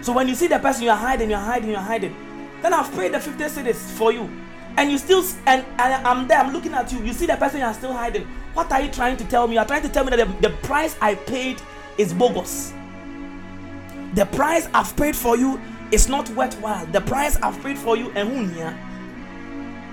So 0.02 0.12
when 0.12 0.28
you 0.28 0.34
see 0.34 0.46
the 0.46 0.58
person, 0.58 0.84
you 0.84 0.90
are 0.90 0.96
hiding, 0.96 1.30
you're 1.30 1.38
hiding, 1.38 1.70
you're 1.70 1.80
hiding. 1.80 2.16
Then 2.62 2.72
I've 2.72 2.90
paid 2.92 3.12
the 3.12 3.20
50 3.20 3.44
cedis 3.44 3.76
for 3.76 4.12
you. 4.12 4.30
And 4.76 4.90
you 4.90 4.98
still, 4.98 5.24
and, 5.46 5.64
and 5.78 6.06
I'm 6.06 6.28
there, 6.28 6.38
I'm 6.38 6.52
looking 6.52 6.72
at 6.74 6.92
you. 6.92 7.02
You 7.02 7.12
see 7.12 7.26
the 7.26 7.36
person, 7.36 7.60
you're 7.60 7.74
still 7.74 7.92
hiding. 7.92 8.24
What 8.54 8.70
are 8.70 8.80
you 8.80 8.90
trying 8.90 9.16
to 9.16 9.24
tell 9.24 9.48
me? 9.48 9.54
You're 9.54 9.64
trying 9.64 9.82
to 9.82 9.88
tell 9.88 10.04
me 10.04 10.10
that 10.10 10.26
the, 10.26 10.48
the 10.48 10.54
price 10.58 10.96
I 11.00 11.14
paid 11.14 11.60
is 11.96 12.12
bogus. 12.12 12.72
The 14.14 14.26
price 14.26 14.68
I've 14.72 14.96
paid 14.96 15.16
for 15.16 15.36
you 15.36 15.60
is 15.90 16.08
not 16.08 16.28
worthwhile. 16.30 16.86
The 16.86 17.00
price 17.00 17.36
I've 17.42 17.60
paid 17.62 17.78
for 17.78 17.96
you, 17.96 18.10
and 18.10 18.54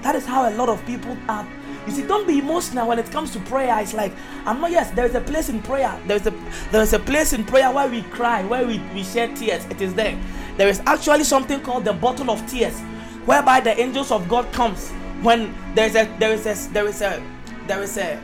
that 0.03 0.15
is 0.15 0.25
how 0.25 0.47
a 0.49 0.53
lot 0.55 0.69
of 0.69 0.85
people 0.85 1.17
are 1.27 1.47
you 1.85 1.91
see, 1.91 2.01
don't 2.07 2.27
be 2.27 2.39
emotional 2.39 2.87
when 2.87 2.97
it 2.97 3.11
comes 3.11 3.31
to 3.31 3.39
prayer. 3.41 3.79
It's 3.79 3.93
like 3.93 4.11
I'm 4.45 4.59
not. 4.59 4.71
Yes, 4.71 4.89
there 4.91 5.05
is 5.05 5.13
a 5.13 5.21
place 5.21 5.49
in 5.49 5.61
prayer. 5.61 5.99
There 6.07 6.17
is 6.17 6.25
a 6.25 6.33
there 6.71 6.81
is 6.81 6.93
a 6.93 6.99
place 6.99 7.33
in 7.33 7.43
prayer 7.43 7.71
where 7.71 7.87
we 7.87 8.01
cry, 8.03 8.43
where 8.43 8.65
we, 8.65 8.79
we 8.93 9.03
shed 9.03 9.35
tears. 9.35 9.65
It 9.65 9.81
is 9.81 9.93
there. 9.93 10.17
There 10.57 10.67
is 10.67 10.81
actually 10.85 11.25
something 11.25 11.61
called 11.61 11.85
the 11.85 11.93
bottle 11.93 12.31
of 12.31 12.45
tears, 12.49 12.81
whereby 13.25 13.59
the 13.59 13.79
angels 13.79 14.11
of 14.11 14.27
God 14.29 14.51
comes 14.53 14.91
when 15.21 15.53
there 15.75 15.87
is 15.87 15.95
a 15.95 16.05
there 16.19 16.33
is 16.33 16.45
a 16.45 16.73
there 16.73 16.87
is 16.87 17.01
a 17.01 17.21
there 17.67 17.81
is 17.81 17.97
a 17.97 18.21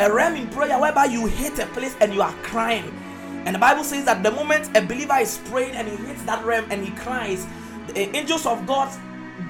a 0.00 0.12
realm 0.12 0.34
in 0.34 0.48
prayer 0.48 0.78
whereby 0.78 1.04
you 1.04 1.26
hit 1.26 1.58
a 1.58 1.66
place 1.66 1.96
and 2.00 2.12
you 2.12 2.22
are 2.22 2.34
crying. 2.42 2.92
And 3.46 3.54
the 3.54 3.60
Bible 3.60 3.84
says 3.84 4.04
that 4.06 4.22
the 4.22 4.30
moment 4.30 4.76
a 4.76 4.80
believer 4.80 5.18
is 5.18 5.38
praying 5.44 5.74
and 5.74 5.86
he 5.86 5.96
hits 6.06 6.22
that 6.24 6.44
realm 6.44 6.66
and 6.70 6.84
he 6.84 6.90
cries, 6.92 7.46
the 7.88 8.08
angels 8.16 8.46
of 8.46 8.66
God 8.66 8.90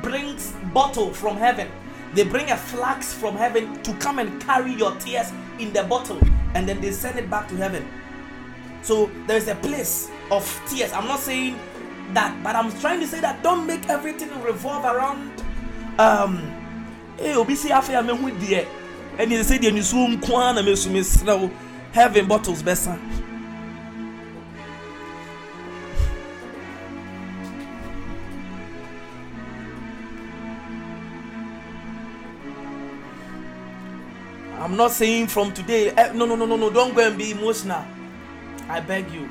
brings 0.02 0.52
bottle 0.72 1.14
from 1.14 1.36
heaven 1.36 1.70
they 2.14 2.22
bring 2.22 2.48
a 2.50 2.56
flax 2.56 3.12
from 3.12 3.36
heaven 3.36 3.82
to 3.82 3.92
come 3.94 4.20
and 4.20 4.40
carry 4.40 4.72
your 4.72 4.94
tears 4.96 5.32
in 5.58 5.72
the 5.72 5.82
bottle 5.82 6.18
and 6.54 6.68
then 6.68 6.80
they 6.80 6.92
send 6.92 7.18
it 7.18 7.28
back 7.28 7.48
to 7.48 7.56
heaven. 7.56 7.86
So 8.82 9.10
there 9.26 9.36
is 9.36 9.48
a 9.48 9.56
place 9.56 10.10
of 10.30 10.44
tears. 10.68 10.92
I'm 10.92 11.08
not 11.08 11.18
saying 11.18 11.58
that, 12.12 12.36
but 12.42 12.54
I'm 12.54 12.70
trying 12.80 13.00
to 13.00 13.06
say 13.06 13.20
that 13.20 13.42
don't 13.42 13.66
make 13.66 13.88
everything 13.88 14.30
revolve 14.42 14.84
around 14.84 15.42
um 15.98 16.52
eh 17.18 17.34
obi 17.36 17.54
say 17.54 17.70
afia 17.70 18.04
me 18.04 18.16
hu 18.16 18.30
die 18.30 18.66
and 19.18 19.30
they 19.30 19.42
say 19.42 19.58
the 19.58 19.70
nsuo 19.70 20.08
nkwa 20.08 20.54
na 20.54 20.62
me 20.62 20.74
so 20.74 20.90
me 20.90 21.50
heaven 21.92 22.26
bottles 22.26 22.62
besa 22.62 22.98
I'm 34.64 34.76
not 34.78 34.92
saying 34.92 35.26
from 35.26 35.52
today. 35.52 35.90
Eh, 35.90 36.12
no, 36.14 36.24
no, 36.24 36.36
no, 36.36 36.46
no, 36.46 36.56
no. 36.56 36.70
Don't 36.70 36.94
go 36.94 37.06
and 37.06 37.18
be 37.18 37.32
emotional. 37.32 37.84
I 38.66 38.80
beg 38.80 39.10
you. 39.10 39.28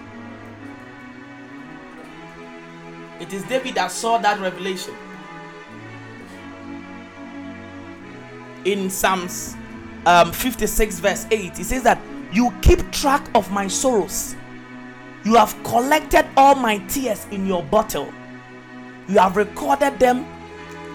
It 3.23 3.31
is 3.31 3.43
David 3.43 3.75
that 3.75 3.89
saw 3.89 4.17
that 4.17 4.37
revelation. 4.41 4.93
In 8.65 8.89
Psalms 8.89 9.55
um, 10.05 10.33
56, 10.33 10.99
verse 10.99 11.25
8, 11.31 11.55
he 11.55 11.63
says 11.63 11.83
that 11.83 12.01
you 12.33 12.53
keep 12.61 12.91
track 12.91 13.25
of 13.33 13.49
my 13.49 13.65
sorrows. 13.69 14.35
You 15.23 15.35
have 15.35 15.55
collected 15.63 16.25
all 16.35 16.55
my 16.55 16.79
tears 16.89 17.25
in 17.31 17.47
your 17.47 17.63
bottle. 17.63 18.13
You 19.07 19.19
have 19.19 19.37
recorded 19.37 19.99
them, 19.99 20.25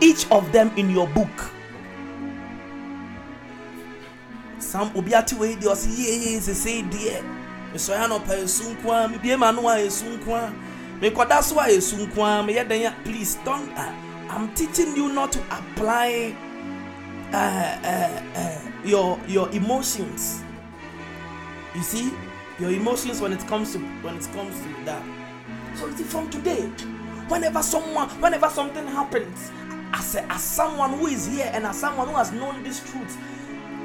each 0.02 0.30
of 0.30 0.52
them 0.52 0.70
in 0.76 0.90
your 0.90 1.06
book. 1.08 1.50
sam 4.58 4.90
obi 4.94 5.14
ate 5.14 5.32
wei 5.38 5.56
deɛ 5.56 5.70
ɔsi 5.72 5.88
yie 5.96 6.40
sese 6.40 6.82
deɛ 6.92 7.22
mesɔre 7.72 8.04
anɔpa 8.04 8.34
esu 8.44 8.74
nko 8.74 8.92
a 8.92 9.36
ma 9.38 9.48
ano 9.48 9.68
a 9.68 9.78
esu 9.78 10.04
nko 10.18 10.52
a 11.00 11.10
mekɔda 11.10 11.42
so 11.42 12.94
please 13.04 13.36
don't 13.44 13.70
uh, 13.76 13.92
i'm 14.30 14.52
teaching 14.54 14.96
you 14.96 15.12
not 15.12 15.32
to 15.32 15.40
apply 15.50 16.34
uh, 17.32 17.78
uh, 17.84 18.22
uh, 18.36 18.58
your 18.84 19.20
your 19.28 19.50
emotions. 19.50 20.42
You 21.74 21.82
see? 21.82 22.12
Your 22.58 22.70
emotions 22.70 23.20
when 23.20 23.32
it 23.32 23.46
comes 23.46 23.72
to 23.74 23.78
when 23.78 24.16
it 24.16 24.26
comes 24.32 24.58
to 24.62 24.84
that. 24.86 25.02
So 25.76 25.90
see, 25.94 26.04
from 26.04 26.30
today 26.30 26.62
whenever 27.28 27.62
someone 27.62 28.08
whenever 28.20 28.48
something 28.48 28.86
happens 28.86 29.52
as 29.92 30.14
a, 30.14 30.32
as 30.32 30.42
someone 30.42 30.94
who 30.94 31.06
is 31.06 31.26
here 31.26 31.50
and 31.52 31.66
as 31.66 31.78
someone 31.78 32.08
who 32.08 32.14
has 32.14 32.32
known 32.32 32.62
this 32.62 32.80
truth 32.90 33.16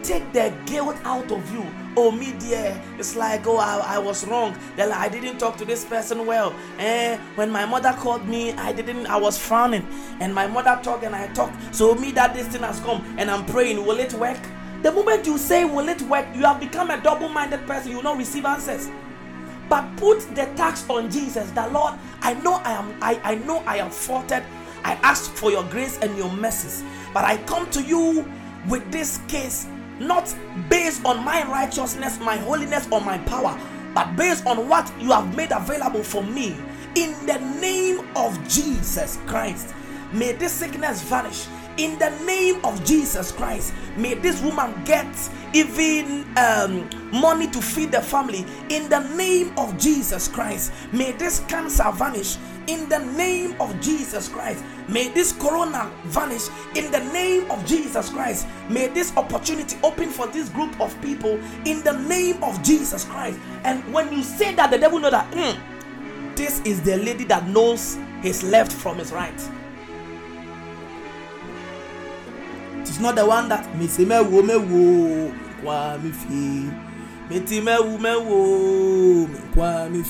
take 0.04 0.32
the 0.34 0.54
guilt 0.66 0.98
out 1.04 1.32
of 1.32 1.54
you. 1.54 1.66
Oh, 1.96 2.12
me 2.12 2.34
dear, 2.40 2.82
it's 2.98 3.16
like, 3.16 3.46
oh, 3.48 3.58
I, 3.58 3.96
I 3.96 3.98
was 4.00 4.28
wrong. 4.28 4.58
Then 4.76 4.92
I 4.92 5.08
didn't 5.08 5.38
talk 5.38 5.58
to 5.58 5.66
this 5.66 5.86
person 5.86 6.26
well. 6.26 6.54
Eh, 6.80 7.18
when 7.36 7.50
my 7.52 7.66
mother 7.66 7.94
called 7.94 8.28
me, 8.28 8.52
I 8.54 8.74
didn't, 8.74 9.08
I 9.08 9.18
was 9.18 9.38
frowning. 9.38 9.88
And 10.20 10.34
my 10.34 10.48
mother 10.48 10.80
talked 10.84 11.04
and 11.04 11.16
I 11.16 11.28
talked. 11.34 11.56
So 11.74 11.96
me 11.96 12.12
that 12.12 12.34
this 12.34 12.48
thing 12.48 12.64
has 12.64 12.80
come 12.82 13.04
and 13.18 13.30
I'm 13.30 13.46
praying, 13.46 13.86
will 13.86 14.00
it 14.00 14.14
work? 14.14 14.40
The 14.82 14.92
moment 14.92 15.26
you 15.26 15.38
say, 15.38 15.66
will 15.66 15.88
it 15.88 16.02
work, 16.04 16.26
you 16.36 16.42
have 16.42 16.60
become 16.60 16.90
a 16.90 17.02
double-minded 17.02 17.66
person. 17.66 17.92
You 17.92 17.98
will 17.98 18.04
not 18.04 18.18
receive 18.18 18.46
answers. 18.46 18.90
But 19.70 19.96
put 19.96 20.20
the 20.36 20.46
tax 20.56 20.88
on 20.90 21.10
Jesus. 21.10 21.50
The 21.52 21.68
Lord, 21.70 21.94
I 22.22 22.34
know 22.34 22.56
I 22.56 22.74
am, 22.74 22.98
I, 23.02 23.20
I 23.24 23.36
know 23.36 23.64
I 23.66 23.78
am 23.78 23.90
faulted. 23.90 24.44
I 24.84 24.96
ask 24.96 25.32
for 25.32 25.52
your 25.52 25.64
grace 25.66 25.98
and 26.00 26.18
your 26.18 26.32
mercies. 26.32 26.84
But 27.14 27.24
I 27.24 27.38
come 27.44 27.70
to 27.72 27.82
you 27.82 28.30
with 28.68 28.92
this 28.92 29.20
case 29.28 29.68
not 30.00 30.34
based 30.70 31.06
on 31.06 31.24
my 31.24 31.44
righteousness, 31.50 32.20
my 32.20 32.38
holiness, 32.38 32.88
or 32.92 33.02
my 33.02 33.18
power, 33.20 33.60
but 33.94 34.16
based 34.16 34.46
on 34.46 34.68
what 34.68 34.92
you 35.00 35.12
have 35.12 35.36
made 35.36 35.52
available 35.52 36.04
for 36.04 36.24
me. 36.24 36.56
In 36.96 37.14
the 37.26 37.40
name 37.60 38.08
of 38.16 38.38
Jesus 38.48 39.18
Christ, 39.26 39.74
may 40.12 40.34
this 40.34 40.52
sickness 40.52 41.02
vanish. 41.04 41.48
In 41.78 41.98
the 41.98 42.12
name 42.24 42.64
of 42.64 42.84
Jesus 42.86 43.32
Christ, 43.32 43.74
may 43.98 44.14
this 44.14 44.40
woman 44.44 44.80
get 44.86 45.08
even 45.54 46.26
um, 46.38 46.88
money 47.12 47.48
to 47.48 47.60
feed 47.60 47.92
the 47.92 48.02
family. 48.02 48.46
In 48.70 48.90
the 48.90 49.00
name 49.16 49.58
of 49.58 49.76
Jesus 49.80 50.28
Christ, 50.28 50.72
may 50.92 51.14
this 51.14 51.40
cancer 51.48 51.92
vanish 51.94 52.38
in 52.68 52.88
the 52.90 53.00
name 53.00 53.60
of 53.60 53.80
Jesus 53.82 54.28
Christ. 54.30 54.64
May 54.88 55.10
this 55.10 55.32
corona 55.34 55.92
vanish 56.06 56.48
in 56.76 56.92
the 56.92 57.00
name 57.12 57.50
of 57.52 57.66
Jesus 57.66 58.10
Christ. 58.10 58.48
May 58.70 58.88
this 58.88 59.16
opportunity 59.18 59.78
open 59.84 60.10
for 60.10 60.28
this 60.28 60.50
group 60.50 60.80
of 60.80 61.00
people 61.02 61.40
in 61.66 61.84
the 61.84 61.98
name 62.08 62.44
of 62.44 62.62
Jesus 62.64 63.06
Christ. 63.06 63.40
And 63.64 63.82
when 63.94 64.12
you 64.14 64.24
say 64.24 64.54
that, 64.56 64.72
the 64.72 64.78
devil 64.78 65.00
know 65.00 65.10
that 65.10 65.32
mm, 65.32 65.58
this 66.36 66.62
is 66.62 66.82
the 66.82 66.98
lady 66.98 67.24
that 67.26 67.48
knows 67.48 67.98
his 68.22 68.44
left 68.44 68.72
from 68.72 68.98
his 68.98 69.12
right. 69.12 69.50
It's 72.82 73.00
not 73.00 73.16
the 73.16 73.26
one 73.26 73.50
that 73.50 73.76
me 73.76 73.88
say 73.88 74.06
me 74.06 74.22
wo 74.22 74.42
me 74.44 74.56
wo 74.56 75.34
kwa 75.62 75.98
me 75.98 76.12
me 77.30 77.40
ti 77.40 77.60
me 77.60 77.76
wo 77.80 77.98
me 77.98 78.16
wo 78.16 79.28
kwa 79.54 79.90
me 79.90 80.04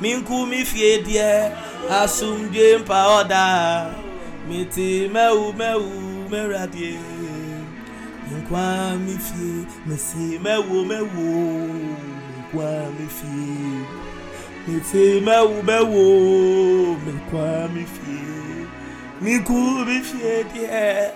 minku 0.00 0.46
mi 0.50 0.64
fie 0.70 0.90
deɛ 1.06 1.30
asomdwe 2.00 2.66
mpa 2.80 2.98
ɔda 3.18 3.44
mete 4.48 4.86
mɛwu 5.14 5.44
mɛwu 5.60 5.90
mɛwuradeɛ 6.30 6.94
nkwa 8.36 8.64
mi 9.04 9.14
fie 9.26 9.66
mesi 9.86 10.24
mɛwu 10.44 10.76
mɛwu 10.90 11.26
nkwa 12.40 12.70
mi 12.96 13.06
fie. 13.16 14.06
Mete 14.66 15.20
mɛwu 15.26 15.56
mɛwu 15.68 16.02
nkwa 17.16 17.48
mi 17.74 17.84
fie. 17.94 18.66
Minku 19.22 19.58
mi 19.86 19.96
fie 20.08 20.34
deɛ 20.52 21.10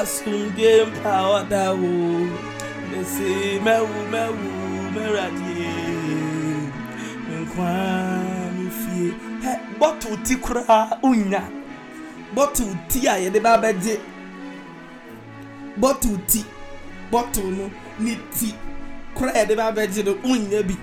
asomdwe 0.00 0.72
mpa 0.90 1.14
ɔda 1.36 1.64
wo. 1.80 1.92
Mesi 2.90 3.32
mɛwu 3.64 3.96
mɛwu 4.12 4.48
mɛwuradeɛ 4.94 5.72
nkwa 7.40 7.70
fie 8.04 8.09
bɔtol 9.78 10.22
ti 10.24 10.36
bɔtol 12.34 12.88
ti 12.88 13.06
a 13.06 13.18
yɛde 13.18 13.42
ba 13.42 13.58
bottle 15.76 16.18
ti 16.26 16.44
bottle 17.10 17.50
no 17.50 17.70
ne 17.98 18.18
ti 18.30 18.54
yɛde 19.16 19.56
ba 19.56 19.72
no 19.74 20.62
bi. 20.62 20.76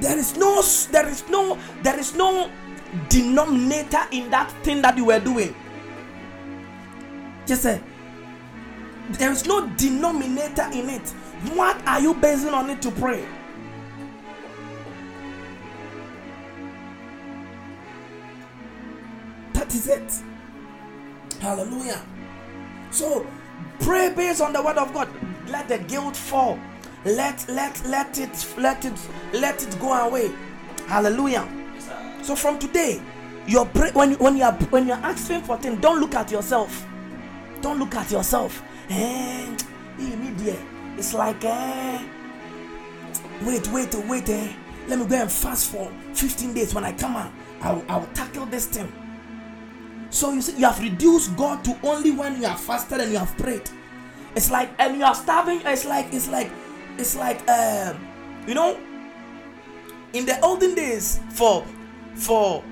There 0.00 0.18
is 0.18 0.36
no 0.36 0.62
there 0.90 1.08
is 1.08 1.28
no 1.28 1.58
there 1.82 1.98
is 1.98 2.14
no 2.14 2.50
denominator 3.08 4.06
in 4.10 4.30
that 4.30 4.50
thing 4.62 4.82
that 4.82 4.96
you 4.96 5.06
were 5.06 5.20
doing. 5.20 5.54
Just 7.46 7.64
there 7.64 9.30
is 9.30 9.46
no 9.46 9.66
denominator 9.76 10.68
in 10.72 10.88
it. 10.90 11.08
What 11.54 11.76
are 11.86 12.00
you 12.00 12.14
basing 12.14 12.54
on 12.54 12.70
it 12.70 12.80
to 12.82 12.90
pray 12.90 13.24
that 19.64 19.74
is 19.74 19.88
it. 19.88 20.22
Hallelujah. 21.40 22.00
So 22.90 23.26
pray 23.80 24.12
based 24.14 24.40
on 24.40 24.52
the 24.52 24.62
word 24.62 24.76
of 24.78 24.92
god. 24.92 25.08
Let 25.48 25.68
the 25.68 25.78
guilt 25.78 26.16
fall. 26.16 26.58
Let 27.04 27.46
let 27.48 27.84
let 27.86 28.18
it 28.18 28.46
let 28.58 28.84
it 28.84 28.92
let 29.32 29.62
it 29.62 29.78
go 29.80 29.92
away. 29.92 30.32
Hallelujah. 30.86 31.48
So 32.22 32.36
from 32.36 32.58
today 32.58 33.00
your 33.46 33.66
pray 33.66 33.90
when 33.92 34.12
you 34.12 34.16
when 34.18 34.36
you 34.36 34.44
are 34.44 34.52
when 34.52 34.86
you're 34.86 34.96
asking 34.96 35.42
for 35.42 35.56
things 35.58 35.80
don't 35.80 36.00
look 36.00 36.14
at 36.14 36.30
yourself. 36.30 36.86
Don't 37.60 37.78
look 37.78 37.94
at 37.94 38.10
yourself. 38.10 38.62
Eh 38.90 39.56
it's 40.96 41.14
like 41.14 41.44
eh 41.44 42.02
wait 43.44 43.66
wait 43.68 43.94
wait 44.06 44.28
eh. 44.28 44.52
Let 44.86 44.98
me 44.98 45.06
go 45.06 45.16
and 45.16 45.32
fast 45.32 45.72
for 45.72 45.90
15 46.12 46.52
days. 46.52 46.74
When 46.74 46.84
i 46.84 46.92
come 46.92 47.16
out 47.16 47.32
i'll, 47.62 47.82
I'll 47.88 48.06
tackle 48.08 48.44
this 48.46 48.66
thing 48.66 48.92
so 50.14 50.30
you 50.32 50.40
see 50.40 50.52
you 50.56 50.64
have 50.64 50.78
reduced 50.80 51.36
god 51.36 51.64
to 51.64 51.76
only 51.82 52.12
when 52.12 52.40
you 52.40 52.46
have 52.46 52.60
fasted 52.60 53.00
and 53.00 53.10
you 53.10 53.18
have 53.18 53.36
prayed. 53.36 53.68
It's 54.36 54.48
like 54.50 54.70
and 54.78 54.96
you 54.96 55.04
are 55.04 55.14
starving 55.14 55.60
it's 55.64 55.84
like 55.84 56.06
it's 56.14 56.28
like 56.28 56.50
it's 56.96 57.16
like 57.16 57.42
uh, 57.48 57.94
you 58.46 58.54
know 58.54 58.78
in 60.12 60.24
the 60.24 60.40
olden 60.40 60.76
days 60.76 61.18
for 61.30 61.66
for 62.14 62.62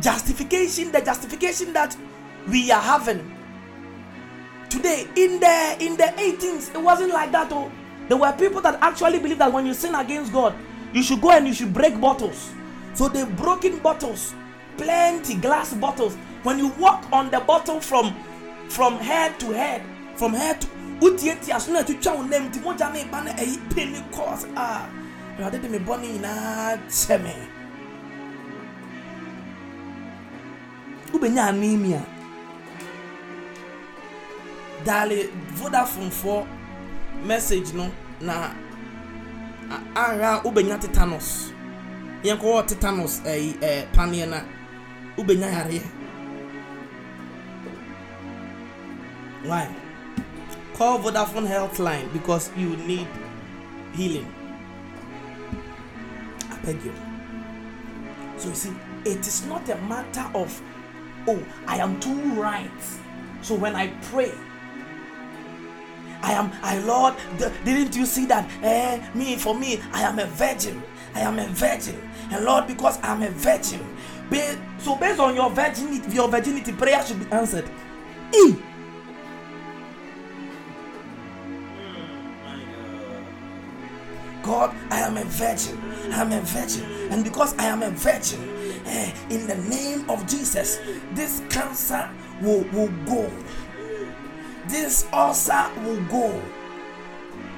justification 0.00 0.92
the 0.92 1.00
justification 1.00 1.72
that 1.72 1.96
we 2.48 2.70
are 2.70 2.80
having 2.82 3.18
today 4.70 5.08
in 5.16 5.40
the 5.40 5.76
in 5.80 5.96
the 5.96 6.14
18th 6.16 6.74
it 6.74 6.80
wasn't 6.80 7.12
like 7.12 7.32
that 7.32 7.50
oh. 7.52 7.70
There 8.06 8.18
were 8.18 8.32
people 8.32 8.60
that 8.60 8.78
actually 8.82 9.18
believe 9.18 9.38
that 9.38 9.50
when 9.50 9.66
you 9.66 9.74
sin 9.74 9.94
against 9.96 10.32
god 10.32 10.54
you 10.92 11.02
should 11.02 11.20
go 11.20 11.30
and 11.32 11.46
you 11.48 11.54
should 11.54 11.74
break 11.74 12.00
bottles. 12.00 12.52
So 12.94 13.08
they've 13.08 13.36
broken 13.36 13.78
bottles 13.80 14.32
plenty 14.76 15.34
glass 15.34 15.74
bottles. 15.74 16.14
When 16.42 16.58
you 16.58 16.68
walk 16.78 17.04
on 17.12 17.30
the 17.30 17.40
bottle 17.40 17.80
from 17.80 18.14
from 18.68 18.98
head 18.98 19.38
to 19.40 19.52
head 19.52 19.82
from 20.16 20.32
head 20.32 20.60
to 20.60 20.66
wotietie 21.00 21.50
eh, 21.50 21.56
aso 21.56 21.70
ah. 21.70 21.72
na 21.74 21.78
atwitwa 21.80 22.12
wo 22.12 22.22
nam 22.22 22.46
nti 22.48 22.58
mogya 22.60 22.90
ne 22.92 23.04
ba 23.10 23.20
na 23.20 23.32
ɛyi 23.32 23.58
peni 23.74 24.00
kɔs 24.14 24.46
a 24.56 24.86
awurade 25.38 25.58
de 25.62 25.68
me 25.68 25.78
bɔne 25.78 26.06
nyinaa 26.12 26.78
kyɛ 26.88 27.22
me 27.22 27.34
wobɛnya 31.12 31.42
anemia 31.48 32.00
daale 34.84 35.28
vodafone 35.56 36.46
message 37.26 37.72
no 37.74 37.90
na 38.20 38.54
ahwɛ 39.94 40.24
a 40.24 40.40
wobɛnya 40.44 40.78
tetanus 40.80 41.52
yɛnkɔwɔ 42.24 42.66
tetanus 42.68 43.20
ɛyi 43.20 43.56
eh, 43.62 43.66
ɛɛ 43.66 43.82
eh, 43.82 43.86
paneɛ 43.94 44.28
na 44.28 44.40
wobɛnya 45.16 45.48
yareɛ 45.50 45.82
why 49.44 49.68
Call 50.74 50.98
Vodafone 50.98 51.46
Healthline 51.46 52.12
because 52.12 52.50
you 52.56 52.76
need 52.78 53.06
healing. 53.94 54.26
I 56.50 56.56
beg 56.64 56.82
you. 56.84 56.92
So 58.38 58.48
you 58.48 58.54
see, 58.56 58.72
it 59.04 59.20
is 59.20 59.46
not 59.46 59.68
a 59.68 59.76
matter 59.82 60.28
of, 60.34 60.60
oh, 61.28 61.40
I 61.68 61.76
am 61.76 62.00
too 62.00 62.18
right. 62.32 62.68
So 63.40 63.54
when 63.54 63.76
I 63.76 63.88
pray, 64.10 64.32
I 66.22 66.32
am, 66.32 66.50
I 66.62 66.78
Lord, 66.80 67.14
the, 67.38 67.52
didn't 67.64 67.94
you 67.94 68.04
see 68.04 68.26
that? 68.26 68.50
Eh, 68.60 69.00
me, 69.14 69.36
for 69.36 69.54
me, 69.54 69.80
I 69.92 70.02
am 70.02 70.18
a 70.18 70.26
virgin. 70.26 70.82
I 71.14 71.20
am 71.20 71.38
a 71.38 71.46
virgin. 71.46 72.00
And 72.32 72.44
Lord, 72.44 72.66
because 72.66 72.98
I'm 73.02 73.22
a 73.22 73.30
virgin. 73.30 73.78
So 74.84 74.96
based 74.96 75.18
on 75.18 75.34
your 75.34 75.48
virginity, 75.48 76.12
your 76.12 76.28
virginity, 76.28 76.72
prayer 76.72 77.02
should 77.06 77.18
be 77.18 77.32
answered. 77.32 77.64
Mm. 78.32 78.62
God, 84.42 84.76
I 84.90 85.00
am 85.00 85.16
a 85.16 85.24
virgin. 85.24 85.80
I 86.12 86.20
am 86.20 86.32
a 86.32 86.40
virgin. 86.42 86.84
And 87.10 87.24
because 87.24 87.56
I 87.56 87.64
am 87.64 87.82
a 87.82 87.88
virgin, 87.88 88.42
eh, 88.84 89.14
in 89.30 89.46
the 89.46 89.56
name 89.56 90.08
of 90.10 90.26
Jesus, 90.26 90.80
this 91.12 91.40
cancer 91.48 92.10
will, 92.42 92.64
will 92.72 92.92
go. 93.06 93.32
This 94.68 95.06
ulcer 95.14 95.70
will 95.82 96.02
go. 96.04 96.42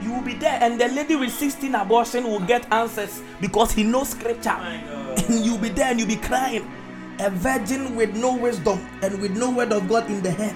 You 0.03 0.13
will 0.13 0.23
be 0.23 0.35
there, 0.35 0.59
and 0.61 0.81
the 0.81 0.89
lady 0.89 1.17
with 1.17 1.33
16 1.33 1.75
abortion 1.75 2.25
will 2.25 2.41
get 2.41 2.71
answers 2.73 3.23
because 3.41 3.73
he 3.73 3.83
knows 3.83 4.11
scripture. 4.11 4.51
And 4.51 5.29
you'll 5.45 5.59
be 5.59 5.71
there 5.71 5.87
and 5.87 5.99
you'll 5.99 6.09
be 6.09 6.17
crying. 6.17 6.71
A 7.19 7.31
virgin 7.31 7.97
with 7.97 8.15
no 8.15 8.37
wisdom 8.37 8.79
and 9.03 9.21
with 9.21 9.37
no 9.37 9.51
word 9.51 9.73
of 9.73 9.89
God 9.89 10.09
in 10.11 10.23
the 10.23 10.31
head. 10.31 10.55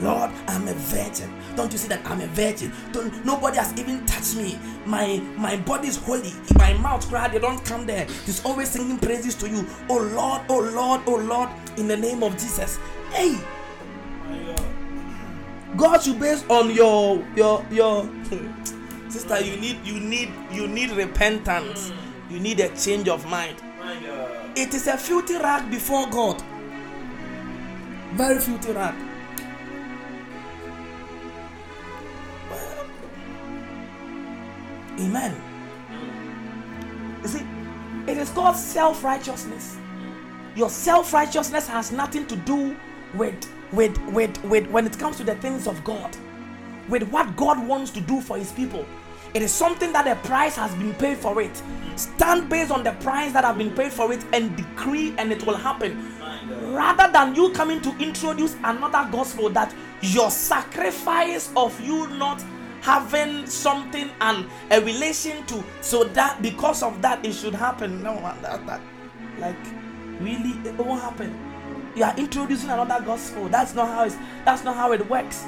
Lord, 0.00 0.30
I'm 0.48 0.68
a 0.68 0.74
virgin. 0.74 1.32
Don't 1.56 1.72
you 1.72 1.78
see 1.78 1.88
that 1.88 2.04
I'm 2.04 2.20
a 2.20 2.26
virgin? 2.28 2.72
Don't 2.92 3.24
nobody 3.24 3.56
has 3.56 3.72
even 3.78 4.04
touched 4.06 4.36
me. 4.36 4.58
My 4.84 5.18
my 5.36 5.56
body 5.56 5.88
is 5.88 5.96
holy. 5.96 6.32
My 6.56 6.72
mouth 6.74 7.08
cried, 7.08 7.32
they 7.32 7.38
don't 7.38 7.64
come 7.64 7.86
there. 7.86 8.04
He's 8.26 8.44
always 8.44 8.70
singing 8.70 8.98
praises 8.98 9.34
to 9.36 9.48
you. 9.48 9.66
Oh 9.88 9.98
Lord, 10.14 10.42
oh 10.48 10.60
Lord, 10.60 11.00
oh 11.06 11.16
Lord, 11.16 11.48
in 11.78 11.88
the 11.88 11.96
name 11.96 12.22
of 12.22 12.32
Jesus. 12.34 12.78
Hey. 13.12 13.38
God 15.76 16.02
should 16.02 16.20
base 16.20 16.44
on 16.48 16.72
your 16.72 17.24
your 17.36 17.64
your 17.70 18.08
sister. 19.08 19.40
You 19.40 19.56
need 19.56 19.84
you 19.84 19.98
need 20.00 20.32
you 20.52 20.68
need 20.68 20.90
repentance. 20.90 21.90
Mm. 21.90 22.32
You 22.32 22.40
need 22.40 22.60
a 22.60 22.68
change 22.76 23.08
of 23.08 23.26
mind. 23.28 23.60
Uh, 23.80 24.52
it 24.56 24.72
is 24.72 24.86
a 24.86 24.96
filthy 24.96 25.36
rag 25.36 25.70
before 25.70 26.08
God. 26.10 26.42
Very 28.14 28.40
filthy 28.40 28.72
rag. 28.72 28.94
Amen. 34.98 35.34
You 37.22 37.28
see, 37.28 37.46
it 38.06 38.16
is 38.16 38.30
called 38.30 38.56
self 38.56 39.02
righteousness. 39.02 39.76
Mm. 39.76 40.56
Your 40.56 40.70
self 40.70 41.12
righteousness 41.12 41.66
has 41.66 41.90
nothing 41.90 42.26
to 42.28 42.36
do 42.36 42.76
with, 43.14 43.48
with, 43.74 43.96
with, 44.08 44.42
with 44.44 44.66
when 44.68 44.86
it 44.86 44.98
comes 44.98 45.16
to 45.18 45.24
the 45.24 45.34
things 45.36 45.66
of 45.66 45.82
God, 45.84 46.16
with 46.88 47.02
what 47.04 47.36
God 47.36 47.66
wants 47.66 47.90
to 47.92 48.00
do 48.00 48.20
for 48.20 48.36
His 48.36 48.52
people. 48.52 48.84
It 49.34 49.42
is 49.42 49.52
something 49.52 49.92
that 49.92 50.06
a 50.06 50.14
price 50.26 50.54
has 50.54 50.72
been 50.76 50.94
paid 50.94 51.18
for 51.18 51.40
it. 51.42 51.60
Stand 51.96 52.48
based 52.48 52.70
on 52.70 52.84
the 52.84 52.92
price 52.92 53.32
that 53.32 53.44
have 53.44 53.58
been 53.58 53.74
paid 53.74 53.92
for 53.92 54.12
it 54.12 54.24
and 54.32 54.56
decree, 54.56 55.12
and 55.18 55.32
it 55.32 55.44
will 55.44 55.56
happen. 55.56 56.12
Rather 56.72 57.10
than 57.12 57.34
you 57.34 57.50
coming 57.50 57.80
to 57.80 57.96
introduce 57.98 58.54
another 58.62 59.08
gospel 59.10 59.50
that 59.50 59.74
your 60.02 60.30
sacrifice 60.30 61.50
of 61.56 61.78
you 61.80 62.06
not 62.10 62.44
having 62.82 63.46
something 63.46 64.10
and 64.20 64.46
a 64.70 64.80
relation 64.82 65.44
to 65.46 65.64
so 65.80 66.04
that 66.04 66.40
because 66.42 66.82
of 66.82 67.00
that 67.00 67.24
it 67.24 67.32
should 67.32 67.54
happen 67.54 68.02
no 68.02 68.14
that, 68.42 68.66
that 68.66 68.80
like 69.38 69.56
really 70.20 70.50
it 70.68 70.76
won't 70.76 71.00
happen 71.00 71.34
you 71.94 72.04
are 72.04 72.14
introducing 72.16 72.70
another 72.70 73.04
gospel. 73.04 73.48
That's 73.48 73.74
not 73.74 73.88
how 73.88 74.04
it's 74.04 74.16
that's 74.44 74.64
not 74.64 74.76
how 74.76 74.92
it 74.92 75.08
works. 75.08 75.44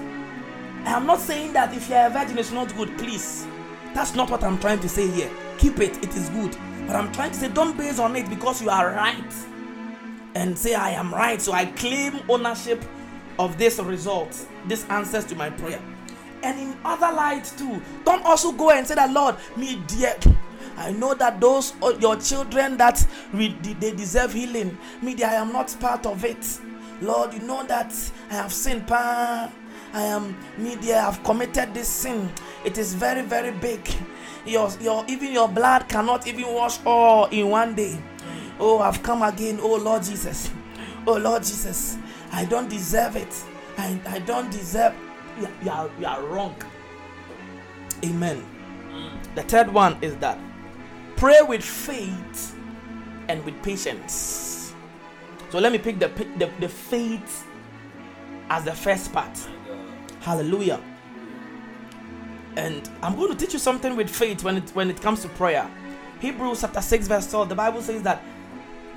I 0.84 0.92
am 0.92 1.06
not 1.06 1.20
saying 1.20 1.52
that 1.54 1.74
if 1.74 1.88
you're 1.88 2.06
a 2.06 2.10
virgin 2.10 2.38
it's 2.38 2.52
not 2.52 2.74
good. 2.76 2.96
Please. 2.98 3.46
That's 3.94 4.14
not 4.14 4.30
what 4.30 4.44
i'm 4.44 4.58
trying 4.58 4.80
to 4.80 4.88
say 4.88 5.08
here. 5.08 5.30
Keep 5.58 5.80
it. 5.80 5.96
It 6.04 6.14
is 6.16 6.28
good. 6.30 6.56
But 6.86 6.96
i'm 6.96 7.12
trying 7.12 7.32
to 7.32 7.36
say 7.36 7.48
don't 7.48 7.76
base 7.76 7.98
on 7.98 8.14
it 8.16 8.28
because 8.28 8.62
you 8.62 8.70
are 8.70 8.90
right. 8.92 9.34
And 10.34 10.56
say 10.56 10.74
i 10.74 10.90
am 10.90 11.12
right. 11.12 11.40
So 11.40 11.52
i 11.52 11.66
claim 11.66 12.20
ownership 12.28 12.84
of 13.38 13.58
this 13.58 13.78
result 13.78 14.46
this 14.66 14.84
answers 14.88 15.24
to 15.26 15.34
my 15.34 15.50
prayer. 15.50 15.80
And 16.42 16.58
in 16.60 16.76
other 16.84 17.14
light 17.14 17.44
too. 17.56 17.82
Don't 18.04 18.24
also 18.24 18.52
go 18.52 18.70
and 18.70 18.86
say 18.86 18.94
that, 18.94 19.10
Lord, 19.10 19.36
me 19.56 19.82
dear. 19.86 20.14
I 20.76 20.92
know 20.92 21.14
that 21.14 21.40
those 21.40 21.74
uh, 21.82 21.96
your 22.00 22.16
children 22.16 22.76
that 22.76 23.06
they 23.32 23.92
deserve 23.92 24.32
healing. 24.32 24.76
Me, 25.02 25.22
I 25.22 25.34
am 25.34 25.52
not 25.52 25.74
part 25.80 26.06
of 26.06 26.24
it. 26.24 26.60
Lord, 27.00 27.34
you 27.34 27.40
know 27.40 27.64
that 27.66 27.92
I 28.30 28.34
have 28.34 28.52
sinned. 28.52 28.86
Pa. 28.86 29.50
I 29.92 30.02
am 30.02 30.36
media. 30.58 31.00
I've 31.00 31.22
committed 31.24 31.72
this 31.72 31.88
sin. 31.88 32.30
It 32.64 32.76
is 32.76 32.94
very, 32.94 33.22
very 33.22 33.52
big. 33.52 33.88
Your, 34.44 34.70
your, 34.80 35.04
even 35.08 35.32
your 35.32 35.48
blood 35.48 35.88
cannot 35.88 36.26
even 36.26 36.52
wash 36.52 36.78
all 36.84 37.26
in 37.26 37.48
one 37.48 37.74
day. 37.74 37.98
Oh, 38.58 38.78
I've 38.78 39.02
come 39.02 39.22
again. 39.22 39.58
Oh, 39.62 39.76
Lord 39.76 40.02
Jesus. 40.02 40.50
Oh 41.08 41.16
Lord 41.16 41.44
Jesus, 41.44 41.98
I 42.32 42.44
don't 42.46 42.68
deserve 42.68 43.14
it. 43.14 43.44
I, 43.78 44.00
I 44.08 44.18
don't 44.18 44.50
deserve. 44.50 44.92
You, 45.40 45.48
you, 45.62 45.70
are, 45.70 45.88
you 46.00 46.06
are 46.06 46.20
wrong. 46.24 46.56
Amen. 48.04 48.44
The 49.36 49.42
third 49.42 49.72
one 49.72 49.96
is 50.02 50.16
that 50.16 50.36
pray 51.16 51.40
with 51.42 51.62
faith 51.62 52.56
and 53.28 53.44
with 53.44 53.60
patience. 53.62 54.74
So 55.50 55.58
let 55.58 55.72
me 55.72 55.78
pick 55.78 55.98
the, 55.98 56.08
the, 56.38 56.50
the 56.60 56.68
faith 56.68 57.46
as 58.50 58.64
the 58.64 58.72
first 58.72 59.12
part. 59.12 59.38
Hallelujah. 60.20 60.80
And 62.56 62.88
I'm 63.02 63.16
going 63.16 63.30
to 63.30 63.36
teach 63.36 63.52
you 63.52 63.58
something 63.58 63.96
with 63.96 64.08
faith 64.08 64.42
when 64.42 64.56
it 64.56 64.70
when 64.70 64.90
it 64.90 65.00
comes 65.00 65.22
to 65.22 65.28
prayer. 65.28 65.70
Hebrews 66.20 66.62
chapter 66.62 66.80
6, 66.80 67.06
verse 67.08 67.30
12. 67.30 67.50
The 67.50 67.54
Bible 67.54 67.82
says 67.82 68.02
that 68.02 68.22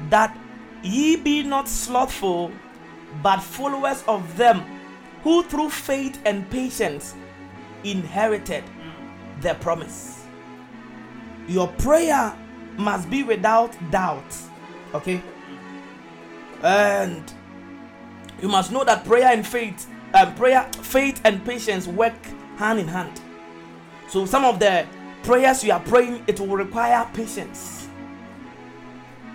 that 0.09 0.37
ye 0.81 1.17
be 1.17 1.43
not 1.43 1.67
slothful, 1.67 2.51
but 3.21 3.41
followers 3.41 4.03
of 4.07 4.37
them 4.37 4.63
who 5.23 5.43
through 5.43 5.69
faith 5.69 6.19
and 6.25 6.49
patience 6.49 7.15
inherited 7.83 8.63
the 9.41 9.53
promise. 9.55 10.18
Your 11.49 11.67
prayer 11.67 12.37
must 12.77 13.09
be 13.09 13.23
without 13.23 13.75
doubt. 13.91 14.37
Okay? 14.93 15.21
And 16.63 17.33
you 18.41 18.47
must 18.47 18.71
know 18.71 18.83
that 18.83 19.03
prayer 19.03 19.33
and 19.33 19.45
faith, 19.45 19.87
um, 20.13 20.35
prayer, 20.35 20.69
faith 20.81 21.19
and 21.25 21.43
patience 21.43 21.87
work 21.87 22.13
hand 22.57 22.79
in 22.79 22.87
hand. 22.87 23.19
So 24.07 24.25
some 24.25 24.45
of 24.45 24.59
the 24.59 24.85
prayers 25.23 25.63
you 25.63 25.71
are 25.71 25.79
praying, 25.79 26.23
it 26.27 26.39
will 26.39 26.55
require 26.55 27.07
patience. 27.13 27.87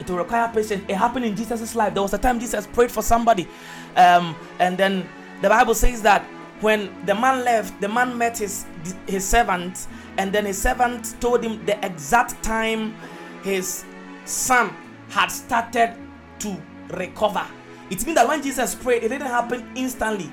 It 0.00 0.08
will 0.08 0.18
require 0.18 0.50
patience. 0.52 0.84
It 0.88 0.96
happened 0.96 1.24
in 1.24 1.36
Jesus' 1.36 1.74
life. 1.74 1.94
There 1.94 2.02
was 2.02 2.14
a 2.14 2.18
time 2.18 2.40
Jesus 2.40 2.66
prayed 2.66 2.90
for 2.90 3.02
somebody, 3.02 3.48
um, 3.96 4.34
and 4.58 4.76
then 4.76 5.08
the 5.40 5.48
Bible 5.48 5.74
says 5.74 6.02
that 6.02 6.22
when 6.60 6.90
the 7.06 7.14
man 7.14 7.44
left, 7.44 7.80
the 7.80 7.88
man 7.88 8.16
met 8.18 8.38
his 8.38 8.66
his 9.06 9.24
servant, 9.24 9.86
and 10.18 10.32
then 10.32 10.46
his 10.46 10.60
servant 10.60 11.20
told 11.20 11.44
him 11.44 11.64
the 11.66 11.84
exact 11.84 12.42
time 12.42 12.94
his 13.42 13.84
son 14.24 14.74
had 15.08 15.28
started 15.28 15.96
to 16.40 16.60
recover. 16.90 17.46
It 17.90 18.04
means 18.04 18.16
that 18.16 18.26
when 18.26 18.42
Jesus 18.42 18.74
prayed, 18.74 19.04
it 19.04 19.08
didn't 19.08 19.26
happen 19.26 19.70
instantly. 19.74 20.30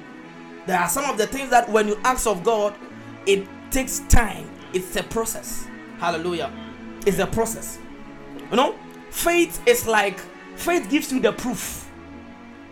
There 0.66 0.80
are 0.80 0.90
some 0.90 1.06
of 1.06 1.18
the 1.18 1.28
things 1.28 1.50
that 1.50 1.70
when 1.70 1.88
you 1.88 2.00
ask 2.04 2.28
of 2.28 2.44
God, 2.44 2.76
it 3.26 3.48
takes 3.72 4.00
time. 4.10 4.50
It's 4.74 4.96
a 4.96 5.04
process. 5.04 5.68
Hallelujah. 5.98 6.52
It's 7.06 7.20
a 7.20 7.28
process. 7.28 7.80
You 8.50 8.58
know, 8.58 8.76
faith 9.10 9.62
is 9.68 9.88
like 9.88 10.20
faith 10.56 10.90
gives 10.90 11.12
you 11.12 11.20
the 11.20 11.34
proof. 11.34 11.90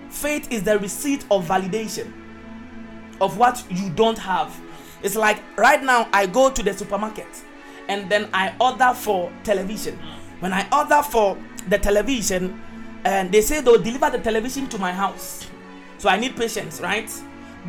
Faith 0.10 0.51
is 0.51 0.64
the 0.64 0.80
receipt 0.80 1.26
of 1.30 1.47
validation 1.47 2.12
of 3.22 3.38
what 3.38 3.64
you 3.70 3.89
don't 3.89 4.18
have. 4.18 4.60
It's 5.01 5.15
like 5.15 5.41
right 5.57 5.81
now 5.81 6.09
I 6.11 6.25
go 6.25 6.49
to 6.51 6.63
the 6.63 6.73
supermarket 6.73 7.27
and 7.87 8.09
then 8.09 8.29
I 8.33 8.53
order 8.59 8.93
for 8.93 9.31
television. 9.43 9.97
When 10.39 10.53
I 10.53 10.67
order 10.71 11.01
for 11.03 11.37
the 11.67 11.77
television, 11.77 12.61
and 13.03 13.31
they 13.31 13.41
say 13.41 13.61
they'll 13.61 13.81
deliver 13.81 14.09
the 14.09 14.19
television 14.19 14.67
to 14.69 14.77
my 14.77 14.91
house. 14.91 15.47
So 15.97 16.09
I 16.09 16.17
need 16.17 16.35
patience, 16.35 16.79
right? 16.81 17.09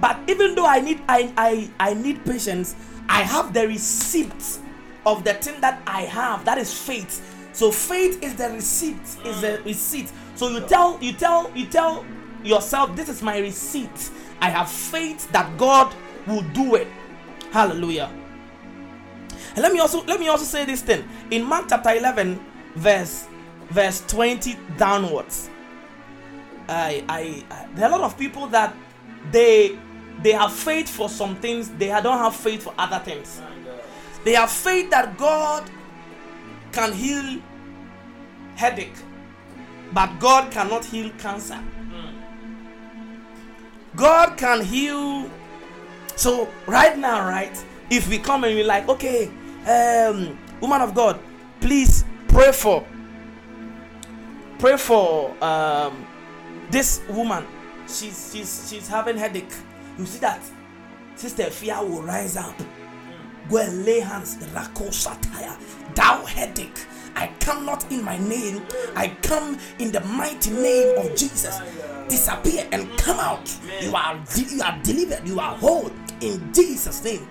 But 0.01 0.19
even 0.29 0.55
though 0.55 0.67
I 0.67 0.81
need 0.81 1.03
I 1.09 1.33
I, 1.37 1.71
I 1.91 1.95
need 1.95 2.25
patience, 2.25 2.77
I 3.09 3.23
have 3.23 3.53
the 3.53 3.67
receipt 3.67 4.59
of 5.07 5.25
the 5.25 5.35
thing 5.35 5.61
that 5.61 5.83
I 5.87 6.03
have. 6.03 6.45
That 6.45 6.59
is 6.59 6.73
faith. 6.73 7.49
So 7.53 7.73
faith 7.73 8.23
is 8.23 8.37
the 8.37 8.51
receipt, 8.51 9.03
is 9.25 9.41
the 9.41 9.61
receipt. 9.65 10.13
So 10.37 10.49
you 10.49 10.61
tell 10.67 10.99
you 11.01 11.13
tell 11.13 11.51
you 11.55 11.67
tell 11.67 12.05
yourself, 12.45 12.95
this 12.95 13.09
is 13.09 13.23
my 13.23 13.39
receipt. 13.39 14.11
I 14.41 14.51
have 14.51 14.71
faith 14.71 15.31
that 15.33 15.57
God 15.59 15.93
will 16.27 16.43
do 16.53 16.77
it. 16.77 16.89
Hallelujah. 17.51 18.11
And 19.55 19.59
let 19.63 19.73
me 19.73 19.81
also 19.81 20.05
let 20.05 20.21
me 20.21 20.29
also 20.29 20.45
say 20.45 20.65
this 20.65 20.83
thing 20.83 21.05
in 21.31 21.45
Mark 21.45 21.67
chapter 21.69 21.91
11, 21.91 22.39
verse 22.77 23.27
verse 23.71 24.03
20 24.07 24.57
downwards. 24.77 25.51
I, 26.69 27.05
I, 27.09 27.45
I 27.51 27.67
there 27.75 27.87
are 27.87 27.93
a 27.93 27.97
lot 27.97 28.03
of 28.03 28.17
people 28.19 28.47
that 28.49 28.75
they 29.33 29.77
they 30.23 30.33
have 30.33 30.53
faith 30.53 30.89
for 30.89 31.09
some 31.09 31.37
things, 31.37 31.71
they 31.71 31.89
don't 31.89 32.19
have 32.19 32.37
faith 32.37 32.63
for 32.63 32.75
other 32.79 32.99
things. 32.99 33.41
They 34.25 34.35
have 34.35 34.51
faith 34.51 34.91
that 34.91 35.17
God 35.17 35.69
can 36.73 36.93
heal 36.93 37.41
headache, 38.55 38.95
but 39.93 40.19
God 40.21 40.53
cannot 40.53 40.85
heal 40.85 41.11
cancer. 41.19 41.57
Hmm. 41.57 42.17
God 43.97 44.37
can 44.37 44.63
heal. 44.63 45.31
So 46.21 46.51
right 46.67 46.99
now, 46.99 47.27
right, 47.27 47.65
if 47.89 48.07
we 48.07 48.19
come 48.19 48.45
and 48.45 48.55
we're 48.55 48.67
like, 48.67 48.87
okay, 48.91 49.31
um, 49.67 50.39
woman 50.61 50.83
of 50.83 50.95
God, 50.95 51.19
please 51.63 52.05
pray 52.29 52.53
for 52.53 52.87
pray 54.59 54.77
for 54.77 55.35
um, 55.43 56.07
this 56.71 57.01
woman. 57.09 57.47
She's 57.89 58.33
she's 58.35 58.69
she's 58.69 58.87
having 58.87 59.17
headache. 59.17 59.51
You 59.99 60.05
see 60.05 60.19
that 60.19 60.43
Sister 61.17 61.45
Fia 61.45 61.83
will 61.83 62.03
rise 62.03 62.37
up. 62.37 62.55
Go 63.49 63.57
and 63.57 63.87
lay 63.87 64.01
hands. 64.01 64.37
Rakosataya. 64.53 65.57
Thou 65.95 66.27
headache. 66.27 66.85
I 67.17 67.29
come 67.41 67.65
not 67.65 67.91
in 67.91 68.05
my 68.05 68.19
name. 68.19 68.61
I 68.95 69.17
come 69.23 69.59
in 69.79 69.91
the 69.91 70.01
mighty 70.01 70.51
name 70.51 70.99
of 70.99 71.17
Jesus. 71.17 71.59
Disappear 72.11 72.69
and 72.73 72.91
come 72.99 73.19
out. 73.21 73.57
You 73.81 73.95
are 73.95 74.21
you 74.35 74.63
are 74.63 74.79
delivered. 74.83 75.27
You 75.27 75.41
are 75.41 75.55
whole 75.57 75.91
in 76.21 76.53
Jesus' 76.53 77.03
name. 77.05 77.27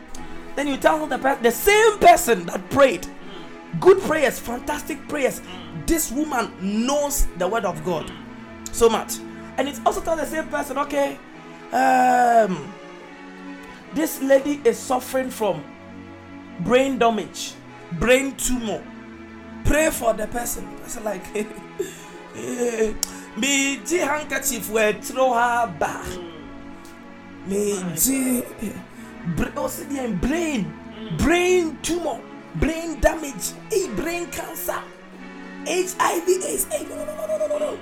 Then 0.56 0.68
you 0.68 0.78
tell 0.78 1.06
the 1.06 1.18
person, 1.18 1.44
the 1.44 1.52
same 1.52 2.00
person 2.00 2.46
that 2.48 2.70
prayed, 2.70 3.08
good 3.80 4.00
prayers, 4.02 4.40
fantastic 4.40 5.08
prayers. 5.08 5.42
This 5.86 6.12
woman 6.12 6.52
knows 6.62 7.28
the 7.38 7.48
word 7.48 7.66
of 7.66 7.84
God 7.86 8.12
so 8.72 8.90
much, 8.90 9.20
and 9.58 9.68
it 9.68 9.80
also 9.86 10.02
tells 10.02 10.20
the 10.20 10.26
same 10.26 10.48
person, 10.48 10.78
okay, 10.80 11.18
um, 11.72 12.74
this 13.94 14.22
lady 14.22 14.62
is 14.64 14.78
suffering 14.78 15.30
from 15.30 15.64
brain 16.62 16.98
damage, 16.98 17.54
brain 17.94 18.36
tumor. 18.36 18.84
Pray 19.66 19.90
for 19.92 20.14
the 20.14 20.28
person. 20.28 20.68
It's 20.84 21.00
like, 21.02 21.24
me 23.40 23.78
ji 23.86 23.98
handkerchief 23.98 24.70
where 24.70 24.94
throw 24.94 25.34
her 25.34 25.68
back. 25.80 26.06
Me 27.48 27.82
ji 27.96 28.44
brain, 30.22 30.74
brain 31.18 31.78
tumor, 31.82 32.20
brain 32.56 33.00
damage, 33.00 33.54
a 33.72 33.88
brain 33.96 34.28
cancer, 34.28 34.82
HIV, 35.66 36.28
AIDS. 36.28 36.66
Hey, 36.66 36.86
no, 36.88 36.96
no, 36.96 37.06
no, 37.06 37.38
no, 37.38 37.48
no, 37.48 37.58
no. 37.58 37.80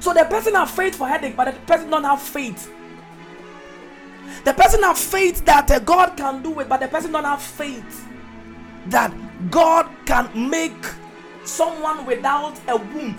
So 0.00 0.14
the 0.14 0.24
person 0.24 0.54
have 0.54 0.70
faith 0.70 0.96
for 0.96 1.06
headache, 1.06 1.36
but 1.36 1.44
the 1.44 1.60
person 1.66 1.90
don't 1.90 2.04
have 2.04 2.22
faith. 2.22 2.72
The 4.44 4.54
person 4.54 4.82
have 4.82 4.98
faith 4.98 5.44
that 5.44 5.70
uh, 5.70 5.78
God 5.80 6.16
can 6.16 6.42
do 6.42 6.58
it, 6.60 6.68
but 6.68 6.80
the 6.80 6.88
person 6.88 7.12
don't 7.12 7.24
have 7.24 7.42
faith 7.42 8.06
that 8.86 9.12
God 9.50 9.88
can 10.06 10.30
make 10.48 10.86
someone 11.44 12.06
without 12.06 12.58
a 12.68 12.76
womb 12.76 13.16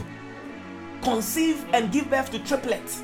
conceive 1.02 1.66
and 1.74 1.92
give 1.92 2.10
birth 2.10 2.32
to 2.32 2.40
triplets. 2.40 3.04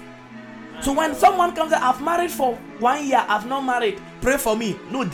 So 0.82 0.93
when 0.93 1.15
someone 1.15 1.55
comes, 1.55 1.74
I've 1.74 2.01
married 2.01 2.32
for 2.32 2.55
one 2.80 3.05
year, 3.05 3.26
I've 3.28 3.47
not 3.47 3.61
married. 3.61 3.99
Pray 4.22 4.38
for 4.38 4.55
me. 4.55 4.78
No, 4.91 5.09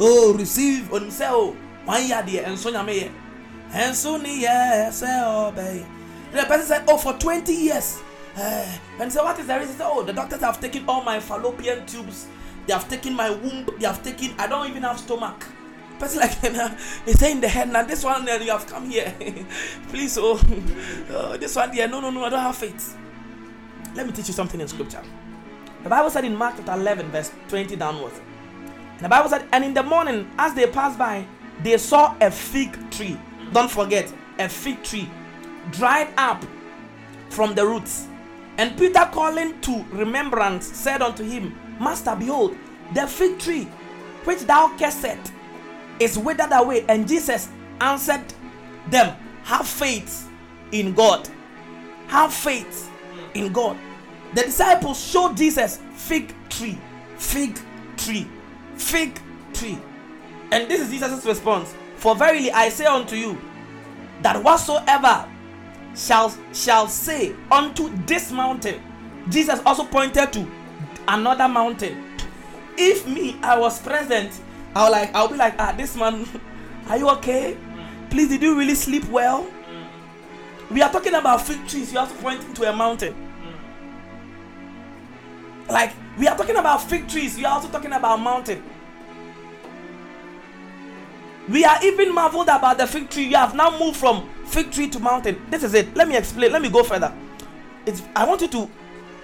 oh, 0.00 0.34
receive 0.38 0.92
on 0.92 1.02
himself 1.02 1.54
one 1.84 2.06
year 2.06 2.22
there 2.24 2.46
and 2.46 2.58
so 2.58 2.74
and 2.74 3.96
so 3.96 5.48
obey. 5.48 5.84
The 6.32 6.42
person 6.44 6.66
said, 6.66 6.84
Oh, 6.88 6.96
for 6.96 7.12
20 7.14 7.52
years. 7.52 8.00
Uh, 8.36 8.78
and 8.98 9.12
so 9.12 9.24
what 9.24 9.38
is 9.38 9.46
the 9.46 9.58
reason? 9.58 9.76
Oh, 9.80 10.02
the 10.02 10.12
doctors 10.12 10.40
have 10.40 10.60
taken 10.60 10.84
all 10.88 11.02
my 11.02 11.20
fallopian 11.20 11.84
tubes. 11.86 12.28
They 12.66 12.72
have 12.72 12.88
taken 12.88 13.14
my 13.14 13.30
womb. 13.30 13.66
They 13.78 13.86
have 13.86 14.02
taken. 14.02 14.34
I 14.38 14.46
don't 14.46 14.68
even 14.70 14.82
have 14.82 14.98
stomach. 14.98 15.44
Person 16.02 16.20
like 16.20 16.40
they 17.06 17.12
say 17.12 17.30
in 17.30 17.40
the 17.40 17.46
head 17.48 17.70
now. 17.72 17.84
This 17.84 18.02
one, 18.02 18.26
you 18.26 18.50
have 18.50 18.66
come 18.66 18.90
here. 18.90 19.14
Please, 19.88 20.18
oh, 20.18 20.40
oh, 21.10 21.36
this 21.36 21.54
one, 21.54 21.74
yeah, 21.76 21.86
no, 21.86 22.00
no, 22.00 22.10
no, 22.10 22.24
I 22.24 22.28
don't 22.28 22.40
have 22.40 22.56
faith. 22.56 22.98
Let 23.94 24.06
me 24.06 24.12
teach 24.12 24.26
you 24.26 24.34
something 24.34 24.60
in 24.60 24.66
scripture. 24.66 25.02
The 25.84 25.88
Bible 25.88 26.10
said 26.10 26.24
in 26.24 26.34
Mark 26.34 26.56
chapter 26.56 26.72
11, 26.72 27.10
verse 27.10 27.30
20 27.46 27.76
downwards. 27.76 28.20
The 29.00 29.08
Bible 29.08 29.28
said, 29.28 29.46
and 29.52 29.64
in 29.64 29.74
the 29.74 29.82
morning, 29.84 30.28
as 30.38 30.54
they 30.54 30.66
passed 30.66 30.98
by, 30.98 31.24
they 31.62 31.78
saw 31.78 32.16
a 32.20 32.30
fig 32.30 32.90
tree. 32.90 33.16
Don't 33.52 33.70
forget, 33.70 34.12
a 34.40 34.48
fig 34.48 34.82
tree 34.82 35.08
dried 35.70 36.08
up 36.16 36.44
from 37.30 37.54
the 37.54 37.64
roots 37.64 38.08
and 38.58 38.76
Peter, 38.76 39.08
calling 39.10 39.60
to 39.62 39.84
remembrance, 39.90 40.66
said 40.66 41.00
unto 41.00 41.24
him, 41.24 41.58
Master, 41.80 42.14
behold, 42.14 42.56
the 42.94 43.06
fig 43.06 43.38
tree 43.38 43.64
which 44.24 44.40
thou 44.40 44.76
cursed 44.76 45.32
is 46.02 46.18
withered 46.18 46.52
away. 46.52 46.84
And 46.88 47.06
Jesus 47.06 47.48
answered 47.80 48.24
them, 48.88 49.16
Have 49.44 49.66
faith 49.66 50.28
in 50.72 50.94
God. 50.94 51.28
Have 52.08 52.32
faith 52.32 52.90
in 53.34 53.52
God. 53.52 53.76
The 54.34 54.42
disciples 54.42 55.02
showed 55.02 55.36
Jesus 55.36 55.80
fig 55.94 56.34
tree, 56.48 56.78
fig 57.16 57.58
tree, 57.96 58.26
fig 58.74 59.18
tree. 59.52 59.78
And 60.50 60.70
this 60.70 60.80
is 60.80 60.90
Jesus' 60.90 61.24
response. 61.24 61.74
For 61.96 62.14
verily 62.14 62.50
I 62.50 62.68
say 62.68 62.84
unto 62.86 63.16
you, 63.16 63.38
that 64.22 64.42
whatsoever 64.42 65.28
shall 65.94 66.34
shall 66.52 66.88
say 66.88 67.34
unto 67.50 67.90
this 68.06 68.32
mountain, 68.32 68.80
Jesus 69.28 69.60
also 69.66 69.84
pointed 69.84 70.32
to 70.32 70.46
another 71.08 71.48
mountain. 71.48 72.04
If 72.76 73.06
me, 73.06 73.36
I 73.42 73.58
was 73.58 73.80
present, 73.80 74.40
I'll 74.74 74.90
like 74.90 75.14
I'll 75.14 75.28
be 75.28 75.36
like, 75.36 75.54
ah, 75.58 75.72
this 75.76 75.96
man, 75.96 76.26
are 76.88 76.96
you 76.96 77.08
okay? 77.10 77.56
Please, 78.10 78.28
did 78.28 78.42
you 78.42 78.56
really 78.56 78.74
sleep 78.74 79.04
well? 79.06 79.46
We 80.70 80.80
are 80.82 80.90
talking 80.90 81.14
about 81.14 81.42
fig 81.42 81.66
trees. 81.68 81.92
You 81.92 81.98
have 81.98 82.10
to 82.14 82.22
point 82.22 82.56
to 82.56 82.70
a 82.70 82.74
mountain. 82.74 83.14
Like 85.68 85.92
we 86.18 86.26
are 86.26 86.36
talking 86.36 86.56
about 86.56 86.82
fig 86.82 87.08
trees. 87.08 87.38
You 87.38 87.46
are 87.46 87.54
also 87.54 87.68
talking 87.68 87.92
about 87.92 88.18
mountain. 88.20 88.62
We 91.48 91.64
are 91.64 91.78
even 91.84 92.14
marveled 92.14 92.48
about 92.48 92.78
the 92.78 92.86
fig 92.86 93.10
tree. 93.10 93.24
You 93.24 93.36
have 93.36 93.54
now 93.54 93.76
moved 93.78 93.96
from 93.96 94.28
fig 94.46 94.70
tree 94.70 94.88
to 94.90 95.00
mountain. 95.00 95.40
This 95.50 95.62
is 95.64 95.74
it. 95.74 95.94
Let 95.96 96.08
me 96.08 96.16
explain. 96.16 96.52
Let 96.52 96.62
me 96.62 96.70
go 96.70 96.82
further. 96.84 97.12
It's, 97.84 98.02
I 98.14 98.24
want 98.24 98.40
you 98.42 98.48
to, 98.48 98.70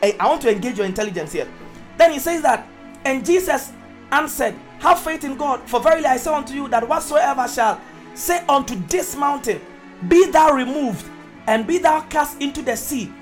I, 0.02 0.16
I 0.18 0.28
want 0.28 0.42
to 0.42 0.50
engage 0.50 0.78
your 0.78 0.86
intelligence 0.86 1.32
here. 1.32 1.48
Then 1.96 2.12
he 2.12 2.18
says 2.18 2.42
that, 2.42 2.66
and 3.04 3.24
Jesus 3.24 3.72
answered, 4.10 4.54
Have 4.80 5.00
faith 5.00 5.24
in 5.24 5.36
God, 5.36 5.60
for 5.68 5.80
verily 5.80 6.06
I 6.06 6.16
say 6.16 6.32
unto 6.32 6.54
you 6.54 6.68
that 6.68 6.88
whatsoever 6.88 7.48
shall 7.48 7.80
say 8.14 8.44
unto 8.48 8.76
this 8.86 9.16
mountain, 9.16 9.60
Be 10.06 10.30
thou 10.30 10.52
removed 10.52 11.04
and 11.46 11.66
be 11.66 11.78
thou 11.78 12.00
cast 12.02 12.40
into 12.40 12.62
the 12.62 12.76
sea, 12.76 13.12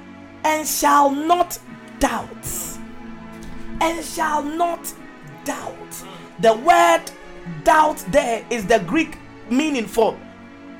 and 0.44 0.66
shall 0.66 1.10
not 1.10 1.58
doubt. 1.98 2.46
And 3.80 4.04
shall 4.04 4.42
not 4.42 4.92
doubt. 5.44 6.04
The 6.40 6.54
word 6.54 7.02
doubt 7.64 8.04
there 8.08 8.44
is 8.50 8.66
the 8.66 8.80
Greek 8.80 9.18
meaning 9.48 9.86
for 9.86 10.18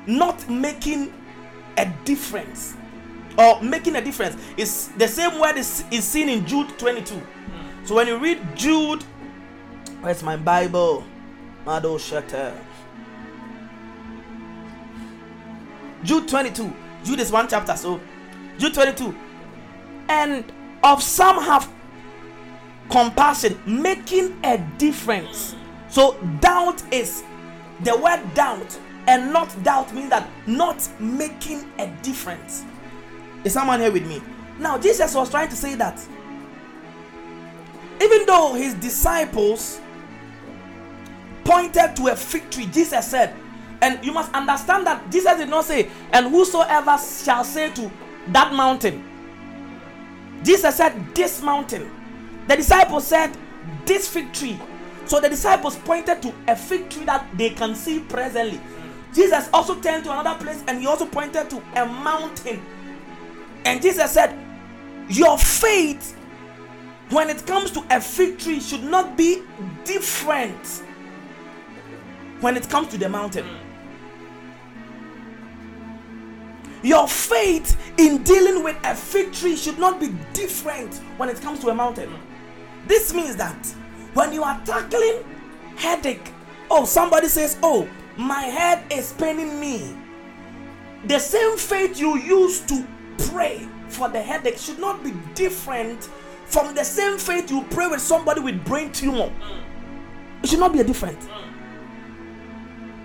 not 0.05 0.47
making 0.49 1.13
a 1.77 1.85
difference 2.05 2.75
or 3.37 3.61
making 3.61 3.95
a 3.95 4.01
difference. 4.01 4.35
It's 4.57 4.87
the 4.89 5.07
same 5.07 5.39
word 5.39 5.57
is, 5.57 5.83
is 5.91 6.03
seen 6.03 6.29
in 6.29 6.45
Jude 6.45 6.77
22. 6.77 7.21
So 7.85 7.95
when 7.95 8.07
you 8.07 8.17
read 8.17 8.39
Jude, 8.55 9.03
where's 10.01 10.23
my 10.23 10.37
Bible? 10.37 11.03
Mado 11.65 11.97
Shatter. 11.97 12.57
Jude 16.03 16.27
22. 16.27 16.73
Jude 17.03 17.19
is 17.19 17.31
one 17.31 17.47
chapter, 17.47 17.75
so 17.75 17.99
Jude 18.57 18.73
22. 18.73 19.15
And 20.09 20.51
of 20.83 21.03
some 21.03 21.41
have 21.43 21.71
compassion, 22.89 23.59
making 23.65 24.39
a 24.43 24.57
difference. 24.77 25.55
So 25.89 26.17
doubt 26.39 26.81
is 26.93 27.23
the 27.81 27.95
word 27.97 28.21
doubt, 28.33 28.79
and 29.07 29.31
not 29.33 29.55
doubt 29.63 29.93
means 29.93 30.09
that 30.09 30.29
not 30.45 30.87
making 30.99 31.69
a 31.79 31.87
difference. 32.01 32.63
Is 33.43 33.53
someone 33.53 33.79
here 33.79 33.91
with 33.91 34.07
me? 34.07 34.21
Now, 34.59 34.77
Jesus 34.77 35.13
was 35.13 35.29
trying 35.29 35.49
to 35.49 35.55
say 35.55 35.75
that 35.75 35.99
even 38.01 38.25
though 38.25 38.53
his 38.53 38.73
disciples 38.75 39.79
pointed 41.47 41.95
to 41.95 42.07
a 42.07 42.15
fig 42.15 42.49
tree, 42.51 42.65
Jesus 42.67 43.07
said, 43.07 43.33
and 43.81 44.03
you 44.03 44.11
must 44.11 44.33
understand 44.33 44.85
that 44.85 45.09
Jesus 45.09 45.37
did 45.37 45.49
not 45.49 45.63
say, 45.63 45.89
and 46.11 46.27
whosoever 46.27 46.97
shall 46.97 47.43
say 47.45 47.71
to 47.73 47.89
that 48.27 48.53
mountain. 48.53 49.03
Jesus 50.43 50.75
said, 50.75 50.93
This 51.15 51.41
mountain. 51.41 51.89
The 52.47 52.57
disciples 52.57 53.07
said, 53.07 53.35
This 53.85 54.09
fig 54.09 54.33
tree. 54.33 54.59
So 55.05 55.21
the 55.21 55.29
disciples 55.29 55.77
pointed 55.77 56.21
to 56.23 56.33
a 56.49 56.55
fig 56.55 56.89
tree 56.89 57.05
that 57.05 57.25
they 57.37 57.51
can 57.51 57.75
see 57.75 58.01
presently. 58.01 58.59
Jesus 59.13 59.49
also 59.53 59.79
turned 59.79 60.03
to 60.03 60.11
another 60.11 60.43
place 60.43 60.63
and 60.67 60.79
he 60.79 60.87
also 60.87 61.05
pointed 61.05 61.49
to 61.49 61.63
a 61.75 61.85
mountain. 61.85 62.61
And 63.63 63.81
Jesus 63.81 64.11
said, 64.11 64.37
Your 65.07 65.37
faith, 65.37 66.15
when 67.09 67.29
it 67.29 67.45
comes 67.47 67.71
to 67.71 67.85
a 67.89 68.01
fig 68.01 68.37
tree, 68.37 68.59
should 68.59 68.83
not 68.83 69.15
be 69.15 69.43
different 69.85 70.83
when 72.41 72.55
it 72.55 72.69
comes 72.69 72.87
to 72.89 72.97
the 72.97 73.09
mountain. 73.09 73.45
Your 76.83 77.07
faith 77.07 77.75
in 77.97 78.23
dealing 78.23 78.63
with 78.63 78.77
a 78.83 78.95
fig 78.95 79.33
tree 79.33 79.55
should 79.55 79.79
not 79.79 79.99
be 79.99 80.09
different 80.33 80.95
when 81.17 81.29
it 81.29 81.41
comes 81.41 81.59
to 81.61 81.69
a 81.69 81.75
mountain. 81.75 82.13
This 82.87 83.13
means 83.13 83.35
that 83.37 83.67
when 84.13 84.31
you 84.31 84.43
are 84.43 84.59
tackling 84.63 85.23
headache, 85.75 86.31
oh, 86.69 86.85
somebody 86.85 87.27
says, 87.27 87.57
Oh, 87.63 87.87
my 88.15 88.43
head 88.43 88.83
is 88.91 89.13
paining 89.13 89.59
me. 89.59 89.95
The 91.05 91.19
same 91.19 91.57
faith 91.57 91.99
you 91.99 92.17
use 92.17 92.61
to 92.61 92.85
pray 93.29 93.67
for 93.87 94.09
the 94.09 94.21
headache 94.21 94.57
should 94.57 94.79
not 94.79 95.03
be 95.03 95.13
different 95.33 96.09
from 96.45 96.73
the 96.73 96.83
same 96.83 97.17
faith 97.17 97.51
you 97.51 97.63
pray 97.69 97.87
with 97.87 98.01
somebody 98.01 98.41
with 98.41 98.63
brain 98.65 98.91
tumor. 98.91 99.31
It 100.43 100.49
should 100.49 100.59
not 100.59 100.73
be 100.73 100.79
a 100.79 100.83
different. 100.83 101.19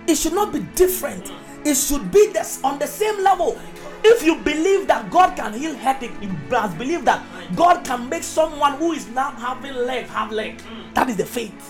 It 0.07 0.15
should 0.15 0.33
not 0.33 0.51
be 0.53 0.59
different 0.75 1.31
it 1.65 1.75
should 1.75 2.11
be 2.11 2.27
this 2.27 2.61
on 2.63 2.79
the 2.79 2.87
same 2.87 3.23
level. 3.23 3.59
If 4.03 4.23
you 4.23 4.35
believe 4.35 4.87
that 4.87 5.09
God 5.09 5.35
can 5.35 5.53
heal 5.53 5.73
headache, 5.75 6.11
you 6.21 6.29
must 6.49 6.77
believe 6.77 7.05
that 7.05 7.23
God 7.55 7.85
can 7.85 8.09
make 8.09 8.23
someone 8.23 8.73
who 8.73 8.91
is 8.91 9.07
now 9.09 9.31
having 9.31 9.73
leg 9.73 10.07
have 10.07 10.31
leg. 10.31 10.61
That 10.93 11.09
is 11.09 11.15
the 11.15 11.25
faith. 11.25 11.69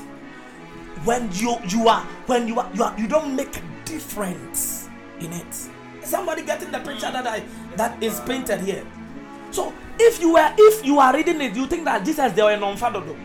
When 1.04 1.32
you 1.34 1.58
you 1.68 1.88
are 1.88 2.02
when 2.26 2.48
you 2.48 2.60
are 2.60 2.70
you 2.74 2.84
are 2.84 2.96
you 2.98 3.08
don't 3.08 3.36
make 3.36 3.56
a 3.58 3.62
difference 3.86 4.90
in 5.20 5.32
it. 5.32 5.54
Somebody 6.02 6.44
getting 6.44 6.72
the 6.72 6.80
picture 6.80 7.12
that 7.12 7.28
I 7.28 7.44
that 7.76 8.02
is 8.02 8.20
painted 8.22 8.62
here. 8.62 8.86
So 9.52 9.74
if 10.00 10.20
you 10.20 10.34
were 10.34 10.54
if 10.58 10.84
you 10.84 10.98
are 11.00 11.14
reading 11.14 11.40
it, 11.42 11.56
you 11.56 11.68
think 11.68 11.86
that 11.86 12.04
Jesus 12.04 12.34
they 12.34 12.42
were 12.42 12.58
non-fathomable. 12.58 13.18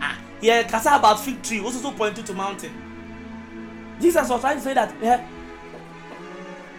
Ah, 0.00 0.18
yeah, 0.40 0.62
kasa 0.62 0.96
about 0.96 1.20
fig 1.20 1.42
tree, 1.42 1.60
also 1.60 1.90
pointing 1.90 2.24
to 2.24 2.32
mountain. 2.32 2.85
Jesus 4.00 4.28
was 4.28 4.40
trying 4.40 4.56
to 4.56 4.62
say 4.62 4.74
that 4.74 4.94
yeah, 5.02 5.26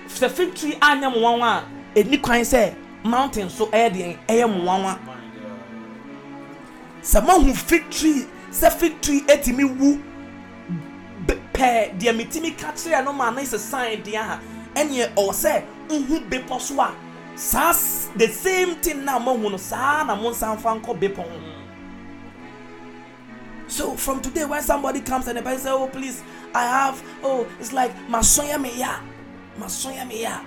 sɛ 0.07 0.29
fig 0.29 0.55
tree 0.55 0.77
anya 0.81 1.09
mu 1.09 1.17
nwanwa 1.19 1.63
a 1.95 1.99
ɛni 2.03 2.21
kwan 2.21 2.41
sɛ 2.41 2.73
mountain 3.03 3.49
so 3.49 3.67
ɛyɛ 3.67 3.89
deɛ 3.93 4.17
ɛyɛ 4.27 4.49
mu 4.49 4.63
nwanwa 4.63 4.97
sɛ 7.01 7.25
mahu 7.25 7.53
fig 7.53 7.89
tree 7.89 8.25
sɛ 8.51 8.71
fig 8.73 9.01
tree 9.01 9.21
ɛtumi 9.21 9.63
wu 9.79 10.01
pɛɛ 11.53 11.97
deɛ 11.99 12.15
metumi 12.17 12.57
ka 12.57 12.71
kyerɛ 12.71 13.03
no 13.03 13.13
ma 13.13 13.29
ne 13.31 13.41
sɛ 13.41 13.57
sign 13.59 14.03
deɛ 14.03 14.15
ha 14.21 14.39
ɛneɛ 14.75 15.13
ɔwɔ 15.15 15.33
sɛ 15.33 15.63
nhu 15.89 16.19
bepɔ 16.29 16.59
so 16.61 16.79
a 16.81 16.93
saa 17.35 17.71
the 18.15 18.27
same 18.27 18.75
thing 18.75 19.05
na 19.05 19.19
mahu 19.19 19.49
no 19.49 19.57
saa 19.57 20.03
na 20.03 20.15
mo 20.15 20.31
nsa 20.31 20.55
nfa 20.57 20.81
nkɔ 20.81 20.99
bepɔ 20.99 21.23
ho 21.23 21.56
so 23.67 23.95
from 23.95 24.21
today 24.21 24.45
when 24.45 24.61
somebody 24.61 25.01
comes 25.01 25.27
and 25.27 25.37
the 25.37 25.41
person 25.41 25.59
say 25.59 25.71
oh 25.71 25.87
please 25.87 26.23
i 26.53 26.63
have 26.63 27.01
oh 27.23 27.47
it's 27.59 27.73
like 27.73 27.93
masonya 28.07 28.59
me 28.61 28.79
ya 28.79 28.99
masoya 29.59 30.07
meya 30.07 30.43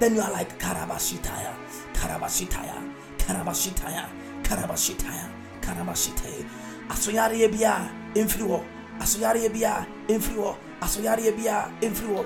then 0.00 0.14
you 0.14 0.20
are 0.20 0.32
like 0.32 0.58
karabashitaya 0.58 1.54
karabashitaya 1.92 2.82
karabashitaya 3.18 4.08
karabashitaya 4.42 5.30
karabashitaya 5.60 6.44
asoyareɛ 6.88 7.48
bia 7.50 7.90
ɛmfiri 8.14 8.46
hɔ 8.48 8.60
asoyareɛ 9.00 9.52
bia 9.52 9.86
ɛmfiri 10.08 10.36
hɔ 10.36 10.54
asoyareɛ 10.80 11.36
bia 11.36 11.70
ɛmfiri 11.80 12.08
hɔ 12.14 12.24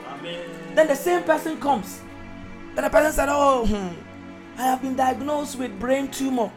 then 0.75 0.87
the 0.87 0.97
same 0.97 1.23
person 1.23 1.59
comes. 1.59 2.01
Then 2.75 2.85
the 2.85 2.91
person 2.91 3.13
said 3.13 3.29
oh 3.31 3.67
hmm, 3.67 3.95
i 4.59 4.63
have 4.63 4.83
been 4.83 4.95
diagnosed 4.97 5.59
with 5.59 5.79
brain 5.79 6.09
tumor. 6.09 6.51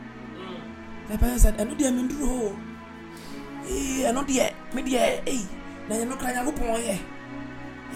The 1.09 1.17
person 1.17 1.39
said 1.39 1.57
ɛno 1.57 1.77
deɛ 1.77 1.91
menduru 1.93 2.57
hɔ 3.68 4.05
ɛno 4.07 4.22
deɛ? 4.26 4.53
Me 4.74 4.82
deɛ 4.82 5.22
ei 5.26 5.45
na 5.88 5.95
ɛno 5.95 6.18
kora 6.20 6.34
nyankopɔn 6.34 6.82
yɛ. 6.88 6.97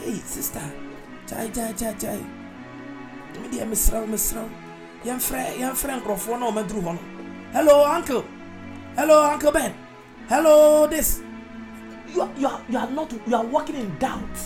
Hey 0.01 0.16
sister 0.26 0.61
gyae 1.28 1.49
gyae 1.53 1.74
gyae 1.74 1.93
gyae. 1.99 2.24
Me 3.41 3.47
deɛ 3.47 3.66
mesrɛ 3.70 4.01
wo 4.01 4.07
mesrɛ 4.07 4.41
wo 4.43 4.49
yɛmfrɛ 5.05 5.57
yɛmfrɛ 5.59 6.01
nkurɔfoɔ 6.01 6.39
na 6.39 6.45
ɔmaduru 6.51 6.82
hɔ 6.82 6.93
no. 6.93 6.99
Hello 7.53 7.86
uncle. 7.86 8.26
Hello 8.95 9.24
uncle 9.32 9.51
ben. 9.51 9.74
Hello 10.28 10.88
this. 10.88 11.22
You 12.13 12.22
are, 12.22 12.30
you 12.38 12.47
are, 12.47 12.61
you 12.70 12.78
are 12.78 12.89
not 12.89 13.11
you 13.11 13.36
are 13.36 13.45
walking 13.45 13.76
in 13.76 13.97
doubt. 13.97 14.38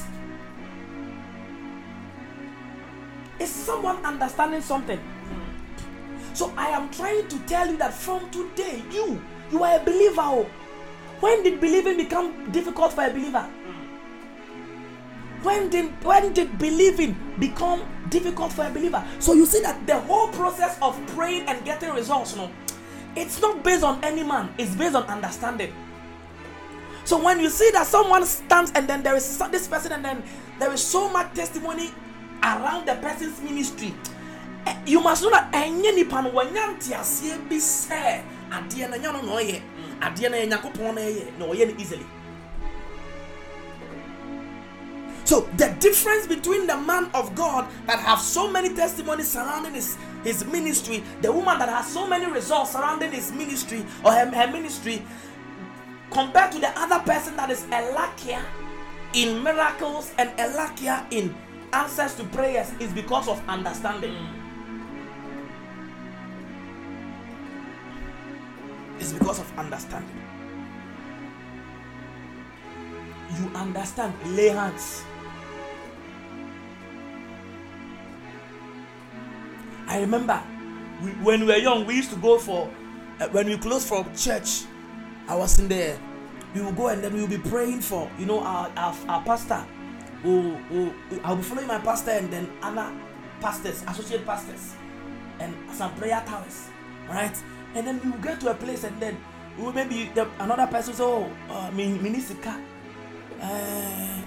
Is 3.39 3.49
someone 3.49 3.97
understanding 4.03 4.61
something? 4.61 4.99
So 6.33 6.53
i 6.57 6.69
am 6.69 6.89
trying 6.91 7.27
to 7.27 7.39
tell 7.39 7.67
you 7.67 7.77
that 7.77 7.93
from 7.93 8.29
today 8.31 8.81
you 8.91 9.21
you 9.51 9.63
are 9.63 9.75
a 9.75 9.83
believer 9.83 10.21
oh. 10.23 10.45
When 11.19 11.43
did 11.43 11.59
believing 11.59 11.97
become 11.97 12.51
difficult 12.51 12.93
for 12.93 13.05
a 13.05 13.09
believer 13.09 13.47
when 15.43 15.69
did 15.69 16.03
when 16.03 16.33
did 16.33 16.57
believing 16.59 17.15
become 17.39 17.81
difficult 18.09 18.51
for 18.51 18.65
a 18.65 18.69
believer? 18.69 19.03
So 19.19 19.33
you 19.33 19.45
see 19.45 19.61
that 19.61 19.85
the 19.87 19.99
whole 19.99 20.27
process 20.29 20.77
of 20.81 20.99
praying 21.15 21.47
and 21.47 21.63
getting 21.63 21.91
results, 21.91 22.35
no, 22.35 22.51
it's 23.15 23.41
not 23.41 23.63
based 23.63 23.83
on 23.83 24.03
any 24.03 24.23
man, 24.23 24.53
it's 24.57 24.75
based 24.75 24.95
on 24.95 25.03
understanding. 25.05 25.73
So 27.05 27.23
when 27.23 27.39
you 27.39 27.49
see 27.49 27.71
that 27.71 27.87
someone 27.87 28.25
stands 28.25 28.71
and 28.75 28.87
then 28.87 29.01
there 29.01 29.15
is 29.15 29.37
this 29.51 29.67
person 29.67 29.93
and 29.93 30.03
then 30.03 30.23
there 30.59 30.71
is 30.73 30.83
so 30.83 31.09
much 31.09 31.33
testimony 31.33 31.91
around 32.43 32.85
the 32.85 32.95
person's 32.95 33.41
ministry, 33.41 33.93
eh, 34.65 34.77
you 34.85 34.99
must 34.99 35.23
know 35.23 35.31
that 35.31 35.49
adeɛ 40.01 40.29
no 40.31 40.37
yɛ 40.37 40.47
nyankopɔn 40.49 40.95
na 40.95 41.01
ɛyɛ 41.01 41.37
na 41.39 41.45
ɔyɛ 41.45 41.67
no 41.67 41.81
easily. 41.81 42.05
So 45.25 45.41
the 45.57 45.69
difference 45.79 46.25
between 46.25 46.65
the 46.65 46.75
man 46.75 47.11
of 47.13 47.35
God 47.35 47.67
that 47.85 47.99
have 47.99 48.19
so 48.19 48.49
many 48.49 48.73
testimonies 48.73 49.29
surrounding 49.29 49.75
his, 49.75 49.95
his 50.23 50.43
ministry, 50.45 51.03
the 51.21 51.31
woman 51.31 51.59
that 51.59 51.69
has 51.69 51.85
so 51.85 52.07
many 52.07 52.25
results 52.25 52.71
surrounding 52.71 53.11
his 53.11 53.31
ministry 53.31 53.85
or 54.03 54.11
her, 54.11 54.25
her 54.25 54.51
ministry, 54.51 55.05
compared 56.09 56.51
to 56.53 56.59
the 56.59 56.71
other 56.79 56.99
person 57.05 57.35
that 57.35 57.51
is 57.51 57.63
a 57.71 58.09
in 59.13 59.43
miracles 59.43 60.11
and 60.17 60.31
a 60.39 61.05
in 61.11 61.35
answers 61.73 62.15
to 62.15 62.23
prayers 62.23 62.71
is 62.79 62.91
because 62.93 63.27
of 63.27 63.39
understanding. 63.47 64.38
It's 68.99 69.13
because 69.13 69.39
of 69.39 69.57
understanding. 69.57 70.21
You 73.39 73.49
understand, 73.55 74.13
lay 74.35 74.49
hands. 74.49 75.03
I 79.87 80.01
remember 80.01 80.41
we, 81.01 81.11
when 81.23 81.41
we 81.41 81.47
were 81.47 81.57
young, 81.57 81.85
we 81.85 81.95
used 81.95 82.11
to 82.11 82.17
go 82.17 82.37
for 82.37 82.69
uh, 83.19 83.27
when 83.29 83.47
we 83.47 83.57
closed 83.57 83.87
from 83.87 84.13
church. 84.15 84.63
I 85.27 85.35
was 85.35 85.57
in 85.59 85.67
there. 85.67 85.97
We 86.53 86.61
will 86.61 86.71
go 86.71 86.87
and 86.87 87.03
then 87.03 87.13
we 87.13 87.21
will 87.21 87.27
be 87.27 87.37
praying 87.37 87.81
for 87.81 88.09
you 88.19 88.25
know 88.25 88.41
our 88.41 88.69
our, 88.75 88.95
our 89.07 89.23
pastor. 89.23 89.65
Who, 90.23 90.55
who, 90.67 90.93
I'll 91.23 91.37
be 91.37 91.43
following 91.43 91.67
my 91.67 91.79
pastor 91.79 92.11
and 92.11 92.29
then 92.29 92.51
other 92.61 92.91
pastors, 93.39 93.83
associate 93.87 94.25
pastors, 94.25 94.75
and 95.39 95.55
some 95.71 95.95
prayer 95.95 96.21
towers, 96.25 96.67
right? 97.07 97.35
And 97.75 97.85
then 97.85 98.01
we 98.03 98.11
will 98.11 98.19
get 98.19 98.39
to 98.41 98.51
a 98.51 98.55
place 98.55 98.83
and 98.83 98.99
then 98.99 99.17
we 99.57 99.63
will 99.65 99.73
maybe 99.73 100.11
the, 100.15 100.27
another 100.39 100.67
person 100.67 100.93
say, 100.93 101.03
"Oh, 101.03 101.29
uh, 101.49 101.69
minisika." 101.71 102.59
Uh, 103.41 104.21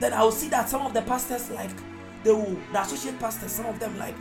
then 0.00 0.12
I 0.12 0.22
will 0.22 0.32
see 0.32 0.48
that 0.48 0.68
some 0.68 0.86
of 0.86 0.94
the 0.94 1.02
pastors 1.02 1.50
like 1.50 1.70
they 2.24 2.32
will 2.32 2.56
the 2.72 2.80
associate 2.80 3.18
pastors, 3.18 3.52
some 3.52 3.66
of 3.66 3.78
them 3.78 3.98
like 3.98 4.16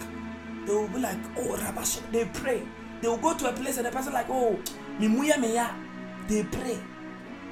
they 0.66 0.74
will 0.74 0.88
be 0.88 1.00
like, 1.00 1.18
oh, 1.38 1.56
Rabash, 1.62 2.02
they 2.12 2.26
pray. 2.26 2.64
They 3.02 3.08
will 3.08 3.18
go 3.18 3.36
to 3.36 3.50
a 3.50 3.54
place 3.54 3.78
and 3.78 3.86
the 3.86 3.92
person 3.92 4.14
like, 4.14 4.28
oh, 4.30 4.60
Mimuya 5.00 5.36
Meya, 5.36 5.70
they 6.28 6.44
pray. 6.44 6.80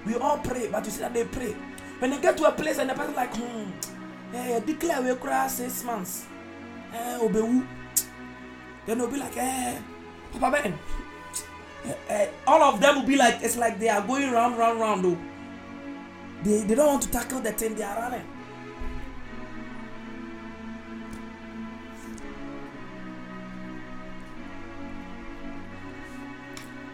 We 0.06 0.16
all 0.16 0.40
pray, 0.40 0.68
but 0.72 0.84
you 0.86 0.92
see 0.92 1.02
that 1.02 1.14
they 1.14 1.26
pray. 1.26 1.56
When 2.00 2.12
they 2.12 2.20
get 2.20 2.38
to 2.38 2.46
a 2.46 2.52
place 2.52 2.80
and 2.80 2.90
the 2.90 2.94
person 2.96 3.14
like, 3.14 3.34
hmm, 3.36 3.70
eh, 4.34 4.60
declare 4.66 5.02
we 5.02 5.14
cry 5.16 5.48
six 5.48 5.84
months. 5.84 6.26
Eh, 6.94 7.20
obewu. 7.22 7.66
Then 8.86 8.98
they'll 8.98 9.08
be 9.08 9.18
like, 9.18 9.38
eh, 9.38 9.80
Papa 10.32 10.52
Ben. 10.64 10.74
Eh, 12.10 12.28
all 12.48 12.62
of 12.64 12.80
them 12.80 12.96
will 12.96 13.08
be 13.08 13.18
like, 13.18 13.42
it's 13.42 13.58
like 13.58 13.80
they 13.80 13.90
are 13.90 14.02
going 14.02 14.32
round, 14.32 14.58
round, 14.58 14.80
round 14.80 15.04
though. 15.06 15.18
They, 16.44 16.62
they 16.66 16.76
don't 16.76 16.88
want 16.88 17.02
to 17.04 17.12
tackle 17.12 17.40
the 17.42 17.52
thing 17.52 17.76
they 17.76 17.84
are 17.84 17.98
running. 18.00 18.26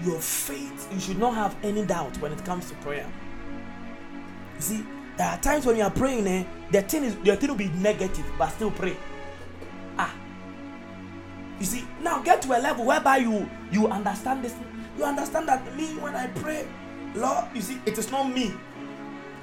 your 0.04 0.20
faith, 0.20 0.88
you 0.94 1.00
should 1.00 1.20
not 1.20 1.34
have 1.36 1.56
any 1.64 1.86
doubt 1.86 2.18
when 2.22 2.32
it 2.32 2.44
comes 2.46 2.70
to 2.70 2.76
prayer. 2.76 3.10
You 4.56 4.62
see, 4.62 4.86
there 5.18 5.28
are 5.28 5.38
times 5.40 5.66
when 5.66 5.76
you 5.78 5.84
are 5.84 5.92
praying, 5.92 6.28
eh, 6.28 6.46
the 6.72 6.82
thing 6.82 7.04
is 7.04 7.16
the 7.18 7.36
thing 7.36 7.50
will 7.50 7.58
be 7.58 7.70
negative, 7.70 8.26
but 8.38 8.50
still 8.50 8.72
pray. 8.72 8.96
Ah. 9.98 10.14
You 11.60 11.66
see, 11.66 11.86
now 12.02 12.22
get 12.22 12.42
to 12.44 12.58
a 12.58 12.60
level 12.60 12.86
whereby 12.86 13.18
you 13.18 13.50
you 13.72 13.88
understand 13.88 14.44
this. 14.44 14.56
You 15.00 15.06
understand 15.06 15.48
that 15.48 15.64
me 15.78 15.96
when 16.00 16.14
I 16.14 16.28
pray, 16.28 16.68
Lord, 17.16 17.46
you 17.56 17.62
see, 17.62 17.80
it 17.86 17.98
is 17.98 18.12
not 18.12 18.30
me. 18.30 18.54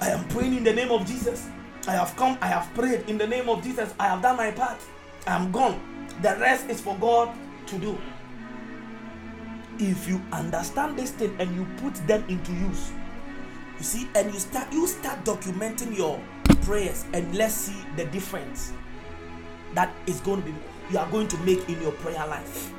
I 0.02 0.10
am 0.10 0.28
praying 0.28 0.54
in 0.54 0.64
the 0.64 0.72
name 0.72 0.90
of 0.90 1.06
Jesus. 1.06 1.48
I 1.88 1.92
have 1.92 2.14
come, 2.14 2.36
I 2.42 2.48
have 2.48 2.68
prayed 2.74 3.08
in 3.08 3.16
the 3.16 3.26
name 3.26 3.48
of 3.48 3.64
Jesus. 3.64 3.94
I 3.98 4.08
have 4.08 4.20
done 4.20 4.36
my 4.36 4.50
part. 4.50 4.78
I 5.26 5.34
am 5.34 5.50
gone. 5.50 5.80
The 6.20 6.36
rest 6.38 6.68
is 6.68 6.78
for 6.80 6.94
God 6.98 7.34
to 7.68 7.78
do 7.78 7.98
if 9.78 10.06
you 10.06 10.20
understand 10.30 10.98
this 10.98 11.10
thing 11.12 11.34
and 11.38 11.54
you 11.54 11.66
put 11.78 11.94
them 12.06 12.24
into 12.28 12.52
use 12.52 12.92
you 13.78 13.84
see 13.84 14.08
and 14.14 14.32
you 14.32 14.40
start 14.40 14.72
you 14.72 14.86
start 14.86 15.22
documenting 15.24 15.96
your 15.96 16.18
prayers 16.62 17.04
and 17.12 17.34
let's 17.34 17.54
see 17.54 17.76
the 17.96 18.04
difference 18.06 18.72
that 19.74 19.94
is 20.06 20.20
going 20.20 20.40
to 20.40 20.46
be 20.50 20.54
you 20.90 20.98
are 20.98 21.10
going 21.10 21.28
to 21.28 21.36
make 21.38 21.68
in 21.68 21.80
your 21.82 21.92
prayer 21.92 22.26
life 22.26 22.72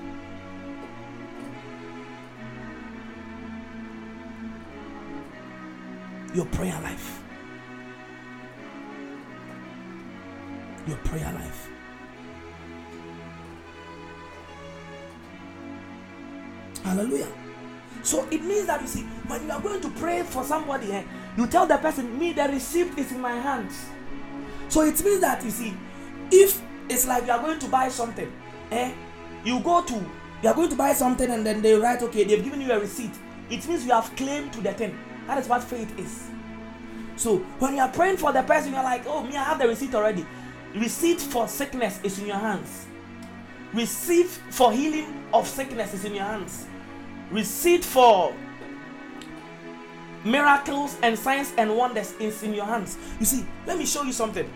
your 6.37 6.45
prayer 6.57 6.79
life 6.83 7.23
your 10.87 10.97
prayer 10.97 11.33
life 11.33 11.67
Hallelujah. 16.83 17.27
So 18.01 18.25
it 18.31 18.41
means 18.43 18.67
that 18.67 18.81
you 18.81 18.87
see, 18.87 19.01
when 19.27 19.43
you 19.45 19.51
are 19.51 19.59
going 19.59 19.81
to 19.81 19.89
pray 19.89 20.23
for 20.23 20.45
somebody, 20.45 20.93
eh, 20.93 21.03
you 21.35 21.45
tell 21.47 21.65
the 21.65 21.75
person, 21.77 22.17
Me, 22.17 22.31
the 22.31 22.43
receipt 22.43 22.97
is 22.97 23.11
in 23.11 23.19
my 23.19 23.33
hands. 23.33 23.87
So 24.69 24.83
it 24.83 25.03
means 25.03 25.19
that 25.19 25.43
you 25.43 25.49
see, 25.51 25.73
if 26.31 26.61
it's 26.87 27.05
like 27.05 27.25
you 27.25 27.33
are 27.33 27.41
going 27.41 27.59
to 27.59 27.67
buy 27.67 27.89
something, 27.89 28.31
eh, 28.71 28.93
you 29.43 29.59
go 29.59 29.83
to 29.83 29.95
you 30.43 30.49
are 30.49 30.55
going 30.55 30.69
to 30.69 30.77
buy 30.77 30.93
something 30.93 31.29
and 31.29 31.45
then 31.45 31.61
they 31.61 31.73
write, 31.73 32.01
okay, 32.03 32.23
they've 32.23 32.43
given 32.43 32.61
you 32.61 32.71
a 32.71 32.79
receipt. 32.79 33.11
It 33.49 33.67
means 33.67 33.85
you 33.85 33.91
have 33.91 34.15
claim 34.15 34.49
to 34.51 34.61
the 34.61 34.71
thing. 34.71 34.97
That 35.27 35.37
is 35.37 35.47
what 35.47 35.63
faith 35.63 35.97
is. 35.99 36.29
So 37.15 37.37
when 37.59 37.75
you 37.75 37.81
are 37.81 37.89
praying 37.89 38.17
for 38.17 38.31
the 38.31 38.43
person, 38.43 38.73
you're 38.73 38.83
like, 38.83 39.05
oh, 39.05 39.23
me, 39.23 39.35
I 39.35 39.43
have 39.43 39.59
the 39.59 39.67
receipt 39.67 39.93
already. 39.93 40.25
Receipt 40.75 41.19
for 41.19 41.47
sickness 41.47 41.99
is 42.03 42.19
in 42.19 42.27
your 42.27 42.37
hands. 42.37 42.85
Receipt 43.73 44.27
for 44.27 44.71
healing 44.71 45.23
of 45.33 45.47
sickness 45.47 45.93
is 45.93 46.05
in 46.05 46.15
your 46.15 46.23
hands 46.23 46.67
receipt 47.31 47.83
for 47.83 48.33
miracles 50.23 50.97
and 51.03 51.17
signs 51.17 51.53
and 51.57 51.75
wonders 51.75 52.13
is 52.19 52.43
in 52.43 52.53
your 52.53 52.65
hands. 52.65 52.97
You 53.19 53.25
see, 53.25 53.45
let 53.65 53.77
me 53.77 53.85
show 53.85 54.03
you 54.03 54.11
something. 54.11 54.49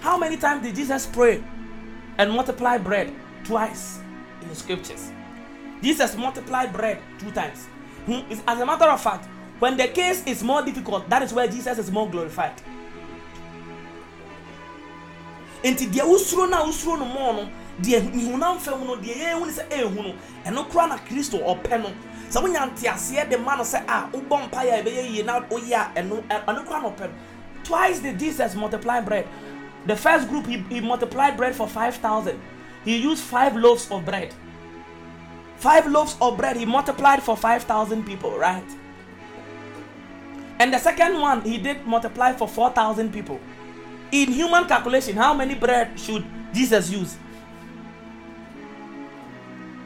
How 0.00 0.18
many 0.18 0.36
times 0.36 0.62
did 0.62 0.74
Jesus 0.74 1.06
pray 1.06 1.42
and 2.18 2.32
multiply 2.32 2.78
bread? 2.78 3.12
Twice 3.44 4.00
in 4.42 4.48
the 4.48 4.54
scriptures. 4.54 5.10
Jesus 5.82 6.16
multiplied 6.16 6.72
bread 6.72 6.98
two 7.18 7.30
times. 7.30 7.66
Hmm, 8.06 8.20
as 8.46 8.60
a 8.60 8.66
matter 8.66 8.86
of 8.86 9.00
fact, 9.00 9.28
when 9.58 9.76
the 9.76 9.88
case 9.88 10.24
is 10.26 10.42
more 10.42 10.62
difficult, 10.62 11.08
that 11.08 11.22
is 11.22 11.32
where 11.32 11.48
Jesus 11.48 11.78
is 11.78 11.90
more 11.90 12.08
glorified. 12.08 12.54
Nti 15.62 15.86
deɛ 15.90 16.04
wosuro 16.06 16.48
na 16.48 16.62
wosuro 16.64 16.98
no 17.00 17.04
more 17.04 17.32
no 17.34 17.48
deɛ 17.82 18.12
ihunam 18.14 18.58
fam 18.58 18.86
no 18.86 18.96
deɛ 18.96 19.14
yɛn 19.16 19.34
ehun 19.34 19.50
sɛ 19.50 19.68
ehu 19.70 19.94
no 19.94 20.14
ɛno 20.44 20.68
kora 20.70 20.86
na 20.86 20.98
kristo 20.98 21.42
ɔpɛ 21.44 21.82
no. 21.82 21.90
Sɛ 22.30 22.42
wonya 22.42 22.70
nteaseɛ 22.70 23.28
de 23.28 23.38
ma 23.38 23.56
no 23.56 23.64
sɛ 23.64 23.82
a 23.88 24.08
wobɔ 24.12 24.48
mpaeɛ 24.48 24.78
a 24.78 24.82
ɛbɛyɛ 24.82 25.10
yie 25.10 25.22
na 25.24 25.40
woyɛ 25.40 25.74
a 25.74 26.00
ɛno 26.00 26.22
ɛno 26.28 26.64
kora 26.64 26.82
na 26.82 26.90
ɔpɛ 26.90 27.00
no. 27.00 27.14
Twice 27.64 27.98
did 27.98 28.18
jesus 28.20 28.54
multiply 28.54 29.00
bread. 29.00 29.26
The 29.86 29.96
first 29.96 30.28
group 30.28 30.46
he, 30.46 30.58
he 30.68 30.80
multiplied 30.80 31.36
bread 31.36 31.56
for 31.56 31.66
five 31.66 31.96
thousand. 31.96 32.40
He 32.84 32.96
used 32.96 33.24
five 33.24 33.56
loaves 33.56 33.90
of 33.90 34.04
bread. 34.04 34.32
Five 35.56 35.88
loaves 35.88 36.16
of 36.20 36.36
bread 36.36 36.56
he 36.56 36.64
multiplied 36.64 37.20
for 37.20 37.36
five 37.36 37.64
thousand 37.64 38.06
people 38.06 38.38
right 38.38 38.62
and 40.58 40.72
the 40.72 40.78
second 40.78 41.20
one 41.20 41.42
he 41.42 41.58
did 41.58 41.86
multiply 41.86 42.32
for 42.32 42.48
four 42.48 42.70
thousand 42.70 43.12
people. 43.12 43.40
In 44.10 44.32
human 44.32 44.66
calculation 44.66 45.16
how 45.16 45.34
many 45.34 45.54
bread 45.54 45.98
should 45.98 46.24
jesus 46.52 46.90
use? 46.90 47.16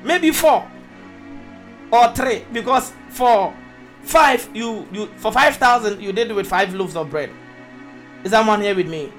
Maybe 0.02 0.30
four 0.30 0.68
or 1.90 2.14
three 2.14 2.44
because 2.52 2.92
for 3.10 3.54
five 4.02 4.48
you 4.54 4.86
you 4.92 5.06
for 5.16 5.32
five 5.32 5.56
thousand 5.56 6.00
you 6.00 6.12
did 6.12 6.30
it 6.30 6.34
with 6.34 6.46
five 6.46 6.74
loaves 6.74 6.96
of 6.96 7.10
bread. 7.10 7.30
Is 8.24 8.30
someone 8.30 8.60
here 8.60 8.74
with 8.74 8.88
me? 8.88 9.12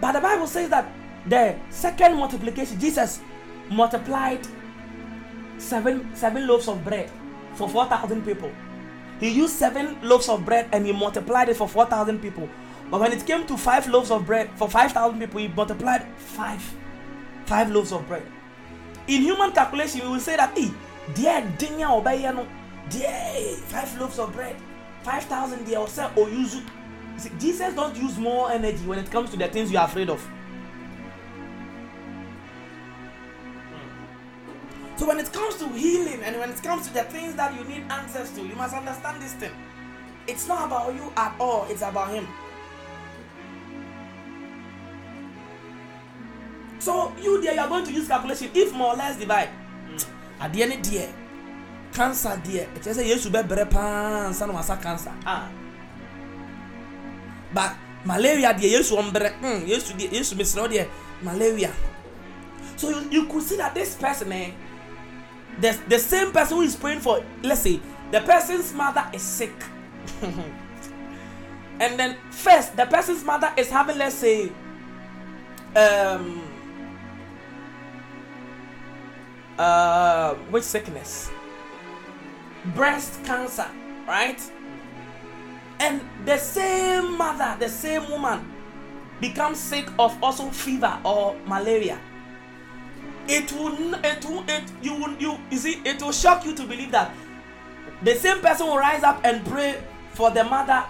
But 0.00 0.12
the 0.12 0.20
bible 0.20 0.46
says 0.46 0.68
that 0.70 0.86
the 1.28 1.56
second 1.70 2.16
multiplication 2.16 2.78
jesus 2.78 3.20
multiplied 3.70 4.46
seven 5.58 6.14
seven 6.14 6.46
loaves 6.46 6.68
of 6.68 6.84
bread 6.84 7.10
for 7.56 7.68
4,000 7.68 8.24
people. 8.24 8.52
He 9.18 9.30
used 9.30 9.54
seven 9.54 9.96
loaves 10.02 10.28
of 10.28 10.44
bread 10.44 10.68
and 10.72 10.86
he 10.86 10.92
multiplied 10.92 11.48
it 11.48 11.56
for 11.56 11.68
4,000 11.68 12.20
people. 12.20 12.48
But 12.90 13.00
when 13.00 13.12
it 13.12 13.26
came 13.26 13.46
to 13.46 13.56
five 13.56 13.88
loaves 13.88 14.10
of 14.10 14.26
bread 14.26 14.50
for 14.56 14.68
5,000 14.68 15.18
people, 15.18 15.40
he 15.40 15.48
multiplied 15.48 16.06
five, 16.16 16.62
five 17.46 17.70
loaves 17.70 17.92
of 17.92 18.06
bread. 18.06 18.26
In 19.08 19.22
human 19.22 19.52
calculation, 19.52 20.02
we 20.02 20.08
will 20.08 20.20
say 20.20 20.36
that, 20.36 20.56
hey, 20.56 20.70
dear 21.14 21.40
dinya 21.58 21.88
obayano, 21.88 22.46
dear 22.90 23.56
five 23.66 23.98
loaves 23.98 24.18
of 24.18 24.32
bread, 24.32 24.56
5,000 25.02 25.64
dear 25.64 25.78
or 26.16 26.28
use. 26.28 26.60
Jesus 27.38 27.74
don't 27.74 27.96
use 27.96 28.18
more 28.18 28.50
energy 28.50 28.84
when 28.84 28.98
it 28.98 29.10
comes 29.10 29.30
to 29.30 29.36
the 29.36 29.48
things 29.48 29.72
you 29.72 29.78
are 29.78 29.86
afraid 29.86 30.10
of. 30.10 30.20
So 35.06 35.14
when 35.14 35.22
it 35.24 35.32
comes 35.32 35.54
to 35.62 35.68
healing 35.68 36.18
and 36.24 36.34
when 36.34 36.50
it 36.50 36.60
comes 36.64 36.88
to 36.88 36.92
the 36.92 37.04
things 37.04 37.36
that 37.36 37.54
you 37.54 37.62
need 37.70 37.86
answers 37.92 38.28
to, 38.32 38.42
you 38.42 38.56
must 38.56 38.74
understand 38.74 39.22
this 39.22 39.34
thing. 39.34 39.52
It's 40.26 40.48
not 40.48 40.66
about 40.66 40.92
you 40.96 41.12
at 41.16 41.32
all, 41.38 41.64
it's 41.70 41.82
about 41.82 42.10
him. 42.10 42.26
So 46.80 47.14
you 47.22 47.40
there, 47.40 47.54
you 47.54 47.60
are 47.60 47.68
going 47.68 47.84
to 47.86 47.92
use 47.92 48.08
calculation 48.08 48.50
if 48.52 48.72
more 48.74 48.94
or 48.94 48.96
less 48.96 49.16
divide. 49.16 49.50
At 50.40 50.52
the 50.52 50.64
end 50.64 50.84
there, 50.84 51.14
cancer 51.94 52.42
there. 52.42 52.66
It 52.74 52.82
says 52.82 52.98
you 52.98 53.30
be 53.30 53.42
better 53.46 53.64
was 53.70 54.66
cancer. 54.82 55.14
Ah. 55.24 55.48
But 57.54 57.76
malaria 58.04 58.52
there, 58.58 58.70
yes, 58.82 58.90
one 58.90 59.12
better. 59.12 59.28
Hmm, 59.38 59.70
you 59.70 59.78
yes, 60.10 60.32
you 60.32 60.36
miss 60.36 60.52
there 60.54 60.88
malaria. 61.22 61.70
So 62.76 62.90
you, 62.90 63.08
you 63.08 63.26
could 63.26 63.44
see 63.44 63.56
that 63.56 63.72
this 63.72 63.94
person, 63.94 64.32
eh, 64.32 64.50
the, 65.60 65.78
the 65.88 65.98
same 65.98 66.32
person 66.32 66.58
who 66.58 66.62
is 66.62 66.76
praying 66.76 67.00
for, 67.00 67.22
let's 67.42 67.62
say, 67.62 67.80
the 68.10 68.20
person's 68.20 68.72
mother 68.72 69.04
is 69.12 69.22
sick. 69.22 69.52
and 70.22 71.98
then 71.98 72.16
first, 72.30 72.76
the 72.76 72.86
person's 72.86 73.24
mother 73.24 73.52
is 73.56 73.70
having, 73.70 73.98
let's 73.98 74.16
say, 74.16 74.50
um, 75.74 76.42
uh, 79.58 80.34
which 80.50 80.64
sickness? 80.64 81.30
Breast 82.74 83.24
cancer, 83.24 83.68
right? 84.06 84.40
And 85.78 86.00
the 86.24 86.38
same 86.38 87.16
mother, 87.16 87.56
the 87.58 87.68
same 87.68 88.10
woman, 88.10 88.52
becomes 89.20 89.58
sick 89.58 89.88
of 89.98 90.16
also 90.22 90.50
fever 90.50 90.98
or 91.04 91.36
malaria. 91.46 91.98
It 93.28 93.52
will, 93.52 93.94
it 94.04 94.24
will, 94.24 94.44
it 94.48 94.64
you 94.82 94.94
will, 94.94 95.14
you, 95.16 95.38
you 95.50 95.58
see, 95.58 95.80
it 95.84 96.00
will 96.00 96.12
shock 96.12 96.44
you 96.44 96.54
to 96.54 96.64
believe 96.64 96.92
that 96.92 97.12
the 98.02 98.14
same 98.14 98.40
person 98.40 98.66
will 98.66 98.78
rise 98.78 99.02
up 99.02 99.20
and 99.24 99.44
pray 99.46 99.82
for 100.12 100.30
the 100.30 100.44
mother 100.44 100.84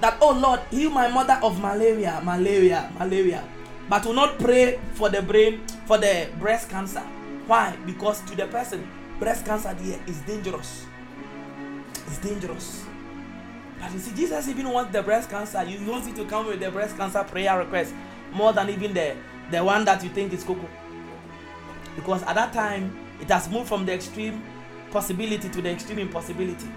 that, 0.00 0.18
oh 0.20 0.32
Lord, 0.32 0.60
heal 0.70 0.90
my 0.90 1.08
mother 1.08 1.38
of 1.42 1.60
malaria, 1.60 2.20
malaria, 2.22 2.90
malaria, 2.98 3.44
but 3.88 4.04
will 4.04 4.12
not 4.12 4.38
pray 4.38 4.78
for 4.94 5.08
the 5.08 5.22
brain, 5.22 5.66
for 5.86 5.98
the 5.98 6.28
breast 6.38 6.68
cancer. 6.70 7.02
Why? 7.46 7.76
Because 7.86 8.20
to 8.22 8.36
the 8.36 8.46
person, 8.46 8.86
breast 9.18 9.44
cancer 9.44 9.74
there 9.74 9.98
is 10.06 10.20
dangerous. 10.20 10.86
It's 12.06 12.18
dangerous. 12.18 12.84
But 13.80 13.92
you 13.92 13.98
see, 13.98 14.14
Jesus 14.14 14.48
even 14.48 14.68
wants 14.70 14.92
the 14.92 15.02
breast 15.02 15.30
cancer. 15.30 15.62
You 15.64 15.90
want 15.90 16.08
it 16.08 16.16
to 16.16 16.24
come 16.24 16.46
with 16.46 16.60
the 16.60 16.70
breast 16.70 16.96
cancer 16.96 17.24
prayer 17.24 17.58
request 17.58 17.94
more 18.32 18.52
than 18.52 18.68
even 18.70 18.92
the, 18.92 19.16
the 19.50 19.62
one 19.62 19.84
that 19.84 20.02
you 20.02 20.10
think 20.10 20.32
is 20.32 20.44
cocoa. 20.44 20.68
Because 21.98 22.22
at 22.22 22.36
that 22.36 22.52
time, 22.52 22.96
it 23.20 23.28
has 23.28 23.48
moved 23.50 23.66
from 23.68 23.84
the 23.84 23.92
extreme 23.92 24.40
possibility 24.92 25.48
to 25.48 25.60
the 25.60 25.68
extreme 25.68 25.98
impossibility. 25.98 26.68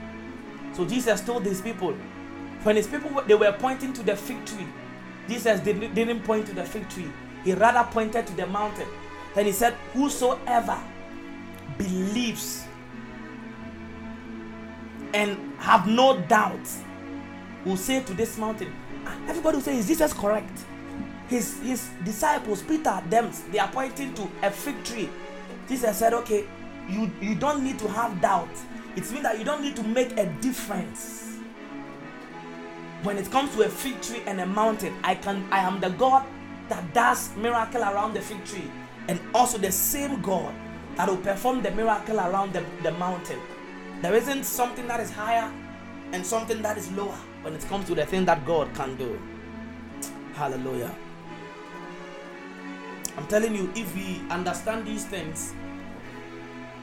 So 0.74 0.84
Jesus 0.84 1.22
told 1.22 1.44
these 1.44 1.62
people, 1.62 1.94
when 2.64 2.76
his 2.76 2.88
people 2.88 3.22
they 3.28 3.36
were 3.36 3.52
pointing 3.52 3.94
to 3.94 4.02
the 4.02 4.16
fig 4.16 4.44
tree, 4.48 4.66
Jesus 5.30 5.60
didn't, 5.60 6.24
point 6.24 6.48
to 6.48 6.56
the 6.56 6.64
fig 6.64 6.90
tree. 6.90 7.12
He 7.44 7.54
rather 7.54 7.88
pointed 7.92 8.26
to 8.26 8.36
the 8.36 8.48
mountain. 8.48 8.88
Then 9.36 9.46
he 9.46 9.52
said, 9.52 9.74
Whosoever 9.94 10.80
believes 11.78 12.66
and 15.14 15.38
have 15.60 15.88
no 15.88 16.20
doubt 16.22 16.68
will 17.64 17.78
say 17.78 18.02
to 18.02 18.14
this 18.16 18.40
mountain, 18.40 18.74
ah, 19.06 19.16
everybody 19.28 19.58
will 19.58 19.64
say, 19.64 19.78
Is 19.78 19.88
Jesus 19.88 20.14
correct? 20.14 20.66
His 21.32 21.58
his 21.62 21.90
disciples, 22.04 22.62
Peter, 22.62 23.02
them, 23.10 23.32
they 23.54 23.60
are 23.60 23.70
pointing 23.70 24.14
to 24.16 24.30
a 24.44 24.52
fig 24.52 24.84
tree. 24.84 25.10
Jesus 25.70 25.98
said, 25.98 26.14
Okay, 26.14 26.46
you, 26.90 27.10
you 27.22 27.36
don't 27.36 27.64
need 27.64 27.80
to 27.80 27.88
have 27.88 28.20
doubt. 28.22 28.50
It 28.98 29.10
means 29.12 29.24
that 29.24 29.40
you 29.40 29.46
don't 29.46 29.62
need 29.62 29.78
to 29.78 29.84
make 29.84 30.18
a 30.18 30.26
difference. 30.42 31.38
When 33.04 33.18
it 33.18 33.32
comes 33.32 33.56
to 33.56 33.64
a 33.64 33.70
fig 33.70 34.02
tree 34.02 34.22
and 34.28 34.42
a 34.42 34.46
mountain, 34.46 34.94
I 35.06 35.16
can 35.16 35.48
I 35.54 35.60
am 35.60 35.80
the 35.80 35.92
God 35.92 36.26
that 36.68 36.94
does 36.94 37.34
miracle 37.38 37.82
around 37.82 38.14
the 38.14 38.22
fig 38.22 38.44
tree 38.44 38.70
and 39.08 39.18
also 39.34 39.58
the 39.58 39.72
same 39.72 40.22
God 40.22 40.54
that 40.98 41.08
will 41.08 41.16
perform 41.16 41.64
the 41.64 41.72
miracle 41.72 42.20
around 42.20 42.52
the, 42.52 42.66
the 42.84 42.92
mountain. 42.92 43.40
There 44.02 44.16
isn't 44.16 44.44
something 44.44 44.86
that 44.88 45.00
is 45.00 45.10
higher 45.10 45.50
and 46.12 46.26
something 46.26 46.62
that 46.62 46.78
is 46.78 46.92
lower 46.92 47.18
when 47.42 47.54
it 47.54 47.66
comes 47.70 47.88
to 47.88 47.96
the 47.96 48.06
thing 48.06 48.26
that 48.26 48.46
God 48.46 48.74
can 48.76 48.98
do. 48.98 49.18
Hallelujah. 50.34 50.94
I'm 53.18 53.28
telling 53.28 53.56
you, 53.56 53.72
if 53.76 53.94
we 53.96 54.22
understand 54.30 54.88
these 54.88 55.06
things, 55.06 55.54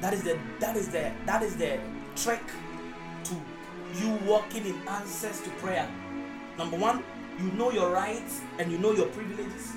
that 0.01 0.13
is 0.13 0.23
the 0.23 0.39
that 0.61 0.77
is 0.77 0.89
the 0.89 1.11
that 1.27 1.43
is 1.43 1.57
the 1.57 1.81
trick 2.15 2.43
to 3.25 3.35
you 4.01 4.11
walking 4.25 4.67
in 4.67 4.77
answers 4.89 5.41
to 5.41 5.51
prayer. 5.63 5.89
Number 6.57 6.77
one, 6.77 7.03
you 7.39 7.51
know 7.53 7.71
your 7.71 7.91
rights 7.91 8.43
and 8.59 8.71
you 8.71 8.79
know 8.79 8.93
your 8.93 9.07
privileges 9.07 9.75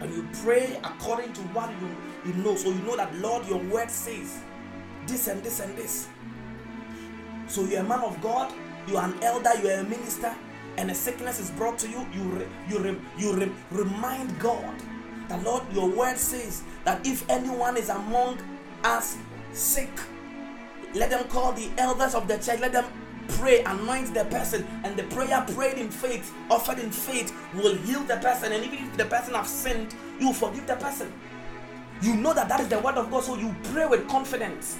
and 0.00 0.12
you 0.12 0.26
pray 0.42 0.78
according 0.84 1.32
to 1.32 1.40
what 1.52 1.70
you, 1.80 1.96
you 2.26 2.34
know. 2.42 2.56
So 2.56 2.68
you 2.70 2.80
know 2.80 2.96
that, 2.96 3.14
Lord, 3.16 3.46
your 3.46 3.58
word 3.58 3.90
says 3.90 4.40
this 5.06 5.28
and 5.28 5.42
this 5.42 5.60
and 5.60 5.76
this. 5.76 6.08
So 7.46 7.64
you're 7.64 7.80
a 7.80 7.84
man 7.84 8.00
of 8.00 8.20
God, 8.20 8.52
you 8.88 8.96
are 8.96 9.04
an 9.04 9.22
elder, 9.22 9.50
you 9.62 9.68
are 9.68 9.80
a 9.80 9.84
minister, 9.84 10.34
and 10.76 10.90
a 10.90 10.94
sickness 10.94 11.38
is 11.38 11.50
brought 11.52 11.78
to 11.78 11.88
you. 11.88 12.06
You, 12.12 12.22
re, 12.22 12.46
you, 12.68 12.78
re, 12.78 13.00
you 13.18 13.34
re, 13.34 13.52
remind 13.70 14.38
God 14.38 14.74
that, 15.28 15.42
Lord, 15.42 15.62
your 15.72 15.88
word 15.88 16.16
says 16.16 16.62
that 16.84 17.06
if 17.06 17.28
anyone 17.30 17.76
is 17.76 17.88
among 17.88 18.38
us 18.82 19.16
sick, 19.52 19.90
let 20.94 21.10
them 21.10 21.24
call 21.28 21.52
the 21.52 21.70
elders 21.78 22.14
of 22.14 22.28
the 22.28 22.36
church, 22.36 22.60
let 22.60 22.72
them 22.72 22.84
pray, 23.28 23.62
anoint 23.64 24.14
the 24.14 24.24
person, 24.26 24.66
and 24.84 24.96
the 24.96 25.02
prayer 25.04 25.44
prayed 25.54 25.78
in 25.78 25.90
faith, 25.90 26.32
offered 26.50 26.78
in 26.78 26.90
faith, 26.90 27.34
will 27.54 27.74
heal 27.74 28.00
the 28.04 28.16
person. 28.16 28.52
And 28.52 28.64
even 28.64 28.78
if 28.86 28.96
the 28.96 29.06
person 29.06 29.34
has 29.34 29.48
sinned, 29.48 29.94
you 30.20 30.32
forgive 30.32 30.66
the 30.66 30.76
person. 30.76 31.12
You 32.02 32.14
know 32.16 32.34
that 32.34 32.48
that 32.48 32.60
is 32.60 32.68
the 32.68 32.78
word 32.78 32.96
of 32.96 33.10
God, 33.10 33.24
so 33.24 33.36
you 33.36 33.54
pray 33.72 33.86
with 33.86 34.06
confidence. 34.08 34.78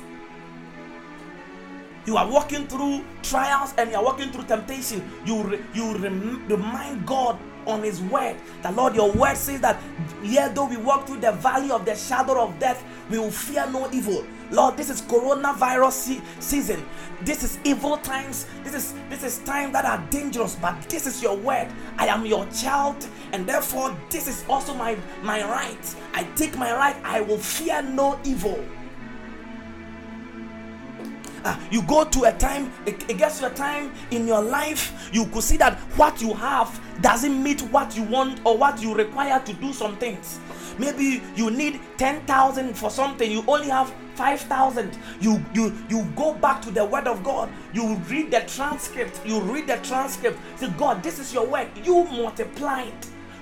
You 2.06 2.18
are 2.18 2.30
walking 2.30 2.66
through 2.66 3.02
trials 3.22 3.72
and 3.78 3.90
you 3.90 3.96
are 3.96 4.04
walking 4.04 4.30
through 4.30 4.44
temptation. 4.44 5.10
You 5.24 5.42
re, 5.42 5.60
you 5.72 5.96
rem, 5.96 6.46
remind 6.48 7.06
God 7.06 7.38
on 7.66 7.82
His 7.82 8.00
word. 8.02 8.36
That 8.62 8.74
Lord, 8.74 8.94
your 8.94 9.12
word 9.12 9.36
says 9.36 9.60
that 9.60 9.80
yet 10.22 10.54
though 10.54 10.66
we 10.66 10.76
walk 10.76 11.06
through 11.06 11.20
the 11.20 11.32
valley 11.32 11.70
of 11.70 11.84
the 11.84 11.94
shadow 11.94 12.42
of 12.42 12.58
death, 12.58 12.84
we 13.10 13.18
will 13.18 13.30
fear 13.30 13.68
no 13.70 13.90
evil. 13.92 14.24
Lord, 14.50 14.76
this 14.76 14.90
is 14.90 15.02
coronavirus 15.02 15.92
se- 15.92 16.22
season. 16.40 16.84
This 17.22 17.42
is 17.42 17.58
evil 17.64 17.96
times. 17.98 18.46
This 18.62 18.74
is 18.74 18.94
this 19.08 19.22
is 19.22 19.38
time 19.40 19.72
that 19.72 19.84
are 19.84 20.04
dangerous. 20.10 20.56
But 20.56 20.80
this 20.88 21.06
is 21.06 21.22
your 21.22 21.36
word. 21.36 21.68
I 21.98 22.06
am 22.06 22.26
your 22.26 22.46
child, 22.46 23.06
and 23.32 23.46
therefore 23.46 23.96
this 24.10 24.28
is 24.28 24.44
also 24.48 24.74
my 24.74 24.96
my 25.22 25.42
right. 25.44 25.96
I 26.12 26.24
take 26.36 26.56
my 26.56 26.72
right. 26.72 26.96
I 27.04 27.20
will 27.20 27.38
fear 27.38 27.82
no 27.82 28.18
evil. 28.24 28.64
Uh, 31.44 31.58
you 31.70 31.82
go 31.82 32.04
to 32.04 32.24
a 32.24 32.32
time, 32.32 32.72
it, 32.86 33.08
it, 33.10 33.18
gets 33.18 33.38
to 33.38 33.46
a 33.46 33.50
time 33.50 33.92
in 34.10 34.26
your 34.26 34.42
life, 34.42 35.10
you 35.12 35.26
could 35.26 35.42
see 35.42 35.58
that 35.58 35.78
what 35.96 36.20
you 36.20 36.32
have 36.32 36.80
doesn't 37.02 37.42
meet 37.42 37.60
what 37.62 37.94
you 37.94 38.02
want 38.04 38.40
or 38.44 38.56
what 38.56 38.80
you 38.80 38.94
require 38.94 39.38
to 39.40 39.52
do 39.54 39.72
some 39.72 39.96
things. 39.98 40.40
Maybe 40.78 41.22
you 41.36 41.50
need 41.50 41.80
10,000 41.98 42.74
for 42.74 42.90
something, 42.90 43.30
you 43.30 43.44
only 43.46 43.68
have 43.68 43.92
5,000. 44.14 44.96
You 45.20 45.44
you 45.52 45.74
you 45.88 46.04
go 46.16 46.34
back 46.34 46.62
to 46.62 46.70
the 46.70 46.84
word 46.84 47.06
of 47.06 47.22
God. 47.24 47.48
You 47.72 47.96
read 48.08 48.30
the 48.30 48.40
transcript. 48.46 49.20
You 49.26 49.40
read 49.40 49.66
the 49.66 49.76
transcript. 49.78 50.38
Say, 50.56 50.72
God, 50.78 51.02
this 51.02 51.18
is 51.18 51.34
your 51.34 51.46
word. 51.46 51.68
You 51.82 52.04
multiplied. 52.04 52.92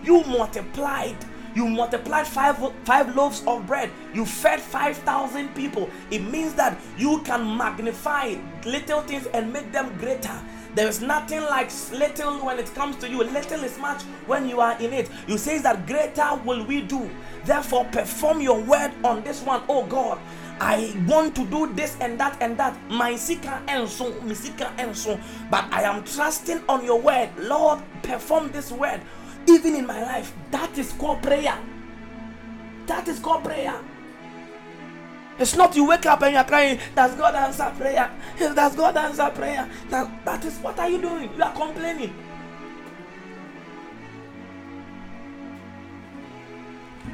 You 0.02 0.24
multiplied 0.24 1.16
you 1.54 1.68
multiplied 1.68 2.26
five 2.26 2.56
five 2.84 3.14
loaves 3.14 3.42
of 3.46 3.66
bread. 3.66 3.90
You 4.14 4.24
fed 4.24 4.60
5000 4.60 5.54
people. 5.54 5.90
It 6.10 6.20
means 6.20 6.54
that 6.54 6.78
you 6.96 7.20
can 7.22 7.56
magnify 7.56 8.36
little 8.64 9.02
things 9.02 9.26
and 9.26 9.52
make 9.52 9.70
them 9.72 9.96
greater. 9.98 10.38
There 10.74 10.88
is 10.88 11.02
nothing 11.02 11.42
like 11.42 11.70
little 11.92 12.38
when 12.44 12.58
it 12.58 12.74
comes 12.74 12.96
to 12.96 13.08
you. 13.08 13.18
Little 13.22 13.62
is 13.62 13.78
much 13.78 14.02
when 14.26 14.48
you 14.48 14.60
are 14.60 14.78
in 14.80 14.94
it. 14.94 15.10
You 15.26 15.36
say 15.36 15.58
that 15.58 15.86
greater 15.86 16.34
will 16.44 16.64
we 16.64 16.80
do. 16.80 17.10
Therefore 17.44 17.84
perform 17.86 18.40
your 18.40 18.60
word 18.60 18.92
on 19.04 19.22
this 19.22 19.42
one 19.42 19.62
oh 19.68 19.84
god. 19.84 20.18
I 20.60 20.94
want 21.06 21.34
to 21.36 21.44
do 21.46 21.72
this 21.74 21.96
and 22.00 22.18
that 22.20 22.38
and 22.40 22.56
that. 22.56 22.78
My 22.88 23.16
seeker 23.16 23.60
and 23.68 23.88
so, 23.88 24.12
my 24.22 24.32
seeker 24.32 24.72
and 24.78 24.96
so. 24.96 25.20
But 25.50 25.64
I 25.72 25.82
am 25.82 26.04
trusting 26.04 26.62
on 26.68 26.84
your 26.84 27.00
word. 27.00 27.30
Lord, 27.36 27.80
perform 28.02 28.50
this 28.52 28.70
word 28.70 29.00
even 29.46 29.74
in 29.76 29.86
my 29.86 30.02
life. 30.02 30.32
That 30.50 30.76
is 30.78 30.92
called 30.92 31.22
prayer. 31.22 31.58
That 32.86 33.08
is 33.08 33.18
called 33.18 33.44
prayer. 33.44 33.80
It's 35.38 35.56
not 35.56 35.74
you 35.74 35.86
wake 35.86 36.06
up 36.06 36.22
and 36.22 36.34
you're 36.34 36.44
crying, 36.44 36.78
does 36.94 37.14
God 37.16 37.34
answer 37.34 37.72
prayer? 37.76 38.10
Does 38.38 38.76
God 38.76 38.96
answer 38.96 39.30
prayer? 39.30 39.68
That, 39.88 40.24
that 40.24 40.44
is 40.44 40.58
what 40.58 40.78
are 40.78 40.88
you 40.88 41.00
doing? 41.00 41.30
You 41.36 41.42
are 41.42 41.52
complaining. 41.52 42.14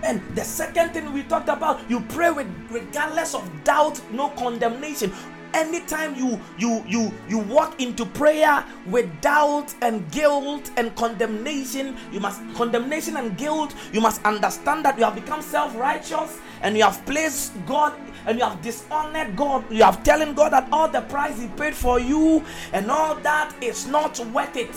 And 0.02 0.20
the 0.34 0.44
second 0.44 0.90
thing 0.90 1.12
we 1.12 1.22
talked 1.24 1.48
about, 1.48 1.88
you 1.90 2.00
pray 2.00 2.30
with 2.30 2.46
regardless 2.70 3.34
of 3.34 3.48
doubt, 3.64 4.00
no 4.12 4.30
condemnation. 4.30 5.12
Anytime 5.54 6.14
you 6.14 6.40
you 6.58 6.84
you 6.86 7.12
you 7.28 7.38
walk 7.38 7.80
into 7.80 8.04
prayer 8.04 8.64
with 8.86 9.08
doubt 9.20 9.74
and 9.82 10.10
guilt 10.10 10.70
and 10.76 10.94
condemnation, 10.94 11.96
you 12.12 12.20
must 12.20 12.40
condemnation 12.54 13.16
and 13.16 13.36
guilt, 13.36 13.74
you 13.92 14.00
must 14.00 14.22
understand 14.24 14.84
that 14.84 14.98
you 14.98 15.04
have 15.04 15.14
become 15.14 15.42
self-righteous 15.42 16.38
and 16.62 16.76
you 16.76 16.82
have 16.82 17.04
placed 17.06 17.52
God 17.66 17.94
and 18.26 18.38
you 18.38 18.44
have 18.44 18.60
dishonored 18.62 19.36
God. 19.36 19.64
You 19.70 19.82
have 19.84 20.02
telling 20.02 20.34
God 20.34 20.52
that 20.52 20.68
all 20.70 20.88
the 20.88 21.00
price 21.02 21.40
He 21.40 21.48
paid 21.48 21.74
for 21.74 21.98
you 21.98 22.44
and 22.72 22.90
all 22.90 23.14
that 23.16 23.54
is 23.62 23.86
not 23.86 24.18
worth 24.32 24.56
it. 24.56 24.74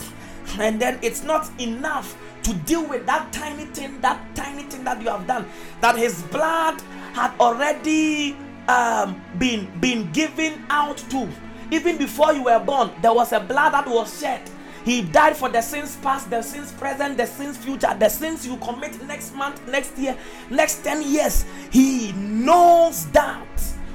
And 0.60 0.81
then 0.81 0.99
it's 1.02 1.23
not 1.23 1.49
enough 1.60 2.18
to 2.43 2.53
deal 2.53 2.85
with 2.88 3.06
that 3.06 3.31
tiny 3.31 3.65
thing, 3.65 4.02
that 4.02 4.19
tiny 4.35 4.64
thing 4.64 4.84
that 4.84 5.02
you 5.02 5.10
have 5.10 5.27
done. 5.27 5.45
That 5.81 5.98
His 5.98 6.22
blood 6.23 6.81
had 7.14 7.34
already 7.39 8.35
um, 8.68 9.22
been 9.38 9.70
been 9.80 10.12
given 10.12 10.66
out 10.70 10.98
to. 11.10 11.30
Even 11.72 11.98
before 11.98 12.34
you 12.34 12.44
were 12.44 12.60
born, 12.60 12.92
there 13.02 13.14
was 13.14 13.32
a 13.32 13.40
blood 13.40 13.74
that 13.74 13.88
was 13.88 14.20
shed 14.20 14.42
he 14.84 15.02
died 15.04 15.38
for 15.38 15.50
the 15.50 15.62
sins 15.62 15.96
past, 15.98 16.30
the 16.30 16.42
sins 16.42 16.72
present, 16.72 17.18
the 17.18 17.26
sins 17.26 17.58
future, 17.58 17.96
the 18.00 18.10
sins 18.10 18.48
you 18.48 18.58
commit 18.58 19.02
next 19.06 19.34
month, 19.36 19.66
next 19.68 19.98
year, 19.98 20.18
next 20.50 20.84
10 20.84 21.04
years. 21.04 21.46
He 21.72 22.12
knows 22.14 23.06
that. 23.12 23.48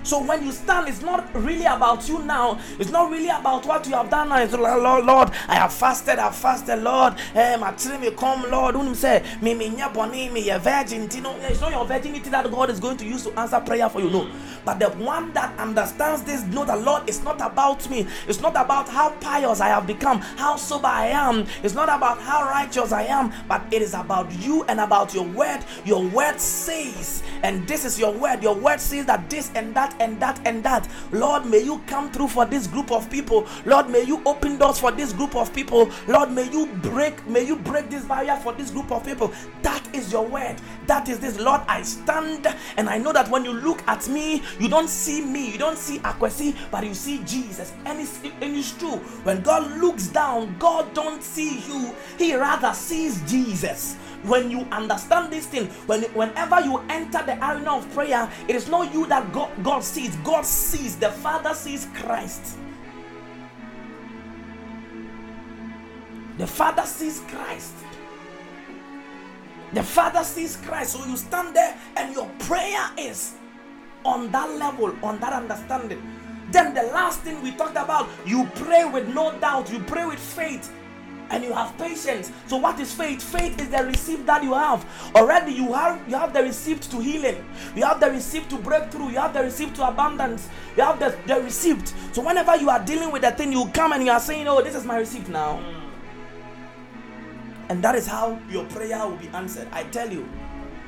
So 0.07 0.23
when 0.23 0.45
you 0.45 0.53
stand, 0.53 0.89
it's 0.89 1.03
not 1.03 1.35
really 1.35 1.65
about 1.65 2.09
you 2.09 2.21
now. 2.21 2.61
It's 2.79 2.93
not 2.93 3.11
really 3.11 3.29
about 3.29 3.67
what 3.67 3.89
you 3.89 3.95
have 3.95 4.09
done 4.09 4.29
now. 4.29 4.41
It's 4.41 4.53
like, 4.53 4.81
Lord, 4.81 5.05
Lord, 5.05 5.31
I 5.49 5.57
have 5.57 5.73
fasted, 5.73 6.21
I 6.21 6.27
have 6.27 6.37
fasted, 6.37 6.81
Lord. 6.81 7.15
Eh, 7.35 7.57
my 7.57 7.75
me 7.99 8.13
come, 8.13 8.49
Lord. 8.49 8.77
You 8.77 8.95
say, 8.95 9.25
me, 9.43 9.53
me, 9.55 9.69
me, 9.69 10.29
me, 10.29 10.51
a 10.51 10.61
virgin. 10.61 11.09
You 11.13 11.23
know, 11.23 11.37
it's 11.41 11.61
not 11.61 11.73
your 11.73 11.85
virginity 11.85 12.31
that 12.31 12.49
God 12.49 12.71
is 12.71 12.79
going 12.79 12.97
to 12.99 13.05
use 13.05 13.25
to 13.25 13.37
answer 13.37 13.59
prayer 13.59 13.89
for 13.89 14.01
you. 14.01 14.09
No. 14.09 14.31
But 14.65 14.79
the 14.79 14.91
one 14.91 15.33
that 15.33 15.59
understands 15.59 16.23
this, 16.23 16.43
know 16.45 16.65
the 16.65 16.77
Lord, 16.77 17.09
it's 17.09 17.25
not 17.25 17.41
about 17.41 17.89
me. 17.91 18.07
It's 18.29 18.41
not 18.41 18.53
about 18.53 18.89
how 18.89 19.11
pious 19.21 19.61
I 19.61 19.69
have 19.69 19.89
become, 19.89 20.21
how 20.21 20.55
sober 20.55 20.87
I 20.87 21.07
am. 21.07 21.47
It's 21.65 21.75
not 21.75 21.89
about 21.89 22.21
how 22.21 22.45
righteous 22.45 22.93
I 22.93 23.03
am, 23.05 23.33
but 23.49 23.63
it 23.73 23.83
is 23.83 23.95
about 23.95 24.31
you 24.39 24.63
and 24.65 24.79
about 24.79 25.15
your 25.15 25.25
word. 25.25 25.65
Your 25.85 26.05
word 26.05 26.41
says, 26.41 27.25
and 27.43 27.67
this 27.67 27.85
is 27.85 27.99
your 27.99 28.13
word. 28.13 28.43
Your 28.43 28.55
word 28.55 28.81
says 28.81 29.07
that 29.07 29.29
this 29.29 29.51
and 29.55 29.75
that 29.75 29.96
and 30.01 30.21
that 30.21 30.41
and 30.45 30.63
that. 30.65 30.89
Lord, 31.13 31.47
may 31.47 31.61
you 31.61 31.81
come 31.87 32.11
through 32.11 32.29
for 32.29 32.45
this 32.45 32.67
group 32.67 32.91
of 32.93 33.11
people. 33.11 33.47
Lord, 33.65 33.89
may 33.89 34.03
you 34.03 34.23
open 34.27 34.59
doors 34.59 34.79
for 34.79 34.93
this 34.93 35.13
group 35.13 35.35
of 35.37 35.53
people. 35.55 35.91
Lord, 36.07 36.31
may 36.31 36.51
you 36.51 36.67
break, 36.67 37.27
may 37.27 37.43
you 37.47 37.57
break 37.57 37.91
this 37.91 38.05
barrier 38.05 38.37
for 38.37 38.53
this 38.53 38.71
group 38.71 38.91
of 38.93 39.05
people. 39.05 39.33
That 39.63 39.83
is 39.95 40.13
your 40.13 40.27
word. 40.27 40.57
That 40.87 41.09
is 41.09 41.19
this. 41.19 41.39
Lord, 41.39 41.63
I 41.69 41.83
stand 41.83 42.47
and 42.77 42.89
I 42.89 42.99
know 42.99 43.13
that 43.13 43.31
when 43.31 43.45
you 43.45 43.53
look 43.53 43.83
at 43.89 44.09
me, 44.09 44.43
you 44.59 44.69
don't 44.69 44.89
see 44.89 45.21
me, 45.25 45.51
you 45.53 45.59
don't 45.59 45.79
see 45.79 45.99
Akwesi, 46.01 46.55
but 46.71 46.85
you 46.85 46.95
see 46.95 47.23
Jesus. 47.25 47.73
And 47.85 48.01
it's, 48.01 48.21
and 48.23 48.57
it's 48.57 48.73
true. 48.73 48.99
When 49.25 49.43
God 49.43 49.79
looks 49.79 50.09
down, 50.09 50.57
God 50.59 50.93
don't 50.95 51.23
see 51.23 51.61
you, 51.61 51.95
He 52.19 52.35
rather 52.35 52.73
sees 52.73 53.21
Jesus 53.31 53.97
when 54.25 54.51
you 54.51 54.61
understand 54.73 55.33
this 55.33 55.47
thing, 55.47 55.67
when 55.87 56.03
whenever 56.15 56.61
you 56.61 56.79
enter 56.89 57.23
the 57.25 57.35
arena 57.47 57.77
of 57.77 57.93
prayer, 57.93 58.31
it 58.49 58.57
is 58.57 58.69
not 58.69 58.93
you 58.93 59.07
that 59.07 59.33
God, 59.33 59.51
God 59.63 59.83
sees. 59.83 60.17
God 60.17 60.45
sees. 60.45 60.97
The 60.97 61.11
Father 61.11 61.55
sees 61.55 61.89
Christ. 61.95 62.59
The 66.39 66.47
Father 66.47 66.85
sees 66.85 67.21
Christ. 67.29 67.73
The 69.73 69.83
Father 69.83 70.23
sees 70.23 70.57
Christ. 70.57 70.93
So 70.93 71.05
you 71.07 71.17
stand 71.17 71.55
there 71.55 71.77
and 71.97 72.15
your 72.15 72.29
prayer 72.41 72.91
is 72.99 73.35
on 74.05 74.31
that 74.33 74.51
level, 74.51 74.95
on 75.03 75.19
that 75.21 75.33
understanding. 75.33 76.03
Then 76.51 76.75
the 76.75 76.85
last 76.85 77.21
thing 77.21 77.43
we 77.43 77.53
talked 77.53 77.73
about, 77.77 78.09
you 78.25 78.49
pray 78.55 78.85
with 78.85 79.09
no 79.09 79.37
doubt, 79.41 79.71
you 79.71 79.81
pray 79.81 80.07
with 80.07 80.19
faith 80.19 80.73
and 81.31 81.43
you 81.45 81.53
have 81.53 81.77
patience. 81.79 82.31
So 82.47 82.57
what 82.57 82.79
is 82.81 82.93
faith? 82.93 83.23
Faith 83.23 83.61
is 83.61 83.69
the 83.69 83.85
receipt 83.85 84.27
that 84.27 84.43
you 84.43 84.55
have. 84.55 84.85
Already 85.15 85.53
you 85.53 85.73
have 85.73 86.09
you 86.09 86.17
have 86.17 86.33
the 86.33 86.43
receipt 86.43 86.83
to 86.83 87.01
healing. 87.01 87.45
You 87.75 87.85
have 87.85 88.01
the 88.01 88.11
receipt 88.11 88.49
to 88.51 88.57
breakthrough. 88.57 89.09
You 89.11 89.19
have 89.19 89.35
the 89.35 89.43
receipt 89.43 89.75
to 89.77 89.89
abundance. 89.89 90.49
You 90.77 90.85
have 90.85 90.99
the, 90.99 91.17
the 91.27 91.43
receipt. 91.43 91.93
So 92.13 92.23
whenever 92.25 92.57
you 92.57 92.71
are 92.71 92.85
dealing 92.85 93.11
with 93.11 93.25
a 93.25 93.33
thing, 93.33 93.53
you 93.53 93.69
come 93.75 93.93
and 93.93 94.05
you 94.05 94.11
are 94.11 94.21
saying, 94.21 94.47
Oh, 94.47 94.63
this 94.63 94.75
is 94.75 94.85
my 94.85 94.99
receipt 94.99 95.29
now. 95.29 95.63
And 97.69 97.83
that 97.83 97.97
is 97.97 98.07
how 98.07 98.39
your 98.49 98.65
prayer 98.67 99.07
will 99.07 99.17
be 99.17 99.29
answered. 99.29 99.67
I 99.73 99.83
tell 99.85 100.11
you, 100.11 100.29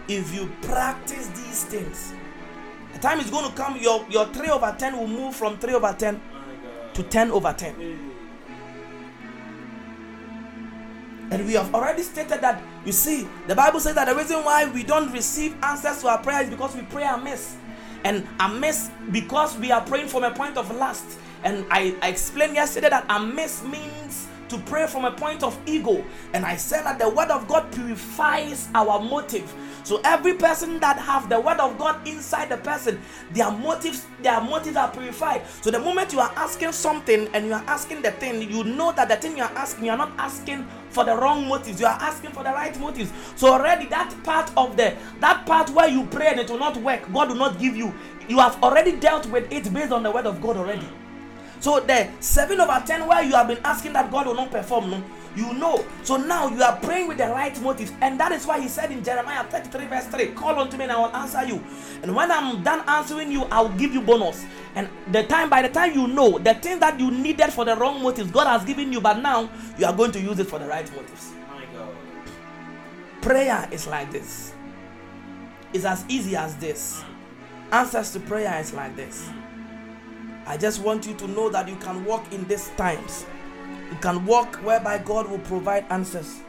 if 0.06 0.32
you 0.32 0.51
practice 0.62 1.27
these 1.28 1.65
things, 1.65 2.12
the 2.93 2.98
time 3.01 3.19
is 3.19 3.31
going 3.31 3.51
to 3.51 3.56
come, 3.56 3.77
your, 3.78 4.06
your 4.09 4.27
3 4.27 4.48
over 4.48 4.74
10 4.78 4.97
will 4.97 5.09
move 5.09 5.35
from 5.35 5.59
3 5.59 5.74
over 5.74 5.94
10 5.98 6.20
to 6.94 7.02
10 7.02 7.31
over 7.32 7.52
10. 7.52 8.07
And 11.31 11.47
we 11.47 11.55
have 11.55 11.75
already 11.75 12.03
stated 12.03 12.41
that, 12.41 12.63
you 12.85 12.93
see, 12.93 13.29
the 13.47 13.55
Bible 13.55 13.81
says 13.81 13.95
that 13.97 14.07
the 14.07 14.15
reason 14.15 14.45
why 14.45 14.71
we 14.71 14.83
don't 14.83 15.13
receive 15.13 15.57
answers 15.63 16.01
to 16.01 16.09
our 16.09 16.19
prayers 16.23 16.45
is 16.45 16.51
because 16.51 16.75
we 16.75 16.83
pray 16.83 17.05
amiss. 17.05 17.57
And 18.05 18.27
amiss 18.41 18.91
because 19.11 19.57
we 19.59 19.71
are 19.71 19.83
praying 19.83 20.09
from 20.09 20.25
a 20.25 20.31
point 20.31 20.57
of 20.57 20.75
lust. 20.75 21.19
And 21.45 21.67
I, 21.71 21.95
I 22.01 22.09
explained 22.09 22.55
yesterday 22.55 22.89
that 22.89 23.05
amiss 23.11 23.63
means 23.65 24.27
to 24.49 24.59
pray 24.61 24.87
from 24.87 25.05
a 25.05 25.13
point 25.13 25.43
of 25.43 25.59
ego. 25.67 26.05
And 26.33 26.47
I 26.47 26.57
said 26.57 26.85
that 26.85 26.99
the 26.99 27.09
word 27.09 27.31
of 27.31 27.47
God 27.47 27.71
purifies 27.73 28.69
our 28.75 29.01
motive. 29.01 29.53
So 29.89 30.02
every 30.05 30.35
person 30.35 30.78
that 30.81 30.98
have 30.98 31.31
the 31.31 31.40
word 31.40 31.59
of 31.59 31.78
God 31.78 32.06
inside 32.06 32.51
the 32.51 32.59
person, 32.59 33.01
their 33.32 33.51
motives, 33.51 34.06
their 34.20 34.39
motives 34.39 34.77
are 34.77 34.90
purified. 34.90 35.47
So 35.62 35.70
the 35.70 35.78
moment 35.78 36.12
you 36.12 36.20
are 36.20 36.31
asking 36.36 36.73
something 36.73 37.27
and 37.32 37.47
you 37.47 37.55
are 37.55 37.65
asking 37.66 38.02
the 38.02 38.10
thing, 38.10 38.51
you 38.51 38.65
know 38.65 38.93
that 38.93 39.09
the 39.09 39.16
thing 39.16 39.39
you 39.39 39.43
are 39.43 39.52
asking, 39.52 39.86
you 39.86 39.90
are 39.90 39.97
not 39.97 40.12
asking 40.19 40.66
for 40.90 41.05
the 41.06 41.16
wrong 41.16 41.48
motives. 41.48 41.81
You 41.81 41.86
are 41.86 41.98
asking 42.02 42.32
for 42.32 42.44
the 42.44 42.51
right 42.51 42.78
motives. 42.78 43.10
So 43.35 43.51
already 43.55 43.86
that 43.86 44.15
part 44.24 44.52
of 44.59 44.77
the 44.77 44.94
that 45.20 45.47
part 45.47 45.70
where 45.70 45.89
you 45.89 46.05
pray 46.05 46.27
and 46.32 46.40
it 46.40 46.51
will 46.51 46.59
not 46.59 46.77
work, 46.77 47.10
God 47.10 47.31
will 47.31 47.36
not 47.36 47.59
give 47.59 47.74
you. 47.74 47.94
You 48.28 48.40
have 48.40 48.62
already 48.62 48.93
dealt 48.93 49.24
with 49.28 49.51
it 49.51 49.73
based 49.73 49.90
on 49.90 50.02
the 50.02 50.10
word 50.10 50.27
of 50.27 50.43
God 50.43 50.59
already. 50.59 50.86
So 51.60 51.81
the 51.81 52.10
seven 52.20 52.60
over 52.60 52.82
ten 52.86 53.06
where 53.06 53.23
you 53.23 53.32
have 53.32 53.48
been 53.48 53.60
asking 53.65 53.94
that 53.94 54.10
God 54.10 54.27
will 54.27 54.35
not 54.35 54.51
perform, 54.51 54.90
no, 54.90 55.02
you 55.39 55.55
know. 55.55 55.85
So 56.02 56.16
now 56.16 56.48
you 56.48 56.62
are 56.62 56.77
praying 56.81 57.09
with 57.09 57.19
the 57.19 57.28
right 57.28 57.59
motives, 57.62 57.93
and 58.01 58.19
that 58.19 58.32
is 58.32 58.44
why 58.47 58.60
he 58.60 58.69
said 58.69 58.90
in 58.90 59.05
Jeremiah 59.05 59.44
33, 59.44 59.86
verse 59.86 60.06
3, 60.06 60.27
Call 60.32 60.59
unto 60.59 60.77
me 60.77 60.85
and 60.85 60.93
I 60.93 60.98
will 60.98 61.15
answer 61.15 61.44
you. 61.44 61.65
And 62.02 62.15
when 62.15 62.31
I'm 62.31 62.62
done 62.62 62.82
answering 62.89 63.31
you, 63.31 63.44
I 63.44 63.60
will 63.60 63.77
give 63.77 63.94
you 63.94 64.01
bonus. 64.01 64.44
And 64.74 64.89
the 65.12 65.23
time 65.24 65.48
by 65.48 65.62
the 65.62 65.69
time 65.69 65.94
you 65.94 66.09
know 66.09 66.39
the 66.39 66.55
thing 66.55 66.81
that 66.81 66.98
you 66.98 67.10
needed 67.10 67.52
for 67.52 67.65
the 67.65 67.77
wrong 67.77 68.02
motives, 68.02 68.31
God 68.31 68.47
has 68.47 68.65
given 68.65 68.93
you, 68.93 69.01
but 69.01 69.20
now 69.20 69.48
you 69.78 69.86
are 69.86 69.94
going 69.94 70.12
to 70.12 70.20
use 70.20 70.39
it 70.39 70.48
for 70.48 70.59
the 70.59 70.66
right 70.66 70.90
motives. 70.94 71.32
Prayer 73.20 73.69
is 73.70 73.86
like 73.86 74.10
this. 74.10 74.52
It's 75.73 75.85
as 75.85 76.05
easy 76.09 76.35
as 76.36 76.56
this. 76.56 77.02
Answers 77.70 78.12
to 78.12 78.20
prayer 78.20 78.59
is 78.60 78.73
like 78.73 78.97
this. 78.97 79.28
I 80.47 80.56
just 80.56 80.81
want 80.81 81.06
you 81.06 81.15
to 81.15 81.28
know 81.28 81.51
that 81.51 81.69
you 81.69 81.77
can 81.77 82.05
walk 82.06 82.32
in 82.32 82.47
these 82.48 82.70
times. 82.70 83.27
You 83.90 83.97
can 84.01 84.27
walk 84.27 84.56
whereby 84.56 84.98
God 84.98 85.31
will 85.31 85.39
provide 85.40 85.85
answers. 85.90 86.40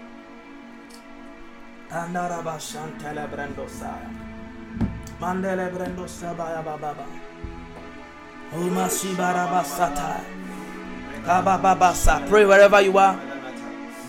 Pray 12.27 12.45
wherever 12.45 12.81
you 12.81 12.97
are. 12.97 13.19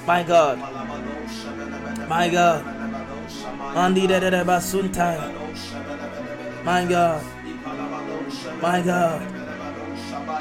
My 0.06 0.22
God. 0.22 0.58
My 2.08 2.28
God. 2.28 2.64
Andi 3.76 4.06
de 4.08 4.20
de 4.20 4.44
basunta. 4.44 5.32
My 6.64 6.84
God. 6.84 7.22
My 8.60 8.82
God. 8.82 9.22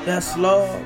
Yes, 0.06 0.36
Lord. 0.38 0.86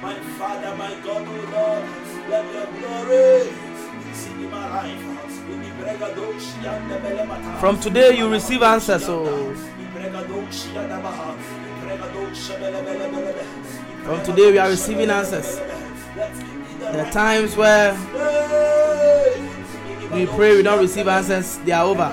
My 0.00 0.14
Father, 0.38 0.76
my 0.76 0.94
God, 1.04 1.26
O 1.26 1.28
Lord, 1.50 1.84
let 2.30 2.44
your 2.54 2.68
glory 2.78 3.50
my 4.50 4.66
life. 4.76 5.02
From 7.60 7.76
today, 7.80 8.16
you 8.16 8.28
receive 8.30 8.62
answers. 8.62 9.08
Oh, 9.08 9.54
From 14.04 14.22
today 14.24 14.52
we 14.52 14.58
are 14.58 14.68
receiving 14.68 15.10
answers. 15.10 15.77
The 16.18 17.08
times 17.12 17.56
where 17.56 17.92
we 20.12 20.26
pray 20.26 20.56
we 20.56 20.62
don't 20.62 20.80
receive 20.80 21.06
answers, 21.06 21.58
they 21.58 21.72
are 21.72 21.84
over. 21.84 22.10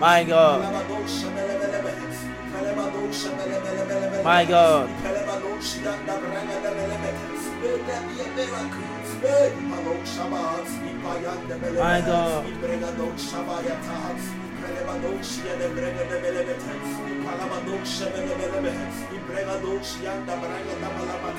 My 0.00 0.24
God. 0.24 0.84
My 4.24 4.44
God. 4.44 4.90
My 11.78 12.00
God. 12.00 12.46
My 17.32 17.48
God. 21.22 21.32